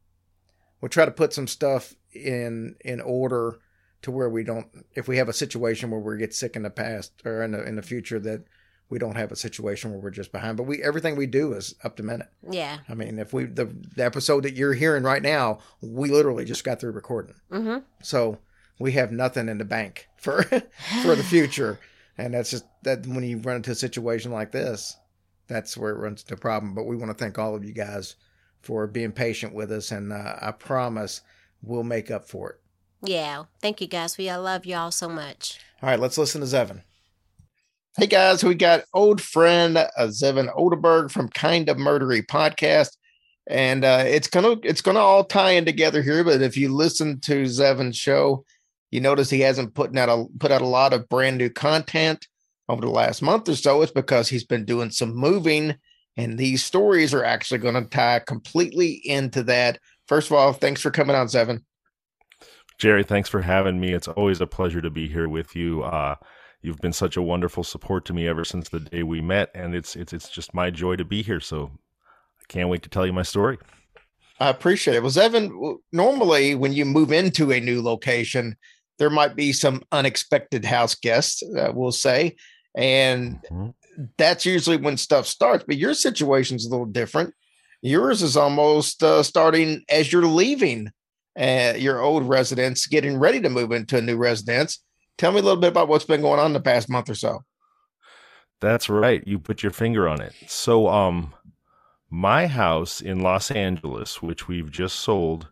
we'll 0.81 0.89
try 0.89 1.05
to 1.05 1.11
put 1.11 1.33
some 1.33 1.47
stuff 1.47 1.95
in 2.13 2.75
in 2.81 3.01
order 3.01 3.59
to 4.01 4.11
where 4.11 4.29
we 4.29 4.43
don't. 4.43 4.67
If 4.95 5.07
we 5.07 5.17
have 5.17 5.29
a 5.29 5.33
situation 5.33 5.91
where 5.91 5.99
we 5.99 6.17
get 6.17 6.33
sick 6.33 6.55
in 6.55 6.63
the 6.63 6.69
past 6.69 7.13
or 7.25 7.43
in 7.43 7.51
the 7.51 7.63
in 7.63 7.75
the 7.75 7.81
future, 7.81 8.19
that 8.19 8.45
we 8.89 8.97
don't 8.97 9.15
have 9.15 9.31
a 9.31 9.35
situation 9.35 9.91
where 9.91 9.99
we're 9.99 10.09
just 10.09 10.31
behind. 10.31 10.57
But 10.57 10.63
we 10.63 10.81
everything 10.81 11.15
we 11.15 11.27
do 11.27 11.53
is 11.53 11.75
up 11.83 11.95
to 11.97 12.03
minute. 12.03 12.29
Yeah. 12.49 12.79
I 12.87 12.95
mean, 12.95 13.19
if 13.19 13.33
we 13.33 13.45
the, 13.45 13.65
the 13.95 14.05
episode 14.05 14.43
that 14.43 14.55
you're 14.55 14.73
hearing 14.73 15.03
right 15.03 15.21
now, 15.21 15.59
we 15.81 16.09
literally 16.09 16.45
just 16.45 16.63
got 16.63 16.79
through 16.79 16.91
recording. 16.91 17.35
Mm-hmm. 17.51 17.79
So 18.01 18.39
we 18.79 18.93
have 18.93 19.11
nothing 19.11 19.49
in 19.49 19.57
the 19.57 19.65
bank 19.65 20.07
for 20.17 20.43
for 21.03 21.15
the 21.15 21.23
future, 21.23 21.79
and 22.17 22.33
that's 22.33 22.51
just 22.51 22.65
that 22.83 23.05
when 23.05 23.23
you 23.23 23.37
run 23.37 23.57
into 23.57 23.71
a 23.71 23.75
situation 23.75 24.31
like 24.31 24.51
this, 24.51 24.97
that's 25.47 25.77
where 25.77 25.91
it 25.91 25.99
runs 25.99 26.21
into 26.21 26.33
a 26.33 26.37
problem. 26.37 26.73
But 26.73 26.85
we 26.85 26.95
want 26.95 27.11
to 27.11 27.17
thank 27.17 27.37
all 27.37 27.55
of 27.55 27.63
you 27.63 27.73
guys 27.73 28.15
for 28.61 28.87
being 28.87 29.11
patient 29.11 29.53
with 29.53 29.71
us, 29.71 29.91
and 29.91 30.11
uh, 30.11 30.35
I 30.41 30.51
promise 30.51 31.21
we'll 31.61 31.83
make 31.83 32.11
up 32.11 32.27
for 32.27 32.51
it. 32.51 32.59
Yeah. 33.01 33.43
Thank 33.61 33.81
you 33.81 33.87
guys. 33.87 34.17
We 34.17 34.29
I 34.29 34.35
love 34.35 34.65
y'all 34.65 34.91
so 34.91 35.07
much. 35.07 35.59
All 35.81 35.89
right, 35.89 35.99
let's 35.99 36.17
listen 36.17 36.41
to 36.41 36.47
Zevin. 36.47 36.81
Hey 37.97 38.07
guys, 38.07 38.43
we 38.43 38.55
got 38.55 38.83
old 38.93 39.19
friend 39.19 39.77
uh, 39.77 39.89
Zevin 40.03 40.53
Odeberg 40.55 41.11
from 41.11 41.27
Kind 41.29 41.69
of 41.69 41.77
Murdery 41.77 42.25
podcast, 42.25 42.95
and 43.47 43.83
uh, 43.83 44.03
it's 44.05 44.27
gonna 44.27 44.57
it's 44.63 44.81
gonna 44.81 44.99
all 44.99 45.23
tie 45.23 45.51
in 45.51 45.65
together 45.65 46.01
here. 46.01 46.23
But 46.23 46.41
if 46.41 46.55
you 46.55 46.73
listen 46.73 47.19
to 47.21 47.43
Zevin's 47.43 47.97
show, 47.97 48.45
you 48.91 49.01
notice 49.01 49.29
he 49.29 49.41
hasn't 49.41 49.73
put 49.73 49.97
out 49.97 50.09
a 50.09 50.25
put 50.39 50.51
out 50.51 50.61
a 50.61 50.67
lot 50.67 50.93
of 50.93 51.09
brand 51.09 51.37
new 51.37 51.49
content 51.49 52.27
over 52.69 52.81
the 52.81 52.89
last 52.89 53.21
month 53.21 53.49
or 53.49 53.55
so. 53.55 53.81
It's 53.81 53.91
because 53.91 54.29
he's 54.29 54.45
been 54.45 54.65
doing 54.65 54.91
some 54.91 55.15
moving, 55.15 55.75
and 56.19 56.37
these 56.37 56.63
stories 56.63 57.13
are 57.13 57.23
actually 57.23 57.59
going 57.59 57.75
to 57.75 57.89
tie 57.89 58.19
completely 58.19 59.01
into 59.05 59.43
that. 59.43 59.79
First 60.07 60.29
of 60.29 60.33
all, 60.33 60.53
thanks 60.53 60.81
for 60.81 60.91
coming 60.91 61.15
on, 61.15 61.27
Zevin. 61.27 61.63
Jerry, 62.77 63.03
thanks 63.03 63.29
for 63.29 63.41
having 63.41 63.79
me. 63.79 63.93
It's 63.93 64.07
always 64.07 64.41
a 64.41 64.47
pleasure 64.47 64.81
to 64.81 64.89
be 64.89 65.07
here 65.07 65.27
with 65.27 65.55
you. 65.55 65.83
Uh, 65.83 66.15
you've 66.61 66.79
been 66.79 66.93
such 66.93 67.17
a 67.17 67.21
wonderful 67.21 67.63
support 67.63 68.05
to 68.05 68.13
me 68.13 68.27
ever 68.27 68.45
since 68.45 68.69
the 68.69 68.79
day 68.79 69.03
we 69.03 69.21
met, 69.21 69.49
and 69.53 69.75
it's 69.75 69.95
it's 69.95 70.13
it's 70.13 70.29
just 70.29 70.53
my 70.53 70.69
joy 70.69 70.95
to 70.95 71.05
be 71.05 71.21
here. 71.21 71.39
So 71.39 71.71
I 72.41 72.45
can't 72.47 72.69
wait 72.69 72.83
to 72.83 72.89
tell 72.89 73.05
you 73.05 73.13
my 73.13 73.23
story. 73.23 73.57
I 74.39 74.49
appreciate 74.49 74.95
it. 74.95 75.03
Well, 75.03 75.19
Evan, 75.19 75.79
normally 75.91 76.55
when 76.55 76.71
you 76.71 76.85
move 76.85 77.11
into 77.11 77.51
a 77.51 77.59
new 77.59 77.81
location, 77.81 78.55
there 78.97 79.09
might 79.09 79.35
be 79.35 79.51
some 79.51 79.81
unexpected 79.91 80.63
house 80.63 80.95
guests, 80.95 81.43
uh, 81.57 81.71
we'll 81.73 81.91
say, 81.91 82.37
and 82.75 83.41
Mhm. 83.51 83.73
That's 84.17 84.45
usually 84.45 84.77
when 84.77 84.97
stuff 84.97 85.27
starts. 85.27 85.63
But 85.65 85.77
your 85.77 85.93
situation's 85.93 86.65
a 86.65 86.69
little 86.69 86.85
different. 86.85 87.33
Yours 87.81 88.21
is 88.21 88.35
almost 88.35 89.03
uh, 89.03 89.23
starting 89.23 89.83
as 89.89 90.11
you're 90.11 90.25
leaving 90.25 90.91
uh, 91.39 91.73
your 91.77 92.01
old 92.01 92.27
residence, 92.27 92.87
getting 92.87 93.17
ready 93.17 93.39
to 93.41 93.49
move 93.49 93.71
into 93.71 93.97
a 93.97 94.01
new 94.01 94.17
residence. 94.17 94.83
Tell 95.17 95.31
me 95.31 95.39
a 95.39 95.43
little 95.43 95.59
bit 95.59 95.69
about 95.69 95.87
what's 95.87 96.05
been 96.05 96.21
going 96.21 96.39
on 96.39 96.53
the 96.53 96.59
past 96.59 96.89
month 96.89 97.09
or 97.09 97.15
so. 97.15 97.43
That's 98.61 98.89
right. 98.89 99.25
You 99.25 99.39
put 99.39 99.63
your 99.63 99.71
finger 99.71 100.07
on 100.07 100.21
it. 100.21 100.33
So, 100.47 100.89
um, 100.89 101.33
my 102.09 102.47
house 102.47 102.99
in 102.99 103.21
Los 103.21 103.51
Angeles, 103.51 104.21
which 104.21 104.47
we've 104.47 104.71
just 104.71 104.97
sold, 104.97 105.47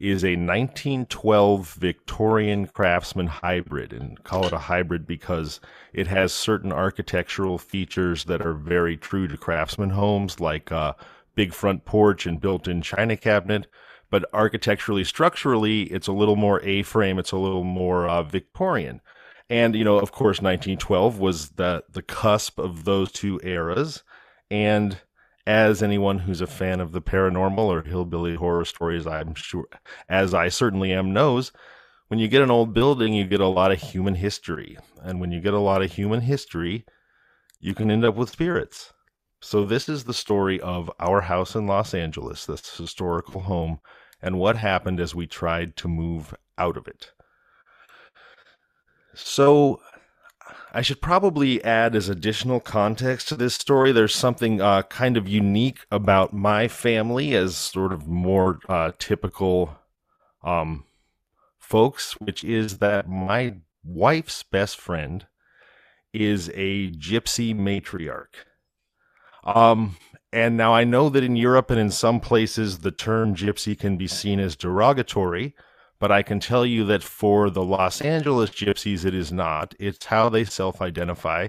is 0.00 0.24
a 0.24 0.34
1912 0.34 1.74
Victorian 1.74 2.66
craftsman 2.66 3.26
hybrid. 3.26 3.92
And 3.92 4.22
call 4.24 4.46
it 4.46 4.52
a 4.52 4.58
hybrid 4.58 5.06
because 5.06 5.60
it 5.92 6.06
has 6.06 6.32
certain 6.32 6.72
architectural 6.72 7.58
features 7.58 8.24
that 8.24 8.40
are 8.40 8.54
very 8.54 8.96
true 8.96 9.28
to 9.28 9.36
craftsman 9.36 9.90
homes, 9.90 10.40
like 10.40 10.70
a 10.70 10.96
big 11.34 11.52
front 11.52 11.84
porch 11.84 12.26
and 12.26 12.40
built 12.40 12.66
in 12.66 12.80
china 12.80 13.16
cabinet. 13.16 13.66
But 14.08 14.24
architecturally, 14.32 15.04
structurally, 15.04 15.82
it's 15.82 16.08
a 16.08 16.12
little 16.12 16.36
more 16.36 16.62
A 16.64 16.82
frame, 16.82 17.18
it's 17.18 17.32
a 17.32 17.36
little 17.36 17.62
more 17.62 18.08
uh, 18.08 18.22
Victorian. 18.22 19.02
And 19.50 19.74
you 19.74 19.84
know, 19.84 19.98
of 19.98 20.12
course, 20.12 20.40
1912 20.40 21.18
was 21.18 21.50
the 21.50 21.84
the 21.90 22.02
cusp 22.02 22.58
of 22.58 22.84
those 22.84 23.12
two 23.12 23.38
eras. 23.42 24.02
And 24.50 24.98
as 25.50 25.82
anyone 25.82 26.20
who's 26.20 26.40
a 26.40 26.46
fan 26.46 26.78
of 26.78 26.92
the 26.92 27.02
paranormal 27.02 27.58
or 27.58 27.82
hillbilly 27.82 28.36
horror 28.36 28.64
stories, 28.64 29.04
I'm 29.04 29.34
sure, 29.34 29.66
as 30.08 30.32
I 30.32 30.48
certainly 30.48 30.92
am, 30.92 31.12
knows, 31.12 31.50
when 32.06 32.20
you 32.20 32.28
get 32.28 32.42
an 32.42 32.52
old 32.52 32.72
building, 32.72 33.14
you 33.14 33.26
get 33.26 33.40
a 33.40 33.48
lot 33.48 33.72
of 33.72 33.80
human 33.80 34.14
history. 34.14 34.78
And 35.02 35.20
when 35.20 35.32
you 35.32 35.40
get 35.40 35.52
a 35.52 35.58
lot 35.58 35.82
of 35.82 35.92
human 35.92 36.20
history, 36.20 36.84
you 37.58 37.74
can 37.74 37.90
end 37.90 38.04
up 38.04 38.14
with 38.14 38.30
spirits. 38.30 38.92
So 39.40 39.64
this 39.64 39.88
is 39.88 40.04
the 40.04 40.14
story 40.14 40.60
of 40.60 40.88
our 41.00 41.22
house 41.22 41.56
in 41.56 41.66
Los 41.66 41.94
Angeles, 41.94 42.46
this 42.46 42.76
historical 42.76 43.40
home, 43.40 43.80
and 44.22 44.38
what 44.38 44.56
happened 44.56 45.00
as 45.00 45.16
we 45.16 45.26
tried 45.26 45.74
to 45.78 45.88
move 45.88 46.32
out 46.58 46.76
of 46.76 46.86
it. 46.86 47.10
So 49.14 49.80
I 50.72 50.82
should 50.82 51.00
probably 51.00 51.62
add 51.64 51.96
as 51.96 52.08
additional 52.08 52.60
context 52.60 53.28
to 53.28 53.36
this 53.36 53.54
story. 53.54 53.90
There's 53.90 54.14
something 54.14 54.60
uh, 54.60 54.82
kind 54.82 55.16
of 55.16 55.28
unique 55.28 55.80
about 55.90 56.32
my 56.32 56.68
family 56.68 57.34
as 57.34 57.56
sort 57.56 57.92
of 57.92 58.06
more 58.06 58.60
uh, 58.68 58.92
typical 58.98 59.76
um, 60.44 60.84
folks, 61.58 62.12
which 62.20 62.44
is 62.44 62.78
that 62.78 63.08
my 63.08 63.56
wife's 63.82 64.42
best 64.44 64.78
friend 64.78 65.26
is 66.12 66.48
a 66.54 66.90
gypsy 66.92 67.54
matriarch. 67.54 68.46
Um, 69.44 69.96
and 70.32 70.56
now 70.56 70.74
I 70.74 70.84
know 70.84 71.08
that 71.08 71.24
in 71.24 71.34
Europe 71.34 71.70
and 71.70 71.80
in 71.80 71.90
some 71.90 72.20
places 72.20 72.80
the 72.80 72.90
term 72.92 73.34
gypsy 73.34 73.78
can 73.78 73.96
be 73.96 74.06
seen 74.06 74.38
as 74.38 74.54
derogatory, 74.54 75.54
but 76.00 76.10
I 76.10 76.22
can 76.22 76.40
tell 76.40 76.66
you 76.66 76.84
that 76.86 77.02
for 77.02 77.50
the 77.50 77.62
Los 77.62 78.00
Angeles 78.00 78.50
gypsies, 78.50 79.04
it 79.04 79.14
is 79.14 79.30
not. 79.30 79.74
It's 79.78 80.06
how 80.06 80.28
they 80.30 80.44
self 80.44 80.82
identify, 80.82 81.48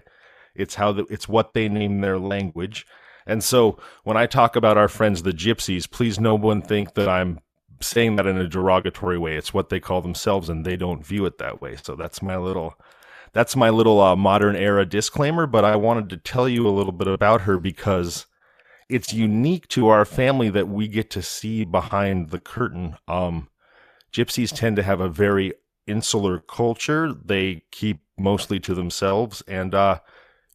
it's 0.53 0.75
how 0.75 0.91
the, 0.91 1.05
it's 1.09 1.27
what 1.27 1.53
they 1.53 1.67
name 1.69 2.01
their 2.01 2.19
language. 2.19 2.85
And 3.25 3.43
so 3.43 3.79
when 4.03 4.17
I 4.17 4.25
talk 4.25 4.55
about 4.55 4.77
our 4.77 4.89
friends, 4.89 5.23
the 5.23 5.31
gypsies, 5.31 5.89
please 5.89 6.19
no 6.19 6.35
one 6.35 6.61
think 6.61 6.95
that 6.95 7.07
I'm 7.07 7.39
saying 7.79 8.17
that 8.17 8.27
in 8.27 8.37
a 8.37 8.47
derogatory 8.47 9.17
way. 9.17 9.37
It's 9.37 9.53
what 9.53 9.69
they 9.69 9.79
call 9.79 10.01
themselves, 10.01 10.49
and 10.49 10.65
they 10.65 10.75
don't 10.75 11.05
view 11.05 11.25
it 11.25 11.37
that 11.37 11.61
way. 11.61 11.77
So 11.81 11.95
that's 11.95 12.21
my 12.21 12.37
little 12.37 12.75
that's 13.33 13.55
my 13.55 13.69
little 13.69 14.01
uh, 14.01 14.17
modern 14.17 14.57
era 14.57 14.85
disclaimer. 14.85 15.47
But 15.47 15.63
I 15.63 15.77
wanted 15.77 16.09
to 16.09 16.17
tell 16.17 16.49
you 16.49 16.67
a 16.67 16.69
little 16.69 16.91
bit 16.91 17.07
about 17.07 17.41
her 17.41 17.57
because 17.57 18.25
it's 18.89 19.13
unique 19.13 19.69
to 19.69 19.87
our 19.87 20.03
family 20.03 20.49
that 20.49 20.67
we 20.67 20.89
get 20.89 21.09
to 21.11 21.21
see 21.21 21.63
behind 21.63 22.31
the 22.31 22.39
curtain. 22.39 22.97
Um, 23.07 23.47
gypsies 24.13 24.55
tend 24.55 24.75
to 24.75 24.83
have 24.83 25.01
a 25.01 25.09
very 25.09 25.53
insular 25.87 26.39
culture. 26.39 27.13
They 27.13 27.63
keep 27.71 28.01
mostly 28.17 28.59
to 28.61 28.73
themselves, 28.73 29.41
and 29.47 29.73
uh, 29.73 29.99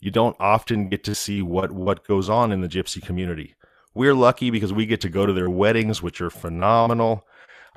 you 0.00 0.11
don't 0.11 0.36
often 0.38 0.88
get 0.88 1.04
to 1.04 1.14
see 1.14 1.42
what 1.42 1.72
what 1.72 2.07
goes 2.07 2.28
on 2.28 2.52
in 2.52 2.61
the 2.61 2.68
gypsy 2.68 3.02
community. 3.02 3.54
We're 3.94 4.14
lucky 4.14 4.50
because 4.50 4.72
we 4.72 4.86
get 4.86 5.00
to 5.02 5.09
go 5.09 5.24
to 5.26 5.32
their 5.32 5.50
weddings, 5.50 6.02
which 6.02 6.20
are 6.20 6.30
phenomenal. 6.30 7.26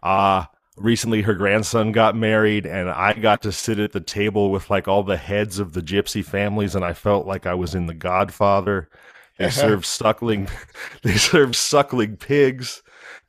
Uh, 0.03 0.45
recently 0.79 1.21
her 1.21 1.33
grandson 1.33 1.91
got 1.91 2.15
married 2.15 2.65
and 2.65 2.89
I 2.89 3.13
got 3.13 3.41
to 3.43 3.51
sit 3.51 3.79
at 3.79 3.91
the 3.91 3.99
table 3.99 4.49
with 4.49 4.69
like 4.69 4.87
all 4.87 5.03
the 5.03 5.17
heads 5.17 5.59
of 5.59 5.73
the 5.73 5.81
gypsy 5.81 6.23
families 6.23 6.75
and 6.75 6.85
I 6.85 6.93
felt 6.93 7.27
like 7.27 7.45
I 7.45 7.53
was 7.53 7.75
in 7.75 7.85
The 7.87 7.93
Godfather. 7.93 8.89
They 9.37 9.49
served 9.49 9.85
suckling 9.85 10.47
they 11.03 11.15
served 11.15 11.55
suckling 11.55 12.17
pigs. 12.17 12.81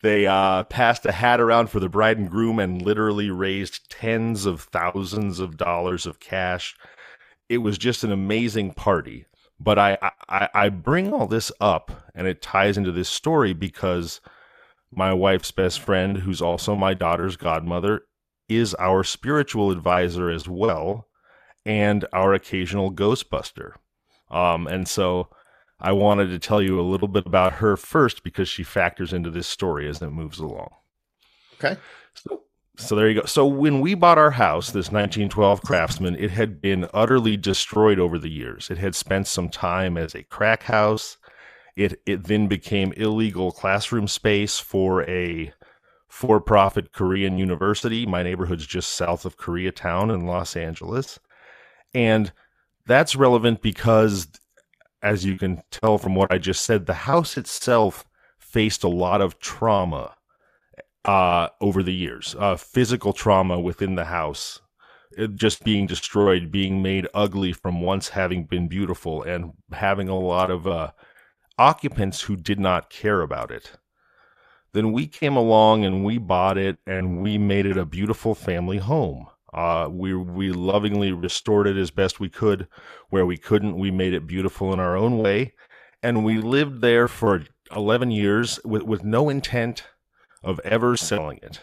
They 0.03 0.27
uh, 0.27 0.65
passed 0.65 1.05
a 1.05 1.13
hat 1.13 1.41
around 1.41 1.69
for 1.69 1.79
the 1.79 1.89
bride 1.89 2.19
and 2.19 2.31
groom 2.31 2.59
and 2.59 2.81
literally 2.81 3.31
raised 3.31 3.91
tens 3.91 4.47
of 4.47 4.63
thousands 4.63 5.41
of 5.41 5.57
dollars 5.57 6.07
of 6.07 6.21
cash. 6.21 6.75
It 7.49 7.59
was 7.59 7.77
just 7.77 8.03
an 8.05 8.13
amazing 8.13 8.73
party. 8.73 9.27
But 9.59 9.79
I, 9.79 9.99
I, 10.29 10.49
I 10.55 10.69
bring 10.71 11.13
all 11.13 11.27
this 11.27 11.53
up 11.61 12.09
and 12.15 12.27
it 12.27 12.41
ties 12.41 12.79
into 12.79 12.93
this 12.93 13.11
story 13.11 13.53
because 13.53 14.23
my 14.91 15.13
wife's 15.13 15.51
best 15.51 15.81
friend, 15.81 16.19
who's 16.19 16.41
also 16.41 16.75
my 16.75 16.95
daughter's 16.95 17.37
godmother, 17.37 18.03
is 18.49 18.75
our 18.79 19.05
spiritual 19.05 19.71
advisor 19.71 20.31
as 20.31 20.49
well 20.49 21.09
and 21.67 22.07
our 22.13 22.33
occasional 22.33 22.91
ghostbuster. 22.91 23.75
Um, 24.31 24.67
and 24.67 24.89
so 24.89 25.29
I 25.81 25.93
wanted 25.93 26.29
to 26.29 26.39
tell 26.39 26.61
you 26.61 26.79
a 26.79 26.83
little 26.83 27.09
bit 27.09 27.27
about 27.27 27.55
her 27.55 27.77
first 27.77 28.23
because 28.23 28.49
she 28.49 28.63
factors 28.63 29.13
into 29.13 29.31
this 29.31 29.47
story 29.47 29.89
as 29.89 30.03
it 30.03 30.11
moves 30.11 30.39
along. 30.39 30.71
Okay. 31.55 31.81
So, 32.15 32.43
so 32.77 32.95
there 32.95 33.09
you 33.09 33.21
go. 33.21 33.27
So 33.27 33.47
when 33.47 33.81
we 33.81 33.95
bought 33.95 34.19
our 34.19 34.33
house, 34.33 34.69
this 34.69 34.91
1912 34.91 35.63
Craftsman, 35.63 36.17
it 36.17 36.31
had 36.31 36.61
been 36.61 36.89
utterly 36.93 37.37
destroyed 37.37 37.99
over 37.99 38.19
the 38.19 38.31
years. 38.31 38.71
It 38.71 38.79
had 38.79 38.95
spent 38.95 39.27
some 39.27 39.49
time 39.49 39.97
as 39.97 40.15
a 40.15 40.23
crack 40.25 40.65
house. 40.65 41.17
It 41.77 42.01
it 42.05 42.25
then 42.25 42.47
became 42.47 42.93
illegal 42.97 43.53
classroom 43.53 44.09
space 44.09 44.59
for 44.59 45.09
a 45.09 45.53
for-profit 46.09 46.93
Korean 46.93 47.39
university. 47.39 48.05
My 48.05 48.23
neighborhood's 48.23 48.67
just 48.67 48.91
south 48.91 49.25
of 49.25 49.39
Koreatown 49.39 50.13
in 50.13 50.27
Los 50.27 50.57
Angeles. 50.57 51.21
And 51.95 52.33
that's 52.85 53.15
relevant 53.15 53.63
because 53.63 54.27
as 55.03 55.25
you 55.25 55.39
can 55.39 55.63
tell 55.71 55.99
from 55.99 56.15
what 56.15 56.33
I 56.33 56.39
just 56.39 56.65
said, 56.65 56.87
the 56.87 56.95
house 56.95 57.37
itself 57.37 58.05
faced 58.39 58.85
a 58.85 58.89
lot 58.89 59.21
of 59.21 59.39
trauma 59.39 60.15
uh, 61.05 61.49
over 61.61 61.83
the 61.83 61.95
years, 61.95 62.37
uh, 62.39 62.57
physical 62.57 63.13
trauma 63.13 63.59
within 63.59 63.95
the 63.95 64.05
house, 64.05 64.61
it 65.17 65.35
just 65.37 65.65
being 65.65 65.87
destroyed, 65.87 66.51
being 66.51 66.83
made 66.83 67.09
ugly 67.15 67.53
from 67.53 67.81
once 67.81 68.11
having 68.11 68.45
been 68.45 68.69
beautiful, 68.69 69.23
and 69.23 69.53
having 69.73 70.09
a 70.09 70.19
lot 70.19 70.51
of 70.51 70.67
uh, 70.67 70.91
occupants 71.59 72.23
who 72.23 72.37
did 72.37 72.61
not 72.61 72.91
care 72.91 73.23
about 73.23 73.51
it. 73.51 73.73
Then 74.73 74.93
we 74.93 75.07
came 75.07 75.37
along 75.37 75.85
and 75.85 76.05
we 76.05 76.19
bought 76.19 76.57
it 76.57 76.79
and 76.87 77.21
we 77.21 77.39
made 77.39 77.67
it 77.67 77.77
a 77.77 77.85
beautiful 77.85 78.35
family 78.35 78.79
home. 78.79 79.27
Uh, 79.53 79.89
we 79.91 80.15
we 80.15 80.53
lovingly 80.53 81.13
restored 81.13 81.67
it 81.67 81.77
as 81.77 81.91
best 81.91 82.21
we 82.21 82.29
could. 82.29 82.69
Where 83.09 83.27
we 83.27 83.37
couldn't, 83.37 83.77
we 83.77 83.91
made 83.91 84.15
it 84.15 84.27
beautiful 84.27 84.73
in 84.73 84.81
our 84.81 84.97
own 84.97 85.19
way, 85.19 85.55
and 86.03 86.25
we 86.25 86.39
lived 86.39 86.81
there 86.81 87.09
for 87.09 87.45
11 87.75 88.11
years 88.11 88.61
with, 88.65 88.83
with 88.83 89.05
no 89.05 89.29
intent 89.29 89.85
of 90.43 90.61
ever 90.61 90.97
selling 90.97 91.39
it. 91.43 91.61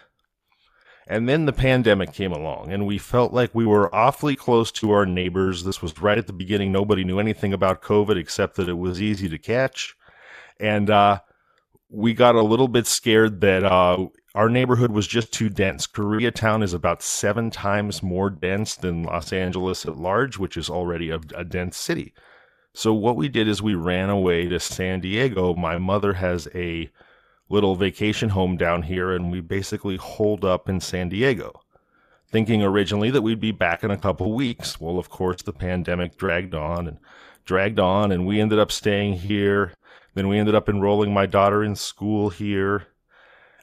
And 1.09 1.29
then 1.29 1.45
the 1.45 1.53
pandemic 1.53 2.11
came 2.11 2.33
along, 2.33 2.71
and 2.73 2.85
we 2.85 2.97
felt 2.97 3.31
like 3.31 3.55
we 3.55 3.65
were 3.65 3.93
awfully 3.95 4.35
close 4.35 4.71
to 4.73 4.91
our 4.91 5.05
neighbors. 5.05 5.63
This 5.63 5.81
was 5.81 6.01
right 6.01 6.17
at 6.17 6.27
the 6.27 6.33
beginning. 6.33 6.71
Nobody 6.71 7.05
knew 7.05 7.19
anything 7.19 7.53
about 7.53 7.81
COVID 7.81 8.17
except 8.17 8.57
that 8.57 8.67
it 8.67 8.77
was 8.77 9.01
easy 9.01 9.29
to 9.29 9.37
catch. 9.37 9.95
And 10.59 10.89
uh, 10.89 11.21
we 11.89 12.13
got 12.13 12.35
a 12.35 12.41
little 12.41 12.67
bit 12.67 12.85
scared 12.85 13.41
that 13.41 13.63
uh, 13.63 14.07
our 14.35 14.49
neighborhood 14.49 14.91
was 14.91 15.07
just 15.07 15.31
too 15.31 15.49
dense. 15.49 15.87
Koreatown 15.87 16.63
is 16.63 16.73
about 16.73 17.01
seven 17.01 17.49
times 17.49 18.03
more 18.03 18.29
dense 18.29 18.75
than 18.75 19.03
Los 19.03 19.31
Angeles 19.31 19.85
at 19.85 19.97
large, 19.97 20.37
which 20.37 20.57
is 20.57 20.69
already 20.69 21.09
a, 21.09 21.19
a 21.35 21.45
dense 21.45 21.77
city. 21.77 22.13
So, 22.73 22.93
what 22.93 23.15
we 23.15 23.29
did 23.29 23.47
is 23.47 23.61
we 23.61 23.73
ran 23.73 24.09
away 24.09 24.47
to 24.49 24.59
San 24.59 24.99
Diego. 24.99 25.55
My 25.55 25.77
mother 25.77 26.13
has 26.13 26.47
a 26.53 26.89
little 27.49 27.75
vacation 27.75 28.29
home 28.29 28.57
down 28.57 28.83
here, 28.83 29.11
and 29.11 29.31
we 29.31 29.39
basically 29.39 29.95
holed 29.95 30.43
up 30.43 30.67
in 30.67 30.79
San 30.81 31.09
Diego, 31.09 31.61
thinking 32.29 32.61
originally 32.61 33.09
that 33.09 33.21
we'd 33.21 33.39
be 33.39 33.53
back 33.53 33.83
in 33.83 33.89
a 33.89 33.97
couple 33.97 34.33
weeks. 34.33 34.79
Well, 34.79 34.99
of 34.99 35.09
course, 35.09 35.41
the 35.41 35.53
pandemic 35.53 36.17
dragged 36.17 36.53
on 36.53 36.87
and 36.87 36.99
dragged 37.45 37.79
on, 37.79 38.11
and 38.11 38.27
we 38.27 38.41
ended 38.41 38.59
up 38.59 38.71
staying 38.71 39.13
here. 39.13 39.73
Then 40.17 40.29
we 40.29 40.39
ended 40.39 40.55
up 40.55 40.67
enrolling 40.67 41.13
my 41.13 41.27
daughter 41.27 41.63
in 41.63 41.75
school 41.75 42.31
here. 42.31 42.87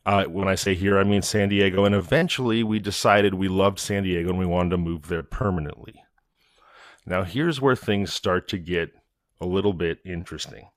Uh, 0.07 0.23
when 0.27 0.47
I 0.47 0.55
say 0.55 0.77
here, 0.77 0.97
I 0.97 1.03
mean 1.03 1.21
San 1.21 1.49
Diego. 1.49 1.85
And 1.85 1.97
eventually 1.97 2.63
we 2.63 2.79
decided 2.79 3.35
we 3.35 3.49
loved 3.49 3.81
San 3.81 4.05
Diego 4.05 4.29
and 4.29 4.39
we 4.39 4.47
wanted 4.47 4.71
to 4.71 4.77
move 4.77 5.09
there 5.09 5.25
permanently. 5.25 6.05
Now, 7.05 7.25
here's 7.25 7.61
where 7.61 7.75
things 7.75 8.13
start 8.13 8.47
to 8.51 8.59
get 8.59 8.93
a 9.41 9.47
little 9.47 9.73
bit 9.73 9.99
interesting. 10.05 10.69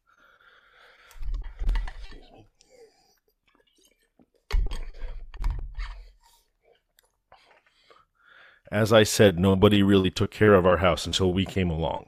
as 8.71 8.91
I 8.91 9.03
said, 9.03 9.37
nobody 9.37 9.83
really 9.83 10.09
took 10.09 10.31
care 10.31 10.55
of 10.55 10.65
our 10.65 10.77
house 10.77 11.05
until 11.05 11.31
we 11.31 11.45
came 11.45 11.69
along. 11.69 12.07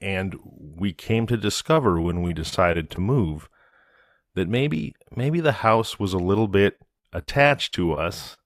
And 0.00 0.38
we 0.44 0.92
came 0.92 1.26
to 1.26 1.36
discover 1.36 2.00
when 2.00 2.22
we 2.22 2.32
decided 2.32 2.90
to 2.90 3.00
move 3.00 3.48
that 4.34 4.48
maybe 4.48 4.94
maybe 5.14 5.40
the 5.40 5.52
house 5.52 5.98
was 5.98 6.12
a 6.12 6.18
little 6.18 6.48
bit 6.48 6.78
attached 7.12 7.74
to 7.74 7.92
us. 7.92 8.36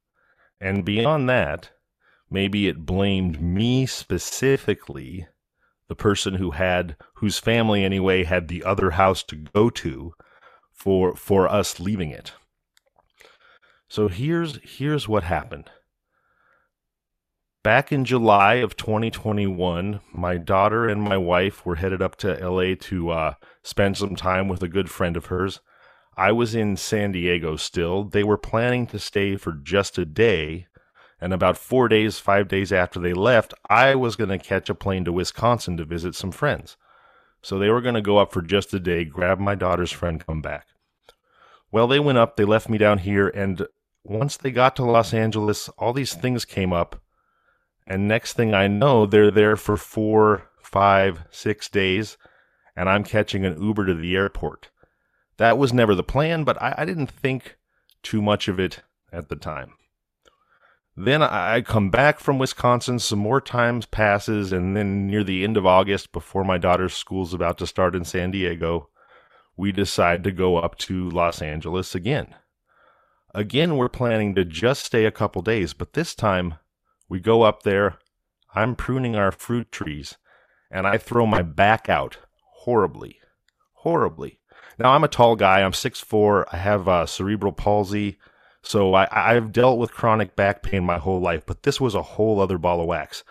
And 0.61 0.85
beyond 0.85 1.29
that 1.29 1.71
maybe 2.31 2.69
it 2.69 2.87
blamed 2.87 3.41
me 3.41 3.87
specifically 3.87 5.27
the 5.89 5.95
person 5.95 6.35
who 6.35 6.53
had 6.53 6.97
whose 7.17 7.39
family 7.39 7.85
anyway 7.85 8.25
had 8.25 8.49
the 8.49 8.65
other 8.65 8.93
house 8.93 9.23
to 9.23 9.37
go 9.37 9.71
to 9.71 10.13
for 10.73 11.15
for 11.15 11.49
us 11.49 11.79
leaving 11.79 12.11
it. 12.11 12.33
So 13.89 14.09
here's 14.09 14.59
here's 14.63 15.09
what 15.09 15.23
happened 15.23 15.71
Back 17.67 17.91
in 17.91 18.05
July 18.05 18.55
of 18.63 18.77
2021, 18.77 19.99
my 20.13 20.37
daughter 20.37 20.89
and 20.89 21.03
my 21.03 21.17
wife 21.17 21.67
were 21.67 21.75
headed 21.75 22.01
up 22.01 22.15
to 22.19 22.49
LA 22.49 22.77
to 22.83 23.11
uh, 23.11 23.35
spend 23.65 23.97
some 23.97 24.15
time 24.15 24.47
with 24.47 24.63
a 24.63 24.69
good 24.69 24.89
friend 24.89 25.17
of 25.17 25.27
hers. 25.27 25.59
I 26.17 26.31
was 26.31 26.55
in 26.55 26.77
San 26.77 27.11
Diego 27.11 27.57
still. 27.57 28.05
They 28.05 28.23
were 28.23 28.39
planning 28.39 28.87
to 28.87 29.01
stay 29.01 29.35
for 29.35 29.51
just 29.51 29.99
a 29.99 30.05
day. 30.05 30.69
And 31.21 31.33
about 31.33 31.59
four 31.59 31.89
days, 31.89 32.21
five 32.21 32.47
days 32.47 32.73
after 32.73 33.01
they 33.01 33.13
left, 33.13 33.53
I 33.69 33.97
was 33.97 34.15
going 34.15 34.31
to 34.31 34.39
catch 34.39 34.71
a 34.71 34.75
plane 34.77 35.05
to 35.05 35.13
Wisconsin 35.13 35.77
to 35.79 35.85
visit 35.85 36.15
some 36.15 36.31
friends. 36.31 36.77
So 37.43 37.59
they 37.59 37.71
were 37.71 37.81
going 37.81 37.97
to 37.97 38.01
go 38.01 38.19
up 38.19 38.33
for 38.33 38.43
just 38.43 38.73
a 38.75 38.79
day, 38.79 39.05
grab 39.05 39.41
my 39.41 39.57
daughter's 39.57 39.91
friend, 39.91 40.25
come 40.25 40.41
back. 40.41 40.69
Well, 41.73 41.89
they 41.89 41.99
went 41.99 42.19
up, 42.19 42.37
they 42.37 42.45
left 42.45 42.69
me 42.69 42.79
down 42.79 42.99
here, 42.99 43.27
and 43.27 43.67
once 44.05 44.37
they 44.37 44.53
got 44.53 44.77
to 44.77 44.85
Los 44.85 45.13
Angeles, 45.13 45.69
all 45.71 45.93
these 45.93 46.15
things 46.15 46.45
came 46.45 46.73
up 46.73 47.03
and 47.87 48.09
next 48.09 48.33
thing 48.33 48.55
I 48.55 48.67
know, 48.67 49.07
they're 49.07 49.31
there 49.31 49.57
for 49.57 49.77
four, 49.77 50.51
five, 50.61 51.25
six 51.31 51.69
days, 51.69 52.17
and 52.75 52.89
I'm 52.89 53.05
catching 53.05 53.45
an 53.45 53.63
Uber 53.63 53.87
to 53.87 53.95
the 53.95 54.17
airport. 54.17 54.71
That 55.37 55.59
was 55.59 55.73
never 55.73 55.95
the 55.95 56.03
plan, 56.03 56.45
but 56.45 56.61
I, 56.61 56.75
I 56.79 56.85
didn't 56.85 57.11
think 57.11 57.57
too 58.03 58.21
much 58.21 58.49
of 58.49 58.59
it 58.59 58.83
at 59.13 59.29
the 59.29 59.37
time. 59.37 59.75
Then 60.97 61.23
I 61.23 61.61
come 61.61 61.91
back 61.91 62.19
from 62.19 62.39
Wisconsin, 62.39 62.99
some 62.99 63.19
more 63.19 63.41
times 63.41 63.85
passes, 63.85 64.51
and 64.51 64.75
then 64.75 65.07
near 65.07 65.23
the 65.23 65.45
end 65.45 65.59
of 65.59 65.67
August, 65.67 66.11
before 66.11 66.43
my 66.43 66.57
daughter's 66.57 66.95
school's 66.95 67.35
about 67.35 67.59
to 67.59 67.67
start 67.67 67.95
in 67.95 68.05
San 68.05 68.31
Diego, 68.31 68.89
we 69.59 69.73
decide 69.73 70.25
to 70.25 70.31
go 70.31 70.57
up 70.57 70.79
to 70.79 71.11
Los 71.11 71.43
Angeles 71.43 71.95
again. 71.95 72.35
Again, 73.35 73.77
we're 73.77 73.91
planning 73.91 74.35
to 74.37 74.45
just 74.45 74.87
stay 74.87 75.05
a 75.05 75.11
couple 75.11 75.43
days, 75.43 75.75
but 75.75 75.93
this 75.93 76.15
time 76.15 76.55
we 77.09 77.21
go 77.21 77.43
up 77.43 77.63
there. 77.63 77.99
I'm 78.55 78.75
pruning 78.75 79.17
our 79.17 79.33
fruit 79.33 79.71
trees, 79.71 80.17
and 80.71 80.87
I 80.87 80.99
throw 80.99 81.27
my 81.27 81.43
back 81.43 81.89
out 81.89 82.19
horribly. 82.65 83.21
Horribly. 83.75 84.41
Now, 84.79 84.93
I'm 84.93 85.05
a 85.05 85.09
tall 85.09 85.37
guy. 85.37 85.63
I'm 85.63 85.73
6'4. 85.73 86.45
I 86.53 86.57
have 86.57 86.89
uh, 86.89 87.07
cerebral 87.07 87.53
palsy. 87.53 88.19
So 88.63 88.95
I, 88.95 89.09
I've 89.13 89.53
dealt 89.53 89.79
with 89.79 89.93
chronic 89.93 90.35
back 90.35 90.63
pain 90.63 90.85
my 90.85 90.99
whole 90.99 91.21
life, 91.21 91.45
but 91.47 91.63
this 91.63 91.81
was 91.81 91.95
a 91.95 92.03
whole 92.03 92.41
other 92.41 92.59
ball 92.59 92.81
of 92.81 92.87
wax. 92.87 93.23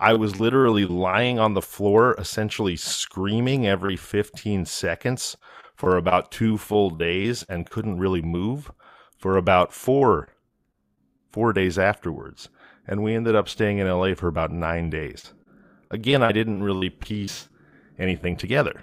I 0.00 0.14
was 0.14 0.40
literally 0.40 0.86
lying 0.86 1.38
on 1.38 1.54
the 1.54 1.62
floor, 1.62 2.16
essentially 2.18 2.74
screaming 2.74 3.66
every 3.66 3.96
15 3.96 4.64
seconds 4.64 5.36
for 5.76 5.96
about 5.96 6.32
two 6.32 6.58
full 6.58 6.90
days 6.90 7.44
and 7.44 7.70
couldn't 7.70 7.98
really 7.98 8.22
move 8.22 8.72
for 9.18 9.36
about 9.36 9.72
four 9.72 10.28
four 11.30 11.52
days 11.52 11.78
afterwards. 11.78 12.48
And 12.90 13.04
we 13.04 13.14
ended 13.14 13.36
up 13.36 13.48
staying 13.48 13.78
in 13.78 13.88
LA 13.88 14.14
for 14.14 14.26
about 14.26 14.50
nine 14.50 14.90
days. 14.90 15.32
Again, 15.92 16.24
I 16.24 16.32
didn't 16.32 16.62
really 16.62 16.90
piece 16.90 17.48
anything 17.98 18.36
together. 18.36 18.82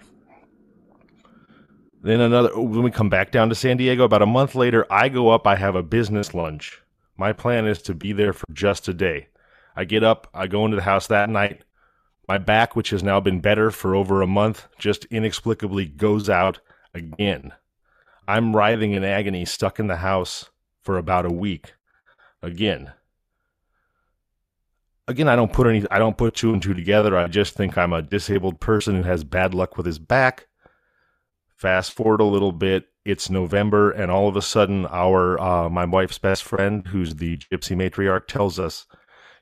Then 2.01 2.21
another, 2.21 2.57
when 2.57 2.83
we 2.83 2.89
come 2.89 3.09
back 3.09 3.31
down 3.31 3.49
to 3.49 3.55
San 3.55 3.75
Diego, 3.75 4.05
about 4.05 4.21
a 4.21 4.25
month 4.25 4.55
later, 4.55 4.85
I 4.89 5.09
go 5.09 5.29
up, 5.29 5.45
I 5.45 5.57
have 5.57 5.75
a 5.75 5.83
business 5.83 6.33
lunch. 6.33 6.81
My 7.17 7.33
plan 7.33 7.67
is 7.67 7.81
to 7.81 7.93
be 7.93 8.13
there 8.13 8.31
for 8.31 8.45
just 8.53 8.87
a 8.87 8.93
day. 8.93 9.27
I 9.75 9.83
get 9.83 10.05
up, 10.05 10.29
I 10.33 10.47
go 10.47 10.63
into 10.63 10.77
the 10.77 10.83
house 10.83 11.07
that 11.07 11.29
night. 11.29 11.65
My 12.29 12.37
back, 12.37 12.77
which 12.77 12.91
has 12.91 13.03
now 13.03 13.19
been 13.19 13.41
better 13.41 13.71
for 13.71 13.93
over 13.93 14.21
a 14.21 14.27
month, 14.27 14.67
just 14.79 15.03
inexplicably 15.05 15.85
goes 15.85 16.29
out 16.29 16.59
again. 16.93 17.51
I'm 18.25 18.55
writhing 18.55 18.93
in 18.93 19.03
agony, 19.03 19.43
stuck 19.43 19.77
in 19.77 19.87
the 19.87 19.97
house 19.97 20.49
for 20.81 20.97
about 20.97 21.25
a 21.25 21.33
week. 21.33 21.73
Again. 22.41 22.93
Again, 25.07 25.29
I 25.29 25.35
don't 25.35 25.53
put 25.53 25.67
any 25.67 25.85
I 25.91 25.99
don't 25.99 26.17
put 26.17 26.35
two 26.35 26.53
and 26.53 26.61
two 26.61 26.73
together. 26.73 27.17
I 27.17 27.27
just 27.27 27.55
think 27.55 27.77
I'm 27.77 27.93
a 27.93 28.01
disabled 28.01 28.59
person 28.59 28.95
who 28.95 29.03
has 29.03 29.23
bad 29.23 29.53
luck 29.53 29.77
with 29.77 29.85
his 29.85 29.99
back 29.99 30.47
Fast 31.57 31.93
forward 31.93 32.21
a 32.21 32.25
little 32.25 32.51
bit, 32.51 32.85
it's 33.03 33.31
November, 33.31 33.89
and 33.89 34.11
all 34.11 34.27
of 34.27 34.35
a 34.35 34.43
sudden, 34.43 34.85
our 34.87 35.39
uh, 35.41 35.69
my 35.69 35.85
wife's 35.85 36.19
best 36.19 36.43
friend, 36.43 36.85
who's 36.87 37.15
the 37.15 37.37
gypsy 37.37 37.75
matriarch, 37.75 38.27
tells 38.27 38.59
us, 38.59 38.85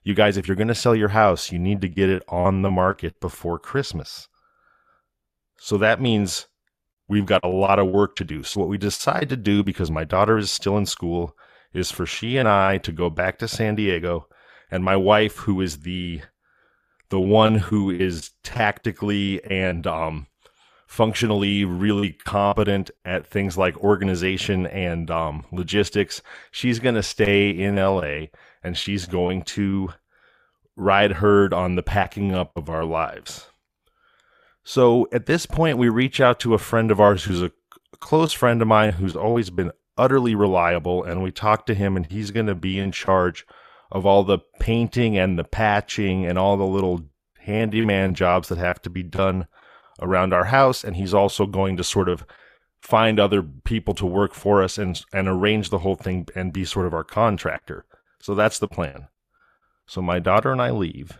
"You 0.03 0.13
guys, 0.13 0.37
if 0.37 0.47
you're 0.47 0.55
going 0.55 0.69
to 0.69 0.75
sell 0.75 0.95
your 0.95 1.09
house, 1.09 1.51
you 1.51 1.59
need 1.59 1.81
to 1.81 1.89
get 1.89 2.09
it 2.09 2.23
on 2.29 2.61
the 2.61 2.71
market 2.71 3.19
before 3.19 3.59
Christmas." 3.59 4.29
So 5.59 5.77
that 5.79 5.99
means 6.01 6.47
we've 7.09 7.25
got 7.25 7.43
a 7.43 7.49
lot 7.49 7.79
of 7.79 7.87
work 7.87 8.15
to 8.17 8.23
do. 8.23 8.43
So 8.43 8.61
what 8.61 8.69
we 8.69 8.77
decide 8.77 9.27
to 9.29 9.37
do, 9.37 9.61
because 9.63 9.91
my 9.91 10.05
daughter 10.05 10.37
is 10.37 10.51
still 10.51 10.77
in 10.77 10.85
school, 10.85 11.35
is 11.73 11.91
for 11.91 12.05
she 12.05 12.37
and 12.37 12.47
I 12.47 12.77
to 12.79 12.93
go 12.93 13.09
back 13.09 13.39
to 13.39 13.47
San 13.47 13.75
Diego, 13.75 14.27
and 14.75 14.83
my 14.83 14.95
wife, 14.95 15.37
who 15.37 15.61
is 15.61 15.79
the 15.79 16.21
the 17.09 17.19
one 17.19 17.55
who 17.55 17.89
is 17.89 18.31
tactically 18.43 19.43
and 19.45 19.87
um, 19.87 20.27
functionally 20.87 21.63
really 21.63 22.11
competent 22.11 22.91
at 23.05 23.25
things 23.25 23.57
like 23.57 23.77
organization 23.77 24.65
and 24.67 25.09
um, 25.09 25.45
logistics. 25.51 26.21
She's 26.51 26.79
going 26.79 26.95
to 26.95 27.03
stay 27.03 27.51
in 27.51 27.75
LA 27.75 28.27
and 28.63 28.75
she's 28.75 29.05
going 29.05 29.43
to 29.43 29.89
ride 30.75 31.13
herd 31.13 31.53
on 31.53 31.75
the 31.75 31.83
packing 31.83 32.33
up 32.33 32.51
of 32.57 32.69
our 32.69 32.83
lives. 32.83 33.47
So 34.63 35.07
at 35.13 35.27
this 35.27 35.45
point, 35.45 35.77
we 35.77 35.89
reach 35.89 36.19
out 36.19 36.39
to 36.41 36.53
a 36.53 36.59
friend 36.59 36.89
of 36.91 36.99
ours 36.99 37.25
who's 37.25 37.43
a 37.43 37.51
close 37.99 38.33
friend 38.33 38.61
of 38.61 38.67
mine 38.67 38.93
who's 38.93 39.15
always 39.15 39.51
been 39.51 39.71
utterly 39.97 40.35
reliable, 40.35 41.03
and 41.03 41.23
we 41.23 41.31
talk 41.31 41.65
to 41.67 41.73
him, 41.73 41.95
and 41.95 42.07
he's 42.07 42.31
going 42.31 42.47
to 42.47 42.55
be 42.55 42.79
in 42.79 42.91
charge 42.91 43.45
of 43.91 44.05
all 44.05 44.23
the 44.23 44.39
painting 44.59 45.17
and 45.17 45.37
the 45.37 45.43
patching 45.43 46.25
and 46.25 46.37
all 46.37 46.57
the 46.57 46.65
little 46.65 47.01
handyman 47.39 48.13
jobs 48.13 48.49
that 48.49 48.57
have 48.57 48.81
to 48.81 48.89
be 48.89 49.03
done 49.03 49.47
around 50.01 50.33
our 50.33 50.45
house, 50.45 50.83
and 50.83 50.95
he's 50.95 51.13
also 51.13 51.45
going 51.45 51.77
to 51.77 51.83
sort 51.83 52.09
of 52.09 52.25
find 52.81 53.19
other 53.19 53.41
people 53.41 53.93
to 53.95 54.05
work 54.05 54.33
for 54.33 54.61
us 54.61 54.77
and 54.77 55.03
and 55.11 55.27
arrange 55.27 55.69
the 55.69 55.79
whole 55.79 55.95
thing 55.95 56.27
and 56.35 56.53
be 56.53 56.65
sort 56.65 56.85
of 56.85 56.93
our 56.93 57.03
contractor. 57.03 57.85
So 58.21 58.35
that's 58.35 58.59
the 58.59 58.67
plan. 58.67 59.07
So 59.87 60.01
my 60.01 60.19
daughter 60.19 60.51
and 60.51 60.61
I 60.61 60.71
leave. 60.71 61.17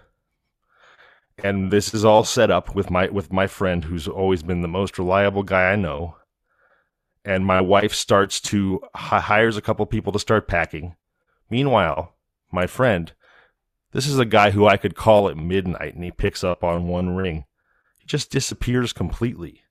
And 1.43 1.71
this 1.71 1.93
is 1.93 2.05
all 2.05 2.23
set 2.23 2.49
up 2.49 2.75
with 2.75 2.89
my 2.89 3.07
with 3.09 3.31
my 3.31 3.47
friend 3.47 3.83
who's 3.83 4.07
always 4.07 4.43
been 4.43 4.61
the 4.61 4.67
most 4.67 4.97
reliable 4.97 5.43
guy 5.43 5.71
I 5.71 5.75
know. 5.75 6.15
And 7.23 7.45
my 7.45 7.61
wife 7.61 7.93
starts 7.93 8.39
to 8.41 8.81
hires 8.95 9.57
a 9.57 9.61
couple 9.61 9.85
people 9.85 10.11
to 10.13 10.19
start 10.19 10.47
packing. 10.47 10.95
Meanwhile, 11.49 12.14
my 12.55 12.65
friend, 12.65 13.13
this 13.91 14.07
is 14.07 14.17
a 14.17 14.25
guy 14.25 14.51
who 14.51 14.65
I 14.65 14.77
could 14.77 14.95
call 14.95 15.29
at 15.29 15.37
midnight 15.37 15.93
and 15.93 16.03
he 16.03 16.11
picks 16.11 16.43
up 16.43 16.63
on 16.63 16.87
one 16.87 17.15
ring 17.15 17.45
He 17.99 18.07
just 18.07 18.31
disappears 18.31 18.93
completely. 18.93 19.61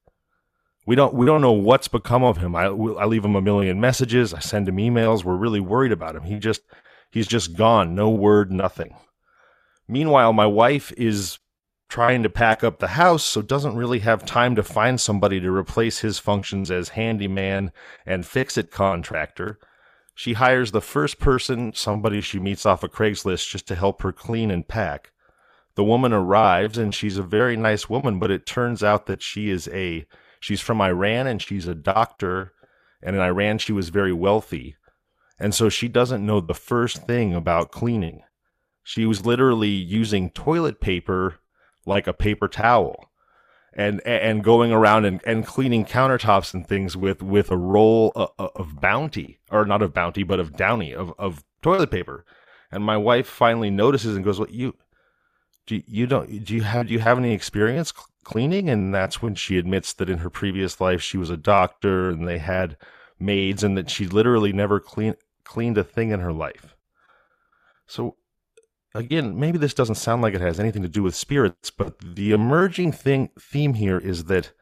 We 0.87 0.95
don't 0.95 1.15
we 1.15 1.27
don't 1.27 1.41
know 1.41 1.53
what's 1.53 1.89
become 1.89 2.23
of 2.23 2.37
him. 2.37 2.55
I 2.55 2.65
I 2.65 3.07
leave 3.07 3.25
him 3.25 3.37
a 3.37 3.41
million 3.41 3.81
messages. 3.81 4.33
I 4.35 4.39
send 4.39 4.69
him 4.69 4.77
emails. 4.77 5.25
We're 5.25 5.35
really 5.35 5.61
worried 5.61 5.93
about 5.93 6.15
him. 6.15 6.25
He 6.25 6.39
just 6.39 6.61
he's 7.11 7.27
just 7.27 7.57
gone. 7.57 7.95
No 7.95 8.11
word, 8.11 8.53
nothing. 8.53 8.95
Meanwhile, 9.89 10.33
my 10.33 10.47
wife 10.47 10.93
is 10.97 11.39
trying 11.89 12.23
to 12.23 12.31
pack 12.31 12.65
up 12.65 12.79
the 12.79 12.89
house, 12.89 13.25
so 13.25 13.41
doesn't 13.43 13.77
really 13.77 14.01
have 14.01 14.25
time 14.25 14.57
to 14.57 14.63
find 14.63 15.01
somebody 15.01 15.41
to 15.41 15.51
replace 15.51 16.01
his 16.01 16.19
functions 16.19 16.71
as 16.71 16.91
handyman 16.91 17.73
and 18.05 18.27
fix 18.27 18.59
it 18.59 18.71
contractor. 18.71 19.59
She 20.15 20.35
hires 20.35 20.71
the 20.71 20.81
first 20.81 21.19
person, 21.19 21.73
somebody 21.75 22.21
she 22.21 22.39
meets 22.39 22.65
off 22.65 22.83
of 22.83 22.93
Craigslist, 22.93 23.49
just 23.49 23.67
to 23.69 23.75
help 23.75 24.03
her 24.03 24.13
clean 24.13 24.51
and 24.51 24.67
pack 24.67 25.13
the 25.75 25.85
woman 25.85 26.13
arrives 26.13 26.79
and 26.79 26.95
she's 26.95 27.19
a 27.19 27.23
very 27.23 27.57
nice 27.57 27.89
woman, 27.89 28.19
but 28.19 28.31
it 28.31 28.47
turns 28.47 28.83
out 28.83 29.07
that 29.07 29.23
she 29.23 29.51
is 29.51 29.69
a 29.69 30.07
she's 30.41 30.61
from 30.61 30.81
Iran 30.81 31.27
and 31.27 31.43
she's 31.43 31.67
a 31.67 31.75
doctor, 31.75 32.53
and 33.03 33.17
in 33.17 33.23
Iran 33.23 33.59
she 33.59 33.73
was 33.73 33.89
very 33.89 34.13
wealthy. 34.13 34.77
And 35.39 35.55
so 35.55 35.69
she 35.69 35.89
doesn't 35.89 36.25
know 36.25 36.41
the 36.41 36.55
first 36.55 37.07
thing 37.07 37.35
about 37.35 37.73
cleaning. 37.73 38.23
She 38.85 39.05
was 39.05 39.27
literally 39.27 39.69
using 39.69 40.31
toilet 40.31 40.81
paper 40.81 41.41
like 41.87 42.07
a 42.07 42.13
paper 42.13 42.47
towel 42.47 43.11
and 43.77 44.01
and 44.07 44.45
going 44.45 44.73
around 44.73 45.05
and, 45.05 45.21
and 45.27 45.47
cleaning 45.47 45.85
countertops 45.85 46.55
and 46.55 46.67
things 46.67 46.97
with 46.97 47.23
with 47.23 47.51
a 47.51 47.57
roll 47.57 48.13
of, 48.15 48.31
of 48.39 48.81
bounty 48.81 49.39
or 49.51 49.65
not 49.65 49.83
of 49.83 49.93
bounty 49.93 50.23
but 50.23 50.41
of 50.41 50.57
downy 50.57 50.95
of, 50.95 51.13
of 51.19 51.45
toilet 51.63 51.91
paper. 51.91 52.25
And 52.71 52.85
my 52.85 52.97
wife 52.97 53.27
finally 53.27 53.71
notices 53.71 54.17
and 54.17 54.25
goes 54.25 54.39
well 54.39 54.51
you 54.51 54.75
do 55.67 55.83
you 55.87 56.07
don't 56.07 56.45
do 56.45 56.55
you 56.55 56.63
have 56.63 56.87
do 56.87 56.93
you 56.93 57.01
have 57.01 57.19
any 57.19 57.33
experience 57.33 57.93
cleaning? 58.25 58.71
And 58.71 58.95
that's 58.95 59.21
when 59.21 59.35
she 59.35 59.59
admits 59.59 59.93
that 59.95 60.11
in 60.11 60.19
her 60.19 60.31
previous 60.31 60.81
life 60.81 61.03
she 61.03 61.19
was 61.19 61.31
a 61.31 61.37
doctor 61.37 62.11
and 62.11 62.29
they 62.29 62.39
had 62.39 62.77
maids 63.19 63.63
and 63.63 63.77
that 63.77 63.91
she 63.91 64.07
literally 64.07 64.53
never 64.53 64.81
clean, 64.81 65.15
cleaned 65.45 65.79
a 65.79 65.85
thing 65.85 66.11
in 66.11 66.21
her 66.21 66.33
life. 66.33 66.77
So 67.87 68.17
again 68.95 69.39
maybe 69.39 69.59
this 69.59 69.75
doesn't 69.75 69.97
sound 69.97 70.23
like 70.23 70.35
it 70.35 70.41
has 70.41 70.61
anything 70.61 70.83
to 70.83 70.89
do 70.89 71.03
with 71.03 71.15
spirits 71.15 71.71
but 71.71 71.99
the 72.01 72.33
emerging 72.33 72.93
thing 72.93 73.31
theme 73.39 73.75
here 73.75 73.99
is 73.99 74.25
that 74.25 74.53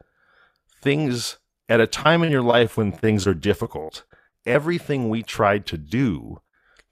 things 0.81 1.37
at 1.69 1.81
a 1.81 1.87
time 1.87 2.23
in 2.23 2.31
your 2.31 2.41
life 2.41 2.77
when 2.77 2.91
things 2.91 3.27
are 3.27 3.33
difficult 3.33 4.03
everything 4.45 5.09
we 5.09 5.23
tried 5.23 5.65
to 5.65 5.77
do 5.77 6.41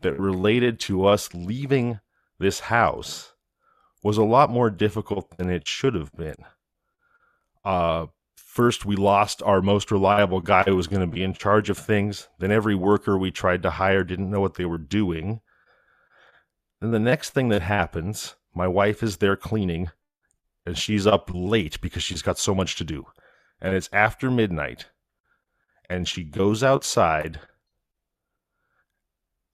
that 0.02 0.20
related 0.20 0.80
to 0.80 1.06
us 1.06 1.34
leaving 1.34 2.00
this 2.40 2.62
house 2.62 3.34
was 4.04 4.18
a 4.18 4.24
lot 4.24 4.50
more 4.50 4.70
difficult 4.70 5.38
than 5.38 5.50
it 5.50 5.68
should 5.68 5.94
have 5.94 6.12
been. 6.14 6.36
Uh, 7.64 8.08
first, 8.36 8.86
we 8.86 8.96
lost 8.96 9.44
our 9.44 9.62
most 9.62 9.92
reliable 9.92 10.42
guy 10.42 10.64
who 10.64 10.76
was 10.76 10.88
going 10.88 11.02
to 11.02 11.08
be 11.08 11.24
in 11.24 11.34
charge 11.34 11.70
of 11.70 11.78
things. 11.78 12.28
Then, 12.40 12.52
every 12.52 12.76
worker 12.76 13.18
we 13.18 13.32
tried 13.32 13.62
to 13.64 13.70
hire 13.70 14.04
didn't 14.04 14.32
know 14.32 14.42
what 14.42 14.56
they 14.56 14.66
were 14.66 14.80
doing. 14.80 15.42
Then, 16.82 16.92
the 16.92 17.00
next 17.00 17.30
thing 17.30 17.50
that 17.50 17.62
happens, 17.62 18.36
my 18.54 18.68
wife 18.68 19.04
is 19.04 19.18
there 19.18 19.36
cleaning, 19.36 19.92
and 20.66 20.78
she's 20.78 21.08
up 21.08 21.30
late 21.34 21.80
because 21.80 22.04
she's 22.04 22.22
got 22.22 22.38
so 22.38 22.54
much 22.54 22.76
to 22.78 22.84
do. 22.84 23.06
And 23.62 23.76
it's 23.76 23.90
after 23.94 24.32
midnight, 24.32 24.88
and 25.90 26.08
she 26.08 26.24
goes 26.24 26.64
outside 26.64 27.40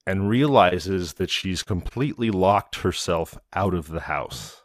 and 0.05 0.30
realizes 0.30 1.13
that 1.15 1.30
she's 1.30 1.63
completely 1.63 2.32
locked 2.32 2.78
herself 2.78 3.38
out 3.53 3.73
of 3.73 3.89
the 3.89 4.01
house. 4.01 4.63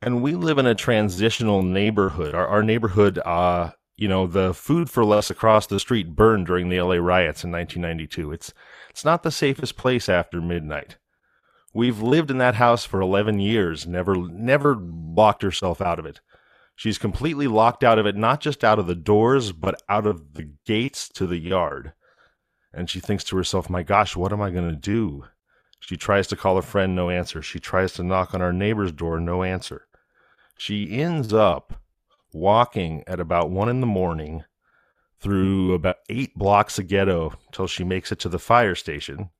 And 0.00 0.22
we 0.22 0.34
live 0.34 0.56
in 0.56 0.66
a 0.66 0.74
transitional 0.74 1.62
neighborhood. 1.62 2.34
Our, 2.34 2.46
our 2.46 2.62
neighborhood 2.62 3.18
uh, 3.18 3.72
you 3.96 4.08
know, 4.08 4.26
the 4.26 4.52
food 4.52 4.90
for 4.90 5.04
less 5.04 5.30
across 5.30 5.66
the 5.66 5.78
street 5.78 6.16
burned 6.16 6.46
during 6.46 6.68
the 6.68 6.80
LA 6.80 6.96
riots 6.96 7.44
in 7.44 7.52
1992. 7.52 8.32
It's 8.32 8.52
it's 8.90 9.04
not 9.04 9.22
the 9.22 9.30
safest 9.30 9.76
place 9.76 10.08
after 10.08 10.40
midnight. 10.40 10.96
We've 11.74 12.00
lived 12.00 12.30
in 12.30 12.38
that 12.38 12.56
house 12.56 12.84
for 12.84 13.00
11 13.00 13.40
years, 13.40 13.86
never 13.86 14.14
never 14.16 14.76
locked 14.76 15.42
herself 15.42 15.80
out 15.80 15.98
of 15.98 16.06
it. 16.06 16.20
She's 16.76 16.98
completely 16.98 17.46
locked 17.46 17.84
out 17.84 17.98
of 17.98 18.06
it, 18.06 18.16
not 18.16 18.40
just 18.40 18.64
out 18.64 18.78
of 18.78 18.86
the 18.86 18.94
doors, 18.94 19.52
but 19.52 19.80
out 19.88 20.06
of 20.06 20.34
the 20.34 20.52
gates 20.66 21.08
to 21.10 21.26
the 21.26 21.38
yard. 21.38 21.92
And 22.72 22.88
she 22.88 23.00
thinks 23.00 23.24
to 23.24 23.36
herself, 23.36 23.70
"My 23.70 23.82
gosh, 23.82 24.16
what 24.16 24.32
am 24.32 24.42
I 24.42 24.50
going 24.50 24.68
to 24.68 24.76
do?" 24.76 25.26
She 25.80 25.96
tries 25.96 26.28
to 26.28 26.36
call 26.36 26.58
a 26.58 26.62
friend, 26.62 26.94
no 26.94 27.10
answer. 27.10 27.42
She 27.42 27.58
tries 27.58 27.92
to 27.94 28.04
knock 28.04 28.34
on 28.34 28.40
our 28.40 28.52
neighbor's 28.52 28.92
door, 28.92 29.18
no 29.18 29.42
answer. 29.42 29.86
She 30.56 31.00
ends 31.00 31.32
up 31.32 31.74
walking 32.32 33.02
at 33.06 33.18
about 33.20 33.50
one 33.50 33.68
in 33.68 33.80
the 33.80 33.86
morning 33.86 34.44
through 35.18 35.74
about 35.74 35.96
eight 36.08 36.34
blocks 36.36 36.78
of 36.78 36.86
ghetto 36.86 37.32
till 37.50 37.66
she 37.66 37.84
makes 37.84 38.12
it 38.12 38.18
to 38.20 38.28
the 38.28 38.38
fire 38.38 38.74
station. 38.74 39.30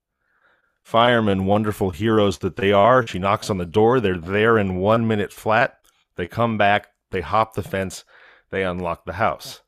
Firemen, 0.82 1.46
wonderful 1.46 1.90
heroes 1.90 2.38
that 2.38 2.56
they 2.56 2.72
are, 2.72 3.06
she 3.06 3.18
knocks 3.18 3.48
on 3.48 3.58
the 3.58 3.64
door. 3.64 4.00
They're 4.00 4.18
there 4.18 4.58
in 4.58 4.76
one 4.76 5.06
minute 5.06 5.32
flat. 5.32 5.78
They 6.16 6.26
come 6.26 6.58
back, 6.58 6.88
they 7.10 7.20
hop 7.20 7.54
the 7.54 7.62
fence, 7.62 8.04
they 8.50 8.64
unlock 8.64 9.04
the 9.04 9.14
house. 9.14 9.62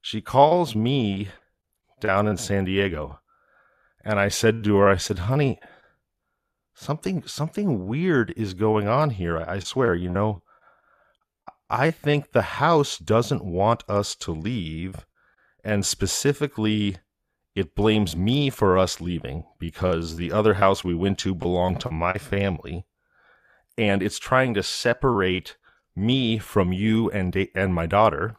She 0.00 0.20
calls 0.20 0.74
me 0.74 1.28
down 2.00 2.26
in 2.26 2.36
San 2.36 2.64
Diego. 2.64 3.20
And 4.04 4.18
I 4.18 4.28
said 4.28 4.64
to 4.64 4.76
her, 4.78 4.88
I 4.88 4.96
said, 4.96 5.20
honey, 5.20 5.60
something 6.74 7.22
something 7.26 7.86
weird 7.86 8.34
is 8.36 8.54
going 8.54 8.88
on 8.88 9.10
here. 9.10 9.38
I 9.38 9.60
swear, 9.60 9.94
you 9.94 10.10
know, 10.10 10.42
I 11.70 11.90
think 11.90 12.32
the 12.32 12.42
house 12.42 12.98
doesn't 12.98 13.44
want 13.44 13.84
us 13.88 14.14
to 14.16 14.32
leave, 14.32 15.06
and 15.64 15.86
specifically, 15.86 16.98
it 17.54 17.74
blames 17.74 18.16
me 18.16 18.50
for 18.50 18.78
us 18.78 19.00
leaving 19.00 19.44
because 19.58 20.16
the 20.16 20.32
other 20.32 20.54
house 20.54 20.82
we 20.82 20.94
went 20.94 21.18
to 21.18 21.34
belonged 21.34 21.80
to 21.80 21.90
my 21.90 22.14
family, 22.14 22.86
and 23.76 24.02
it's 24.02 24.18
trying 24.18 24.54
to 24.54 24.62
separate 24.62 25.56
me 25.94 26.38
from 26.38 26.72
you 26.72 27.10
and 27.10 27.36
and 27.54 27.74
my 27.74 27.86
daughter, 27.86 28.36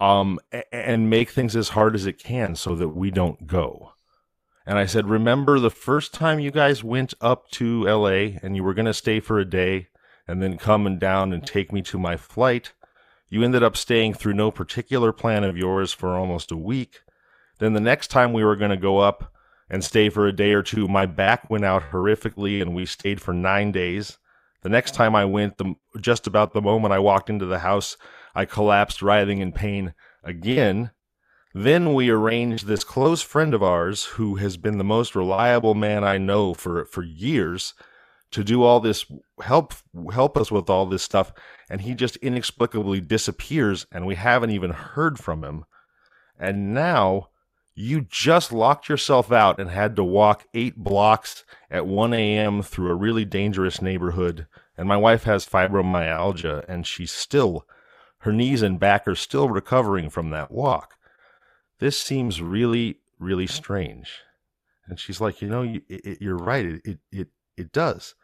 um, 0.00 0.38
and 0.70 1.08
make 1.08 1.30
things 1.30 1.56
as 1.56 1.70
hard 1.70 1.94
as 1.94 2.06
it 2.06 2.18
can 2.18 2.54
so 2.54 2.74
that 2.74 2.90
we 2.90 3.10
don't 3.10 3.46
go. 3.46 3.92
And 4.66 4.78
I 4.78 4.86
said, 4.86 5.08
remember 5.08 5.58
the 5.58 5.70
first 5.70 6.14
time 6.14 6.40
you 6.40 6.50
guys 6.50 6.82
went 6.82 7.12
up 7.20 7.50
to 7.52 7.84
LA 7.84 8.38
and 8.42 8.56
you 8.56 8.64
were 8.64 8.74
going 8.74 8.86
to 8.86 8.94
stay 8.94 9.20
for 9.20 9.38
a 9.38 9.44
day 9.44 9.88
and 10.26 10.42
then 10.42 10.56
coming 10.56 10.98
down 10.98 11.32
and 11.32 11.46
take 11.46 11.70
me 11.70 11.82
to 11.82 11.98
my 11.98 12.16
flight. 12.16 12.72
You 13.28 13.42
ended 13.42 13.62
up 13.62 13.76
staying 13.76 14.14
through 14.14 14.34
no 14.34 14.50
particular 14.50 15.12
plan 15.12 15.44
of 15.44 15.56
yours 15.56 15.92
for 15.92 16.16
almost 16.16 16.50
a 16.50 16.56
week. 16.56 17.00
Then 17.64 17.72
the 17.72 17.80
next 17.80 18.08
time 18.08 18.34
we 18.34 18.44
were 18.44 18.56
going 18.56 18.72
to 18.72 18.76
go 18.76 18.98
up 18.98 19.32
and 19.70 19.82
stay 19.82 20.10
for 20.10 20.26
a 20.26 20.36
day 20.36 20.52
or 20.52 20.62
two, 20.62 20.86
my 20.86 21.06
back 21.06 21.48
went 21.48 21.64
out 21.64 21.92
horrifically 21.92 22.60
and 22.60 22.74
we 22.74 22.84
stayed 22.84 23.22
for 23.22 23.32
nine 23.32 23.72
days. 23.72 24.18
The 24.60 24.68
next 24.68 24.92
time 24.92 25.16
I 25.16 25.24
went, 25.24 25.56
the, 25.56 25.74
just 25.98 26.26
about 26.26 26.52
the 26.52 26.60
moment 26.60 26.92
I 26.92 26.98
walked 26.98 27.30
into 27.30 27.46
the 27.46 27.60
house, 27.60 27.96
I 28.34 28.44
collapsed, 28.44 29.00
writhing 29.00 29.38
in 29.38 29.52
pain 29.52 29.94
again. 30.22 30.90
Then 31.54 31.94
we 31.94 32.10
arranged 32.10 32.66
this 32.66 32.84
close 32.84 33.22
friend 33.22 33.54
of 33.54 33.62
ours, 33.62 34.04
who 34.04 34.34
has 34.34 34.58
been 34.58 34.76
the 34.76 34.84
most 34.84 35.16
reliable 35.16 35.74
man 35.74 36.04
I 36.04 36.18
know 36.18 36.52
for, 36.52 36.84
for 36.84 37.02
years, 37.02 37.72
to 38.32 38.44
do 38.44 38.62
all 38.62 38.80
this 38.80 39.06
help 39.40 39.72
help 40.12 40.36
us 40.36 40.50
with 40.50 40.68
all 40.68 40.84
this 40.84 41.02
stuff 41.02 41.32
and 41.70 41.80
he 41.80 41.94
just 41.94 42.16
inexplicably 42.16 43.00
disappears 43.00 43.86
and 43.90 44.04
we 44.04 44.16
haven't 44.16 44.50
even 44.50 44.72
heard 44.72 45.20
from 45.20 45.44
him 45.44 45.64
and 46.38 46.74
now 46.74 47.28
you 47.74 48.02
just 48.02 48.52
locked 48.52 48.88
yourself 48.88 49.32
out 49.32 49.58
and 49.58 49.70
had 49.70 49.96
to 49.96 50.04
walk 50.04 50.46
eight 50.54 50.76
blocks 50.76 51.44
at 51.70 51.86
1 51.86 52.14
a.m. 52.14 52.62
through 52.62 52.90
a 52.90 52.94
really 52.94 53.24
dangerous 53.24 53.82
neighborhood. 53.82 54.46
And 54.76 54.88
my 54.88 54.96
wife 54.96 55.24
has 55.24 55.46
fibromyalgia 55.46 56.64
and 56.68 56.86
she's 56.86 57.12
still, 57.12 57.66
her 58.18 58.32
knees 58.32 58.62
and 58.62 58.78
back 58.78 59.08
are 59.08 59.16
still 59.16 59.48
recovering 59.48 60.08
from 60.08 60.30
that 60.30 60.52
walk. 60.52 60.94
This 61.80 62.00
seems 62.00 62.40
really, 62.40 63.00
really 63.18 63.48
strange. 63.48 64.20
And 64.86 65.00
she's 65.00 65.20
like, 65.20 65.42
you 65.42 65.48
know, 65.48 65.62
you, 65.62 65.82
are 66.30 66.36
right. 66.36 66.64
It, 66.64 66.82
it, 66.84 66.98
it, 67.10 67.28
it 67.56 67.72
does. 67.72 68.14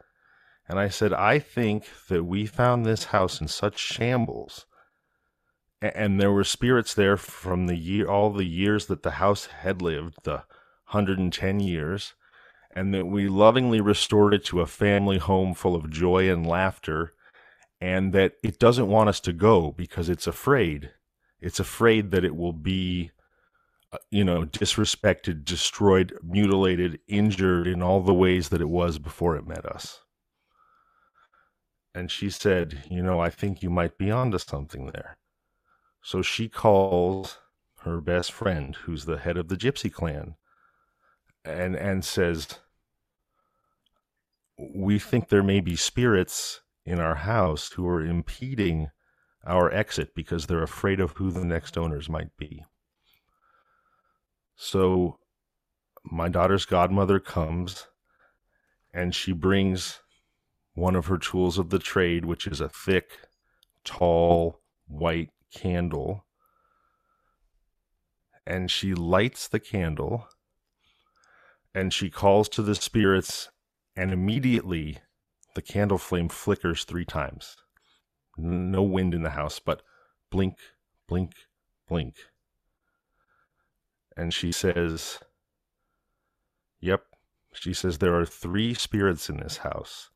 And 0.68 0.78
I 0.78 0.88
said, 0.88 1.12
I 1.12 1.40
think 1.40 1.86
that 2.08 2.24
we 2.24 2.46
found 2.46 2.86
this 2.86 3.04
house 3.06 3.40
in 3.40 3.48
such 3.48 3.78
shambles. 3.78 4.66
And 5.82 6.20
there 6.20 6.32
were 6.32 6.44
spirits 6.44 6.92
there 6.94 7.16
from 7.16 7.66
the 7.66 7.76
year, 7.76 8.08
all 8.08 8.30
the 8.30 8.44
years 8.44 8.86
that 8.86 9.02
the 9.02 9.12
house 9.12 9.46
had 9.46 9.80
lived, 9.80 10.18
the 10.24 10.44
110 10.90 11.60
years, 11.60 12.14
and 12.72 12.92
that 12.92 13.06
we 13.06 13.28
lovingly 13.28 13.80
restored 13.80 14.34
it 14.34 14.44
to 14.46 14.60
a 14.60 14.66
family 14.66 15.18
home 15.18 15.54
full 15.54 15.74
of 15.74 15.90
joy 15.90 16.30
and 16.30 16.46
laughter, 16.46 17.14
and 17.80 18.12
that 18.12 18.34
it 18.42 18.58
doesn't 18.58 18.88
want 18.88 19.08
us 19.08 19.20
to 19.20 19.32
go 19.32 19.70
because 19.72 20.10
it's 20.10 20.26
afraid. 20.26 20.90
It's 21.40 21.58
afraid 21.58 22.10
that 22.10 22.24
it 22.24 22.36
will 22.36 22.52
be, 22.52 23.10
uh, 23.90 23.98
you 24.10 24.22
know, 24.22 24.44
disrespected, 24.44 25.44
destroyed, 25.46 26.18
mutilated, 26.22 26.98
injured 27.08 27.66
in 27.66 27.82
all 27.82 28.02
the 28.02 28.12
ways 28.12 28.50
that 28.50 28.60
it 28.60 28.68
was 28.68 28.98
before 28.98 29.36
it 29.36 29.46
met 29.46 29.64
us 29.64 30.00
and 31.94 32.10
she 32.10 32.30
said, 32.30 32.84
You 32.90 33.02
know, 33.02 33.20
I 33.20 33.30
think 33.30 33.62
you 33.62 33.70
might 33.70 33.98
be 33.98 34.10
onto 34.10 34.38
something 34.38 34.86
there. 34.86 35.16
So 36.02 36.22
she 36.22 36.48
calls 36.48 37.38
her 37.82 38.00
best 38.00 38.32
friend, 38.32 38.76
who's 38.84 39.04
the 39.04 39.18
head 39.18 39.36
of 39.36 39.48
the 39.48 39.56
gypsy 39.56 39.92
clan, 39.92 40.34
and, 41.44 41.76
and 41.76 42.04
says, 42.04 42.58
We 44.58 44.98
think 44.98 45.28
there 45.28 45.42
may 45.42 45.60
be 45.60 45.76
spirits 45.76 46.60
in 46.84 47.00
our 47.00 47.16
house 47.16 47.72
who 47.72 47.86
are 47.86 48.04
impeding 48.04 48.90
our 49.46 49.72
exit 49.72 50.14
because 50.14 50.46
they're 50.46 50.62
afraid 50.62 51.00
of 51.00 51.12
who 51.12 51.30
the 51.30 51.44
next 51.44 51.78
owners 51.78 52.08
might 52.08 52.36
be. 52.36 52.64
So 54.56 55.18
my 56.04 56.28
daughter's 56.28 56.66
godmother 56.66 57.18
comes 57.18 57.86
and 58.92 59.14
she 59.14 59.32
brings 59.32 60.00
one 60.74 60.96
of 60.96 61.06
her 61.06 61.18
tools 61.18 61.58
of 61.58 61.70
the 61.70 61.78
trade, 61.78 62.24
which 62.24 62.46
is 62.46 62.60
a 62.60 62.68
thick, 62.68 63.10
tall, 63.84 64.60
white 64.86 65.30
candle. 65.52 66.24
And 68.46 68.70
she 68.70 68.94
lights 68.94 69.48
the 69.48 69.60
candle 69.60 70.28
and 71.74 71.92
she 71.92 72.10
calls 72.10 72.48
to 72.50 72.62
the 72.62 72.74
spirits, 72.74 73.48
and 73.96 74.12
immediately 74.12 74.98
the 75.54 75.62
candle 75.62 75.98
flame 75.98 76.28
flickers 76.28 76.84
three 76.84 77.04
times. 77.04 77.56
No 78.36 78.82
wind 78.82 79.14
in 79.14 79.22
the 79.22 79.30
house, 79.30 79.58
but 79.58 79.82
blink, 80.30 80.56
blink, 81.06 81.32
blink. 81.88 82.14
And 84.16 84.34
she 84.34 84.52
says, 84.52 85.18
Yep. 86.80 87.04
She 87.52 87.74
says, 87.74 87.98
There 87.98 88.18
are 88.18 88.26
three 88.26 88.74
spirits 88.74 89.28
in 89.28 89.38
this 89.38 89.58
house. 89.58 90.10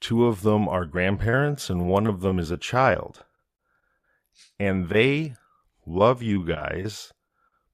Two 0.00 0.26
of 0.26 0.42
them 0.42 0.68
are 0.68 0.84
grandparents, 0.86 1.68
and 1.68 1.88
one 1.88 2.06
of 2.06 2.20
them 2.20 2.38
is 2.38 2.50
a 2.50 2.56
child. 2.56 3.24
And 4.58 4.88
they 4.88 5.34
love 5.86 6.22
you 6.22 6.44
guys, 6.44 7.12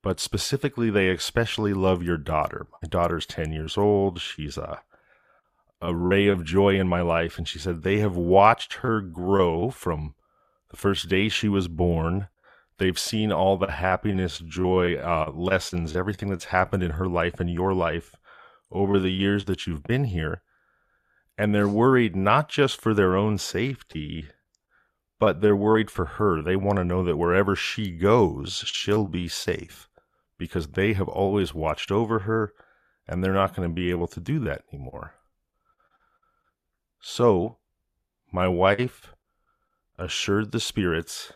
but 0.03 0.21
specifically, 0.21 0.91
they 0.91 1.09
especially 1.11 1.75
love 1.75 2.03
your 2.03 2.17
daughter. 2.17 2.67
My 2.83 2.89
daughter's 2.89 3.27
10 3.27 3.53
years 3.53 3.77
old. 3.77 4.21
She's 4.21 4.57
a, 4.57 4.83
a 5.81 5.95
ray 5.95 6.29
of 6.29 6.45
joy 6.45 6.79
in 6.79 6.89
my 6.89 7.01
life. 7.01 7.39
And 7.39 7.49
she 7.49 7.59
said 7.59 7.83
they 7.83 7.99
have 7.99 8.17
watched 8.17 8.75
her 8.75 9.01
grow 9.01 9.71
from 9.71 10.15
the 10.71 10.77
first 10.77 11.09
day 11.09 11.29
she 11.29 11.49
was 11.49 11.69
born. 11.69 12.29
They've 12.79 12.99
seen 12.99 13.33
all 13.33 13.57
the 13.57 13.73
happiness, 13.73 14.39
joy, 14.39 14.97
uh, 14.97 15.33
lessons, 15.35 15.97
everything 15.97 16.29
that's 16.29 16.47
happened 16.47 16.83
in 16.83 16.93
her 16.93 17.09
life 17.09 17.41
and 17.41 17.51
your 17.51 17.73
life 17.73 18.15
over 18.71 18.99
the 18.99 19.13
years 19.13 19.47
that 19.47 19.67
you've 19.67 19.85
been 19.85 20.05
here 20.05 20.43
and 21.39 21.55
they're 21.55 21.69
worried 21.69 22.17
not 22.17 22.49
just 22.49 22.81
for 22.81 22.95
their 22.95 23.17
own 23.17 23.39
safety, 23.39 24.29
but 25.19 25.41
they're 25.41 25.57
worried 25.57 25.91
for 25.91 26.05
her. 26.05 26.43
They 26.43 26.57
want 26.57 26.77
to 26.79 26.85
know 26.85 27.03
that 27.05 27.17
wherever 27.17 27.57
she 27.57 27.91
goes, 27.91 28.63
she'll 28.67 29.07
be 29.07 29.29
safe 29.29 29.89
because 30.39 30.69
they 30.69 30.93
have 30.93 31.09
always 31.09 31.55
watched 31.55 31.91
over 31.91 32.21
her 32.21 32.53
and 33.09 33.23
they're 33.23 33.33
not 33.33 33.55
going 33.55 33.69
to 33.69 33.75
be 33.75 33.91
able 33.91 34.09
to 34.09 34.21
do 34.21 34.39
that 34.41 34.63
anymore. 34.73 35.15
So, 37.01 37.59
my 38.33 38.49
wife 38.49 39.15
assured 39.99 40.53
the 40.53 40.61
spirits 40.61 41.33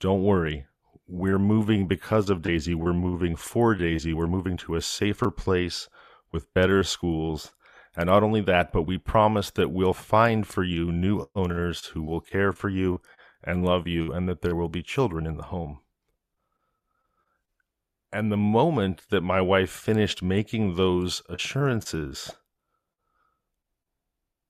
don't 0.00 0.22
worry, 0.22 0.66
we're 1.08 1.38
moving 1.38 1.88
because 1.88 2.30
of 2.30 2.42
Daisy, 2.42 2.74
we're 2.74 2.92
moving 2.92 3.34
for 3.34 3.74
Daisy, 3.74 4.12
we're 4.12 4.26
moving 4.26 4.56
to 4.58 4.76
a 4.76 4.82
safer 4.82 5.30
place 5.30 5.88
with 6.30 6.52
better 6.54 6.82
schools 6.82 7.52
and 7.96 8.06
not 8.06 8.22
only 8.22 8.40
that, 8.42 8.72
but 8.72 8.82
we 8.82 8.98
promise 8.98 9.50
that 9.50 9.70
we'll 9.70 9.94
find 9.94 10.46
for 10.46 10.62
you 10.62 10.92
new 10.92 11.26
owners 11.34 11.86
who 11.86 12.02
will 12.02 12.20
care 12.20 12.52
for 12.52 12.68
you 12.68 13.00
and 13.42 13.64
love 13.64 13.86
you, 13.86 14.12
and 14.12 14.28
that 14.28 14.42
there 14.42 14.56
will 14.56 14.68
be 14.68 14.82
children 14.82 15.26
in 15.26 15.36
the 15.36 15.44
home. 15.44 15.80
And 18.12 18.32
the 18.32 18.36
moment 18.36 19.02
that 19.10 19.20
my 19.20 19.40
wife 19.40 19.70
finished 19.70 20.22
making 20.22 20.74
those 20.74 21.22
assurances, 21.28 22.34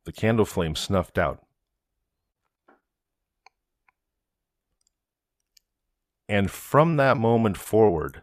the 0.04 0.12
candle 0.12 0.44
flame 0.44 0.74
snuffed 0.74 1.18
out. 1.18 1.44
And 6.28 6.50
from 6.50 6.96
that 6.96 7.16
moment 7.16 7.56
forward, 7.56 8.22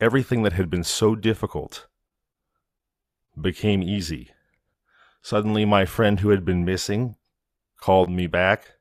everything 0.00 0.42
that 0.42 0.52
had 0.52 0.70
been 0.70 0.84
so 0.84 1.14
difficult 1.14 1.88
became 3.40 3.82
easy. 3.82 4.30
Suddenly, 5.22 5.64
my 5.64 5.84
friend 5.84 6.20
who 6.20 6.30
had 6.30 6.44
been 6.44 6.64
missing 6.64 7.16
called 7.80 8.10
me 8.10 8.26
back. 8.26 8.72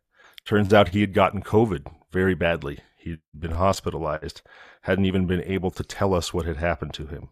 Turns 0.45 0.73
out 0.73 0.89
he 0.89 1.01
had 1.01 1.13
gotten 1.13 1.41
COVID 1.41 1.91
very 2.11 2.35
badly. 2.35 2.79
He'd 2.97 3.19
been 3.37 3.51
hospitalized, 3.51 4.41
hadn't 4.81 5.05
even 5.05 5.25
been 5.25 5.43
able 5.43 5.71
to 5.71 5.83
tell 5.83 6.13
us 6.13 6.33
what 6.33 6.45
had 6.45 6.57
happened 6.57 6.93
to 6.95 7.07
him. 7.07 7.29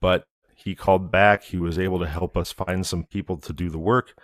But 0.00 0.24
he 0.54 0.74
called 0.74 1.10
back. 1.10 1.44
He 1.44 1.56
was 1.56 1.78
able 1.78 1.98
to 2.00 2.06
help 2.06 2.36
us 2.36 2.52
find 2.52 2.86
some 2.86 3.04
people 3.04 3.38
to 3.38 3.52
do 3.52 3.70
the 3.70 3.78
work. 3.78 4.14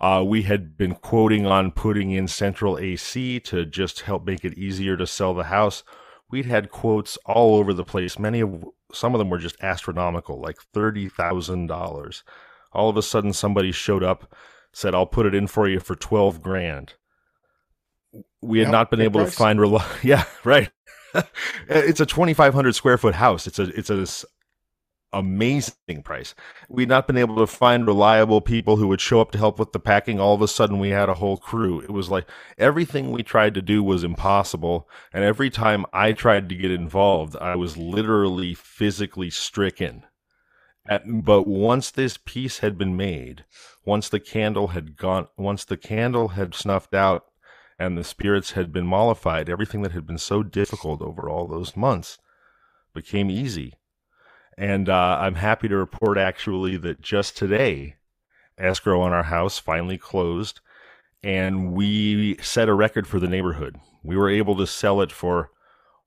Uh, 0.00 0.24
we 0.26 0.42
had 0.42 0.76
been 0.76 0.94
quoting 0.96 1.46
on 1.46 1.70
putting 1.70 2.10
in 2.10 2.26
central 2.26 2.78
AC 2.78 3.40
to 3.40 3.64
just 3.64 4.00
help 4.00 4.26
make 4.26 4.44
it 4.44 4.58
easier 4.58 4.96
to 4.96 5.06
sell 5.06 5.34
the 5.34 5.44
house. 5.44 5.84
We'd 6.30 6.46
had 6.46 6.70
quotes 6.70 7.16
all 7.26 7.54
over 7.56 7.72
the 7.72 7.84
place. 7.84 8.18
Many 8.18 8.40
of 8.40 8.64
some 8.94 9.14
of 9.14 9.18
them 9.18 9.30
were 9.30 9.38
just 9.38 9.62
astronomical, 9.62 10.40
like 10.40 10.56
thirty 10.72 11.08
thousand 11.08 11.66
dollars. 11.66 12.24
All 12.72 12.88
of 12.88 12.96
a 12.96 13.02
sudden, 13.02 13.32
somebody 13.32 13.72
showed 13.72 14.02
up, 14.02 14.34
said, 14.72 14.94
"I'll 14.94 15.06
put 15.06 15.26
it 15.26 15.34
in 15.34 15.46
for 15.46 15.68
you 15.68 15.80
for 15.80 15.94
twelve 15.94 16.42
grand." 16.42 16.94
We 18.42 18.60
had 18.60 18.68
Yep, 18.68 18.72
not 18.72 18.90
been 18.90 19.00
able 19.00 19.24
to 19.24 19.30
find 19.30 19.60
rel- 19.60 19.84
Yeah, 20.02 20.24
right. 20.44 20.70
it's 21.68 22.00
a 22.00 22.06
twenty 22.06 22.34
five 22.34 22.54
hundred 22.54 22.74
square 22.74 22.98
foot 22.98 23.14
house. 23.16 23.46
It's 23.46 23.58
a 23.58 23.64
it's 23.78 23.90
a 23.90 24.06
amazing 25.14 26.02
price. 26.02 26.34
We'd 26.68 26.88
not 26.88 27.06
been 27.06 27.16
able 27.16 27.36
to 27.36 27.46
find 27.46 27.86
reliable 27.86 28.40
people 28.40 28.76
who 28.76 28.88
would 28.88 29.00
show 29.00 29.20
up 29.20 29.30
to 29.30 29.38
help 29.38 29.58
with 29.58 29.72
the 29.72 29.78
packing. 29.78 30.20
All 30.20 30.34
of 30.34 30.42
a 30.42 30.48
sudden, 30.48 30.78
we 30.78 30.90
had 30.90 31.08
a 31.08 31.14
whole 31.14 31.36
crew. 31.36 31.80
It 31.80 31.90
was 31.90 32.10
like 32.10 32.28
everything 32.58 33.10
we 33.10 33.22
tried 33.22 33.54
to 33.54 33.62
do 33.62 33.82
was 33.82 34.04
impossible. 34.04 34.88
And 35.12 35.24
every 35.24 35.48
time 35.48 35.86
I 35.92 36.12
tried 36.12 36.48
to 36.50 36.54
get 36.54 36.70
involved, 36.70 37.36
I 37.36 37.56
was 37.56 37.76
literally 37.76 38.52
physically 38.54 39.30
stricken. 39.30 40.04
But 41.06 41.46
once 41.46 41.90
this 41.90 42.18
peace 42.22 42.58
had 42.58 42.76
been 42.76 42.94
made, 42.96 43.46
once 43.86 44.10
the 44.10 44.20
candle 44.20 44.68
had 44.68 44.96
gone, 44.96 45.28
once 45.38 45.64
the 45.64 45.78
candle 45.78 46.28
had 46.28 46.54
snuffed 46.54 46.92
out 46.92 47.24
and 47.78 47.96
the 47.96 48.04
spirits 48.04 48.52
had 48.52 48.72
been 48.72 48.86
mollified, 48.86 49.48
everything 49.48 49.80
that 49.82 49.92
had 49.92 50.06
been 50.06 50.18
so 50.18 50.42
difficult 50.42 51.00
over 51.00 51.28
all 51.28 51.46
those 51.46 51.74
months 51.74 52.18
became 52.92 53.30
easy. 53.30 53.74
And 54.56 54.88
uh, 54.88 55.18
I'm 55.20 55.34
happy 55.34 55.68
to 55.68 55.76
report 55.76 56.16
actually 56.16 56.76
that 56.78 57.00
just 57.00 57.36
today, 57.36 57.96
escrow 58.58 59.00
on 59.00 59.12
our 59.12 59.24
house 59.24 59.58
finally 59.58 59.98
closed, 59.98 60.60
and 61.22 61.72
we 61.72 62.36
set 62.40 62.68
a 62.68 62.74
record 62.74 63.06
for 63.06 63.18
the 63.18 63.28
neighborhood. 63.28 63.76
We 64.02 64.16
were 64.16 64.30
able 64.30 64.56
to 64.56 64.66
sell 64.66 65.00
it 65.00 65.10
for 65.10 65.50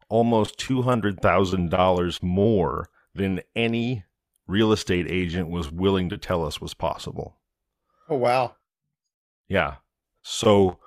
almost 0.10 0.58
$200,000 0.60 2.24
more 2.24 2.90
than 3.14 3.42
any 3.56 4.06
real 4.48 4.72
estate 4.72 5.08
agent 5.10 5.50
was 5.50 5.72
willing 5.72 6.10
to 6.10 6.18
tell 6.18 6.46
us 6.46 6.62
was 6.62 6.74
possible. 6.74 7.36
Oh 8.10 8.16
wow. 8.16 8.56
Yeah. 9.50 9.76
So 10.22 10.80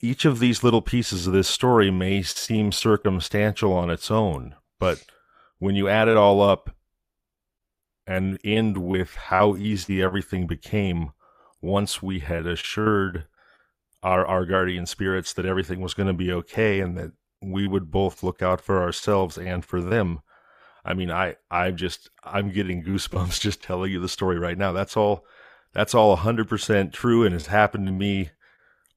each 0.00 0.24
of 0.24 0.38
these 0.38 0.64
little 0.64 0.82
pieces 0.82 1.26
of 1.26 1.32
this 1.32 1.48
story 1.48 1.90
may 1.90 2.22
seem 2.22 2.72
circumstantial 2.72 3.72
on 3.72 3.90
its 3.90 4.10
own, 4.10 4.56
but 4.78 5.04
when 5.58 5.74
you 5.74 5.88
add 5.88 6.08
it 6.08 6.16
all 6.16 6.40
up 6.40 6.70
and 8.06 8.38
end 8.42 8.78
with 8.78 9.14
how 9.14 9.56
easy 9.56 10.02
everything 10.02 10.46
became 10.46 11.10
once 11.60 12.02
we 12.02 12.20
had 12.20 12.46
assured 12.46 13.26
our, 14.02 14.24
our 14.24 14.46
guardian 14.46 14.86
spirits 14.86 15.32
that 15.32 15.44
everything 15.44 15.80
was 15.80 15.94
going 15.94 16.06
to 16.06 16.12
be 16.12 16.32
okay 16.32 16.80
and 16.80 16.96
that 16.96 17.12
we 17.42 17.66
would 17.66 17.90
both 17.90 18.22
look 18.22 18.42
out 18.42 18.60
for 18.60 18.80
ourselves 18.80 19.36
and 19.36 19.64
for 19.64 19.80
them. 19.80 20.20
I 20.84 20.94
mean, 20.94 21.10
I, 21.10 21.36
I'm 21.50 21.76
just, 21.76 22.08
I'm 22.24 22.50
getting 22.50 22.82
goosebumps 22.82 23.40
just 23.40 23.62
telling 23.62 23.92
you 23.92 24.00
the 24.00 24.08
story 24.08 24.38
right 24.38 24.56
now. 24.56 24.72
That's 24.72 24.96
all, 24.96 25.24
that's 25.74 25.94
all 25.94 26.16
100% 26.16 26.92
true 26.92 27.24
and 27.24 27.32
has 27.32 27.46
happened 27.48 27.86
to 27.86 27.92
me 27.92 28.30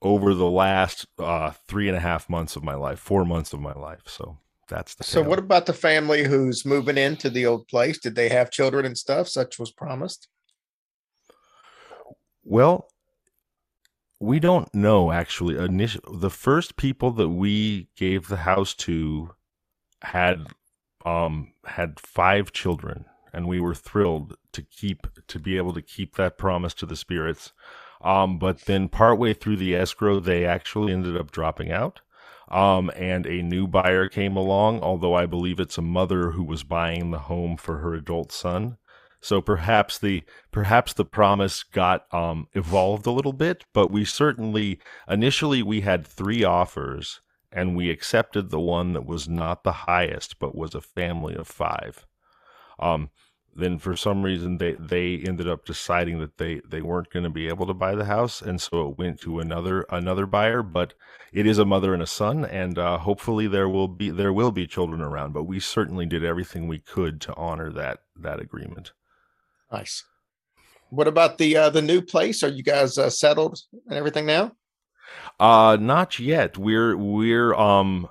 over 0.02 0.34
the 0.34 0.50
last 0.50 1.06
uh, 1.20 1.52
three 1.68 1.88
and 1.88 1.98
a 1.98 2.02
half 2.02 2.30
months 2.30 2.56
of 2.56 2.64
my 2.64 2.76
life, 2.76 3.00
four 3.00 3.26
months 3.26 3.54
of 3.54 3.60
my 3.60 3.74
life. 3.74 4.04
So 4.06 4.38
that's 4.72 4.96
the 4.96 5.04
So 5.04 5.22
tale. 5.22 5.30
what 5.30 5.40
about 5.40 5.68
the 5.68 5.74
family 5.74 6.24
who's 6.24 6.66
moving 6.66 6.98
into 6.98 7.30
the 7.30 7.46
old 7.46 7.68
place? 7.68 8.00
Did 8.00 8.16
they 8.16 8.30
have 8.30 8.52
children 8.52 8.86
and 8.86 8.98
stuff 8.98 9.30
such 9.30 9.60
was 9.60 9.72
promised? 9.72 10.28
Well, 12.44 12.88
we 14.20 14.40
don't 14.40 14.74
know 14.74 15.12
actually. 15.12 15.58
Initial, 15.64 16.02
the 16.18 16.30
first 16.30 16.76
people 16.78 17.12
that 17.12 17.30
we 17.30 17.90
gave 17.98 18.28
the 18.28 18.38
house 18.38 18.74
to 18.76 19.32
had 20.04 20.48
um 21.06 21.54
had 21.66 22.00
five 22.00 22.52
children, 22.52 23.06
and 23.34 23.48
we 23.48 23.60
were 23.60 23.76
thrilled 23.76 24.36
to 24.54 24.62
keep 24.64 25.08
to 25.28 25.40
be 25.40 25.58
able 25.58 25.74
to 25.74 25.82
keep 25.82 26.16
that 26.16 26.38
promise 26.38 26.74
to 26.76 26.86
the 26.86 26.96
spirits. 26.96 27.54
Um, 28.04 28.40
but 28.40 28.62
then 28.62 28.90
partway 28.90 29.34
through 29.34 29.58
the 29.58 29.76
escrow, 29.76 30.20
they 30.20 30.46
actually 30.46 30.94
ended 30.94 31.16
up 31.18 31.32
dropping 31.32 31.72
out. 31.72 32.02
Um, 32.52 32.92
and 32.98 33.26
a 33.26 33.42
new 33.42 33.66
buyer 33.66 34.10
came 34.10 34.36
along, 34.36 34.82
although 34.82 35.14
I 35.14 35.26
believe 35.26 35.60
it's 35.60 35.78
a 35.78 35.82
mother 35.82 36.32
who 36.32 36.44
was 36.44 36.64
buying 36.64 37.12
the 37.12 37.20
home 37.20 37.56
for 37.56 37.78
her 37.78 37.94
adult 37.94 38.34
son. 38.34 38.78
So 39.22 39.40
perhaps 39.40 39.98
the 39.98 40.24
perhaps 40.52 40.94
the 40.94 41.06
promise 41.06 41.64
got 41.64 42.14
um, 42.14 42.48
evolved 42.54 43.06
a 43.06 43.12
little 43.12 43.34
bit, 43.34 43.64
but 43.74 43.90
we 43.90 44.04
certainly 44.04 44.80
initially 45.08 45.64
we 45.64 45.82
had 45.82 46.06
three 46.06 46.44
offers, 46.44 47.22
and 47.54 47.76
we 47.76 47.90
accepted 47.90 48.50
the 48.50 48.60
one 48.60 48.94
that 48.94 49.06
was 49.06 49.30
not 49.30 49.64
the 49.64 49.72
highest, 49.72 50.40
but 50.40 50.56
was 50.56 50.76
a 50.76 50.82
family 50.82 51.36
of 51.36 51.48
five. 51.48 52.06
Um, 52.80 53.12
then 53.56 53.78
for 53.80 53.96
some 53.96 54.24
reason 54.24 54.58
they 54.58 54.74
they 54.74 55.18
ended 55.18 55.48
up 55.48 55.66
deciding 55.66 56.20
that 56.20 56.38
they 56.38 56.62
they 56.68 56.82
weren't 56.82 57.10
going 57.10 57.24
to 57.24 57.30
be 57.30 57.48
able 57.48 57.68
to 57.68 57.74
buy 57.74 57.96
the 57.96 58.06
house, 58.06 58.42
and 58.42 58.62
so 58.62 58.90
it 58.90 58.98
went 58.98 59.20
to 59.22 59.40
another 59.40 59.86
another 59.90 60.26
buyer. 60.26 60.64
But 60.64 60.94
it 61.34 61.46
is 61.46 61.58
a 61.58 61.66
mother 61.66 61.94
and 61.94 62.02
a 62.02 62.08
son, 62.08 62.46
and 62.46 62.78
uh, 62.78 62.98
hopefully 62.98 63.48
there 63.48 63.70
will 63.70 63.88
be 63.88 64.10
there 64.10 64.34
will 64.34 64.52
be 64.52 64.68
children 64.68 65.02
around. 65.02 65.34
But 65.34 65.44
we 65.44 65.60
certainly 65.60 66.06
did 66.06 66.24
everything 66.24 66.68
we 66.68 66.80
could 66.80 67.22
to 67.22 67.36
honor 67.36 67.72
that 67.74 68.00
that 68.16 68.40
agreement. 68.40 68.94
Nice. 69.72 70.04
What 70.90 71.08
about 71.08 71.38
the 71.38 71.56
uh, 71.58 71.70
the 71.70 71.82
new 71.82 72.02
place? 72.02 72.44
Are 72.44 72.50
you 72.50 72.64
guys 72.64 72.98
uh, 72.98 73.10
settled 73.10 73.60
and 73.88 73.98
everything 73.98 74.26
now? 74.26 74.54
Uh 75.40 75.78
not 75.80 76.20
yet. 76.20 76.58
We're 76.58 76.96
we're 76.96 77.54
um 77.54 78.10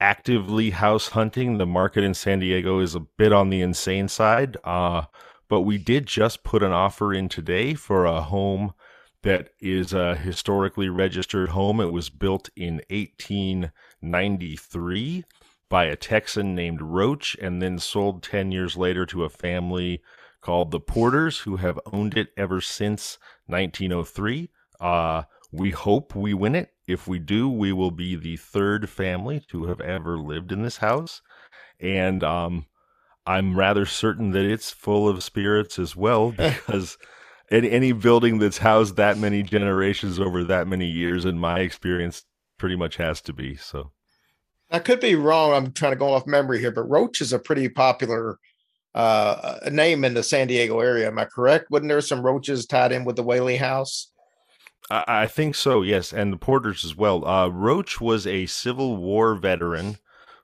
actively 0.00 0.70
house 0.70 1.08
hunting. 1.08 1.58
The 1.58 1.66
market 1.66 2.04
in 2.04 2.14
San 2.14 2.38
Diego 2.40 2.80
is 2.80 2.94
a 2.94 3.00
bit 3.00 3.32
on 3.32 3.50
the 3.50 3.60
insane 3.60 4.08
side. 4.08 4.56
Uh 4.64 5.02
but 5.48 5.60
we 5.60 5.78
did 5.78 6.06
just 6.06 6.42
put 6.42 6.64
an 6.64 6.72
offer 6.72 7.14
in 7.14 7.28
today 7.28 7.74
for 7.74 8.04
a 8.04 8.20
home 8.20 8.74
that 9.22 9.50
is 9.60 9.92
a 9.92 10.16
historically 10.16 10.88
registered 10.88 11.50
home. 11.50 11.80
It 11.80 11.92
was 11.92 12.10
built 12.10 12.50
in 12.56 12.80
1893 12.90 15.24
by 15.68 15.84
a 15.84 15.94
Texan 15.96 16.56
named 16.56 16.82
Roach 16.82 17.36
and 17.40 17.62
then 17.62 17.78
sold 17.78 18.24
10 18.24 18.50
years 18.50 18.76
later 18.76 19.06
to 19.06 19.22
a 19.24 19.30
family 19.30 20.02
called 20.40 20.72
the 20.72 20.80
Porters 20.80 21.38
who 21.40 21.56
have 21.56 21.80
owned 21.92 22.16
it 22.16 22.28
ever 22.36 22.60
since 22.60 23.18
1903. 23.46 24.50
Uh 24.80 25.22
we 25.52 25.70
hope 25.70 26.14
we 26.14 26.34
win 26.34 26.54
it. 26.54 26.70
If 26.86 27.08
we 27.08 27.18
do, 27.18 27.48
we 27.48 27.72
will 27.72 27.90
be 27.90 28.14
the 28.14 28.36
third 28.36 28.88
family 28.88 29.40
to 29.48 29.64
have 29.66 29.80
ever 29.80 30.18
lived 30.18 30.52
in 30.52 30.62
this 30.62 30.76
house. 30.78 31.20
And 31.80 32.22
um, 32.22 32.66
I'm 33.26 33.58
rather 33.58 33.86
certain 33.86 34.30
that 34.32 34.44
it's 34.44 34.70
full 34.70 35.08
of 35.08 35.24
spirits 35.24 35.78
as 35.78 35.96
well 35.96 36.30
because 36.36 36.96
any, 37.50 37.70
any 37.70 37.92
building 37.92 38.38
that's 38.38 38.58
housed 38.58 38.96
that 38.96 39.18
many 39.18 39.42
generations 39.42 40.20
over 40.20 40.44
that 40.44 40.68
many 40.68 40.86
years, 40.86 41.24
in 41.24 41.38
my 41.38 41.60
experience, 41.60 42.24
pretty 42.58 42.76
much 42.76 42.96
has 42.96 43.20
to 43.22 43.32
be. 43.32 43.56
So, 43.56 43.90
I 44.70 44.78
could 44.78 45.00
be 45.00 45.14
wrong. 45.14 45.52
I'm 45.52 45.72
trying 45.72 45.92
to 45.92 45.98
go 45.98 46.12
off 46.12 46.26
memory 46.26 46.60
here, 46.60 46.72
but 46.72 46.88
Roach 46.88 47.20
is 47.20 47.32
a 47.32 47.38
pretty 47.38 47.68
popular 47.68 48.38
uh, 48.94 49.58
name 49.70 50.04
in 50.04 50.14
the 50.14 50.22
San 50.22 50.48
Diego 50.48 50.80
area. 50.80 51.08
Am 51.08 51.18
I 51.18 51.26
correct? 51.26 51.70
Wasn't 51.70 51.88
there 51.88 52.00
some 52.00 52.22
roaches 52.22 52.66
tied 52.66 52.92
in 52.92 53.04
with 53.04 53.16
the 53.16 53.22
Whaley 53.22 53.56
House? 53.56 54.10
I, 54.90 55.26
think 55.26 55.54
so, 55.54 55.82
yes. 55.82 56.12
And 56.12 56.32
the 56.32 56.36
Porters 56.36 56.84
as 56.84 56.96
well. 56.96 57.26
Uh, 57.26 57.48
Roach 57.48 58.00
was 58.00 58.26
a 58.26 58.46
Civil 58.46 58.96
War 58.96 59.34
veteran 59.34 59.98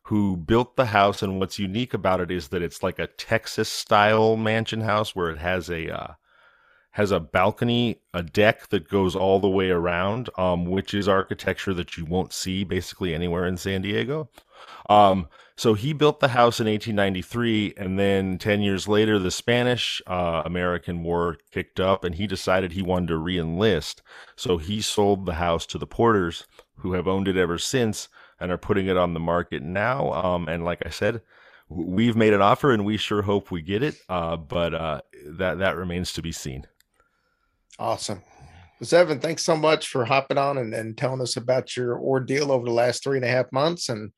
who 0.05 0.36
built 0.36 0.76
the 0.76 0.86
house. 0.86 1.22
And 1.22 1.38
what's 1.38 1.59
unique 1.59 1.95
about 1.95 2.20
it 2.20 2.30
is 2.30 2.49
that 2.49 2.62
it's 2.62 2.82
like 2.82 2.99
a 2.99 3.07
Texas 3.07 3.68
style 3.68 4.36
mansion 4.36 4.80
house 4.80 5.14
where 5.14 5.30
it 5.30 5.38
has 5.38 5.70
a. 5.70 5.95
Uh, 5.95 6.14
has 6.93 7.11
a 7.11 7.18
balcony, 7.20 7.97
a 8.12 8.22
deck 8.22 8.68
that 8.68 8.86
goes 8.88 9.16
all 9.16 9.40
the 9.40 9.49
way 9.49 9.70
around, 9.70 10.28
um, 10.36 10.66
which 10.66 10.93
is 10.93 11.09
architecture 11.09 11.72
that 11.72 11.97
you 11.97 12.05
won't 12.05 12.34
see 12.34 12.64
basically 12.64 13.14
anywhere 13.14 13.47
in 13.47 13.57
San 13.57 13.80
Diego. 13.80 14.28
Um, 14.88 15.28
so 15.56 15.74
he 15.74 15.92
built 15.92 16.20
the 16.20 16.28
house 16.28 16.60
in 16.60 16.66
1893, 16.66 17.74
and 17.76 17.98
then 17.98 18.38
10 18.38 18.62
years 18.62 18.88
later, 18.88 19.18
the 19.18 19.30
Spanish 19.30 20.02
uh, 20.06 20.42
American 20.44 21.02
War 21.02 21.38
kicked 21.50 21.78
up, 21.78 22.04
and 22.04 22.14
he 22.14 22.26
decided 22.26 22.72
he 22.72 22.82
wanted 22.82 23.08
to 23.08 23.18
re 23.18 23.38
enlist. 23.38 24.02
So 24.34 24.58
he 24.58 24.80
sold 24.80 25.26
the 25.26 25.34
house 25.34 25.66
to 25.66 25.78
the 25.78 25.86
Porters, 25.86 26.46
who 26.76 26.94
have 26.94 27.06
owned 27.06 27.28
it 27.28 27.36
ever 27.36 27.58
since 27.58 28.08
and 28.40 28.50
are 28.50 28.58
putting 28.58 28.86
it 28.86 28.96
on 28.96 29.14
the 29.14 29.20
market 29.20 29.62
now. 29.62 30.12
Um, 30.12 30.48
and 30.48 30.64
like 30.64 30.82
I 30.84 30.90
said, 30.90 31.22
we've 31.68 32.16
made 32.16 32.32
an 32.32 32.42
offer, 32.42 32.72
and 32.72 32.84
we 32.84 32.96
sure 32.96 33.22
hope 33.22 33.50
we 33.50 33.62
get 33.62 33.82
it, 33.82 33.96
uh, 34.08 34.36
but 34.36 34.74
uh, 34.74 35.00
that, 35.26 35.58
that 35.58 35.76
remains 35.76 36.12
to 36.14 36.22
be 36.22 36.32
seen. 36.32 36.66
Awesome. 37.78 38.22
Evan, 38.90 39.20
thanks 39.20 39.44
so 39.44 39.56
much 39.56 39.86
for 39.86 40.04
hopping 40.04 40.38
on 40.38 40.58
and, 40.58 40.74
and 40.74 40.98
telling 40.98 41.20
us 41.20 41.36
about 41.36 41.76
your 41.76 42.00
ordeal 42.00 42.50
over 42.50 42.64
the 42.64 42.72
last 42.72 43.04
three 43.04 43.16
and 43.16 43.24
a 43.24 43.28
half 43.28 43.52
months. 43.52 43.88
And 43.88 44.10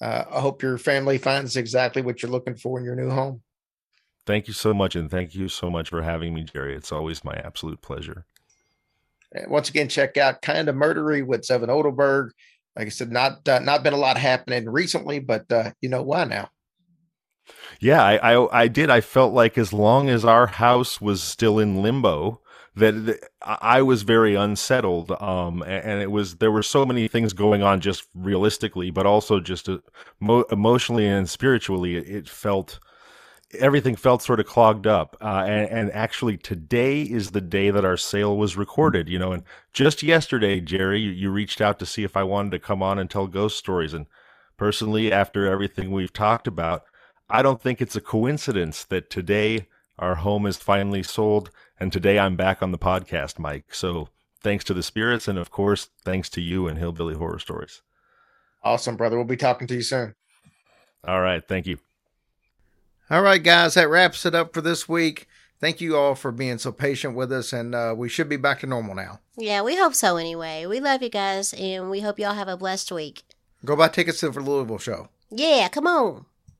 uh, 0.00 0.24
I 0.30 0.40
hope 0.40 0.62
your 0.62 0.78
family 0.78 1.18
finds 1.18 1.56
exactly 1.56 2.02
what 2.02 2.22
you're 2.22 2.30
looking 2.30 2.54
for 2.54 2.78
in 2.78 2.84
your 2.84 2.94
new 2.94 3.10
home. 3.10 3.42
Thank 4.26 4.46
you 4.46 4.54
so 4.54 4.74
much. 4.74 4.94
And 4.94 5.10
thank 5.10 5.34
you 5.34 5.48
so 5.48 5.70
much 5.70 5.88
for 5.88 6.02
having 6.02 6.34
me, 6.34 6.44
Jerry. 6.44 6.76
It's 6.76 6.92
always 6.92 7.24
my 7.24 7.34
absolute 7.34 7.80
pleasure. 7.80 8.26
And 9.32 9.50
once 9.50 9.68
again, 9.68 9.88
check 9.88 10.16
out 10.16 10.42
Kind 10.42 10.68
of 10.68 10.76
Murdery 10.76 11.26
with 11.26 11.50
Evan 11.50 11.70
Odelberg. 11.70 12.32
Like 12.76 12.86
I 12.86 12.90
said, 12.90 13.10
not 13.10 13.46
uh, 13.48 13.58
not 13.58 13.82
been 13.82 13.92
a 13.92 13.98
lot 13.98 14.16
happening 14.16 14.68
recently, 14.68 15.18
but 15.18 15.50
uh, 15.50 15.72
you 15.80 15.88
know 15.88 16.02
why 16.02 16.24
now. 16.24 16.50
Yeah, 17.80 18.02
I, 18.04 18.34
I 18.34 18.62
I 18.62 18.68
did. 18.68 18.90
I 18.90 19.00
felt 19.00 19.32
like 19.32 19.58
as 19.58 19.72
long 19.72 20.08
as 20.08 20.24
our 20.24 20.46
house 20.46 21.00
was 21.00 21.22
still 21.22 21.58
in 21.58 21.82
limbo, 21.82 22.40
that, 22.78 23.30
I 23.42 23.82
was 23.82 24.02
very 24.02 24.34
unsettled. 24.34 25.10
Um, 25.20 25.62
and 25.62 26.00
it 26.00 26.10
was 26.10 26.36
there 26.36 26.52
were 26.52 26.62
so 26.62 26.84
many 26.84 27.08
things 27.08 27.32
going 27.32 27.62
on 27.62 27.80
just 27.80 28.04
realistically, 28.14 28.90
but 28.90 29.06
also 29.06 29.40
just 29.40 29.68
uh, 29.68 29.78
emotionally 30.50 31.06
and 31.06 31.28
spiritually. 31.28 31.96
It, 31.96 32.28
felt 32.28 32.78
everything 33.58 33.96
felt 33.96 34.22
sort 34.22 34.40
of 34.40 34.46
clogged 34.46 34.86
up. 34.86 35.16
Uh, 35.20 35.44
and, 35.46 35.70
and, 35.70 35.92
actually, 35.92 36.36
today 36.36 37.02
is 37.02 37.30
the 37.30 37.40
day 37.40 37.70
that 37.70 37.84
our 37.84 37.96
sale 37.96 38.36
was 38.36 38.56
recorded. 38.56 39.08
You 39.08 39.18
know, 39.18 39.32
and 39.32 39.44
just 39.72 40.02
yesterday, 40.02 40.60
Jerry, 40.60 41.00
you, 41.00 41.10
you 41.10 41.30
reached 41.30 41.60
out 41.60 41.78
to 41.78 41.86
see 41.86 42.04
if 42.04 42.16
I 42.16 42.22
wanted 42.22 42.52
to 42.52 42.58
come 42.58 42.82
on 42.82 42.98
and 42.98 43.10
tell 43.10 43.26
ghost 43.26 43.56
stories. 43.56 43.94
And 43.94 44.06
personally, 44.56 45.12
after 45.12 45.46
everything 45.46 45.90
we've 45.90 46.12
talked 46.12 46.46
about, 46.46 46.84
I 47.30 47.42
don't 47.42 47.60
think 47.60 47.80
it's 47.80 47.96
a 47.96 48.00
coincidence 48.00 48.84
that 48.84 49.10
today 49.10 49.68
our 49.98 50.16
home 50.16 50.46
is 50.46 50.56
finally 50.56 51.02
sold 51.02 51.50
and 51.80 51.92
today 51.92 52.18
I'm 52.18 52.36
back 52.36 52.62
on 52.62 52.72
the 52.72 52.78
podcast, 52.78 53.38
Mike. 53.38 53.74
So 53.74 54.08
thanks 54.40 54.64
to 54.64 54.74
the 54.74 54.82
spirits, 54.82 55.28
and 55.28 55.38
of 55.38 55.50
course, 55.50 55.88
thanks 56.04 56.28
to 56.30 56.40
you 56.40 56.66
and 56.66 56.78
Hillbilly 56.78 57.14
Horror 57.14 57.38
Stories. 57.38 57.82
Awesome, 58.62 58.96
brother. 58.96 59.16
We'll 59.16 59.24
be 59.24 59.36
talking 59.36 59.68
to 59.68 59.74
you 59.74 59.82
soon. 59.82 60.14
All 61.06 61.20
right. 61.20 61.46
Thank 61.46 61.66
you. 61.66 61.78
All 63.10 63.22
right, 63.22 63.42
guys. 63.42 63.74
That 63.74 63.88
wraps 63.88 64.26
it 64.26 64.34
up 64.34 64.52
for 64.52 64.60
this 64.60 64.88
week. 64.88 65.26
Thank 65.60 65.80
you 65.80 65.96
all 65.96 66.14
for 66.14 66.30
being 66.30 66.58
so 66.58 66.70
patient 66.70 67.16
with 67.16 67.32
us, 67.32 67.52
and 67.52 67.74
uh, 67.74 67.94
we 67.96 68.08
should 68.08 68.28
be 68.28 68.36
back 68.36 68.60
to 68.60 68.66
normal 68.66 68.94
now. 68.94 69.20
Yeah, 69.36 69.62
we 69.62 69.76
hope 69.76 69.94
so 69.94 70.16
anyway. 70.16 70.66
We 70.66 70.80
love 70.80 71.02
you 71.02 71.08
guys, 71.08 71.52
and 71.54 71.90
we 71.90 72.00
hope 72.00 72.18
y'all 72.18 72.34
have 72.34 72.48
a 72.48 72.56
blessed 72.56 72.92
week. 72.92 73.22
Go 73.64 73.74
buy 73.74 73.88
tickets 73.88 74.20
to 74.20 74.30
the 74.30 74.40
Louisville 74.40 74.78
show. 74.78 75.08
Yeah, 75.30 75.68
come 75.68 75.86
on. 75.86 76.26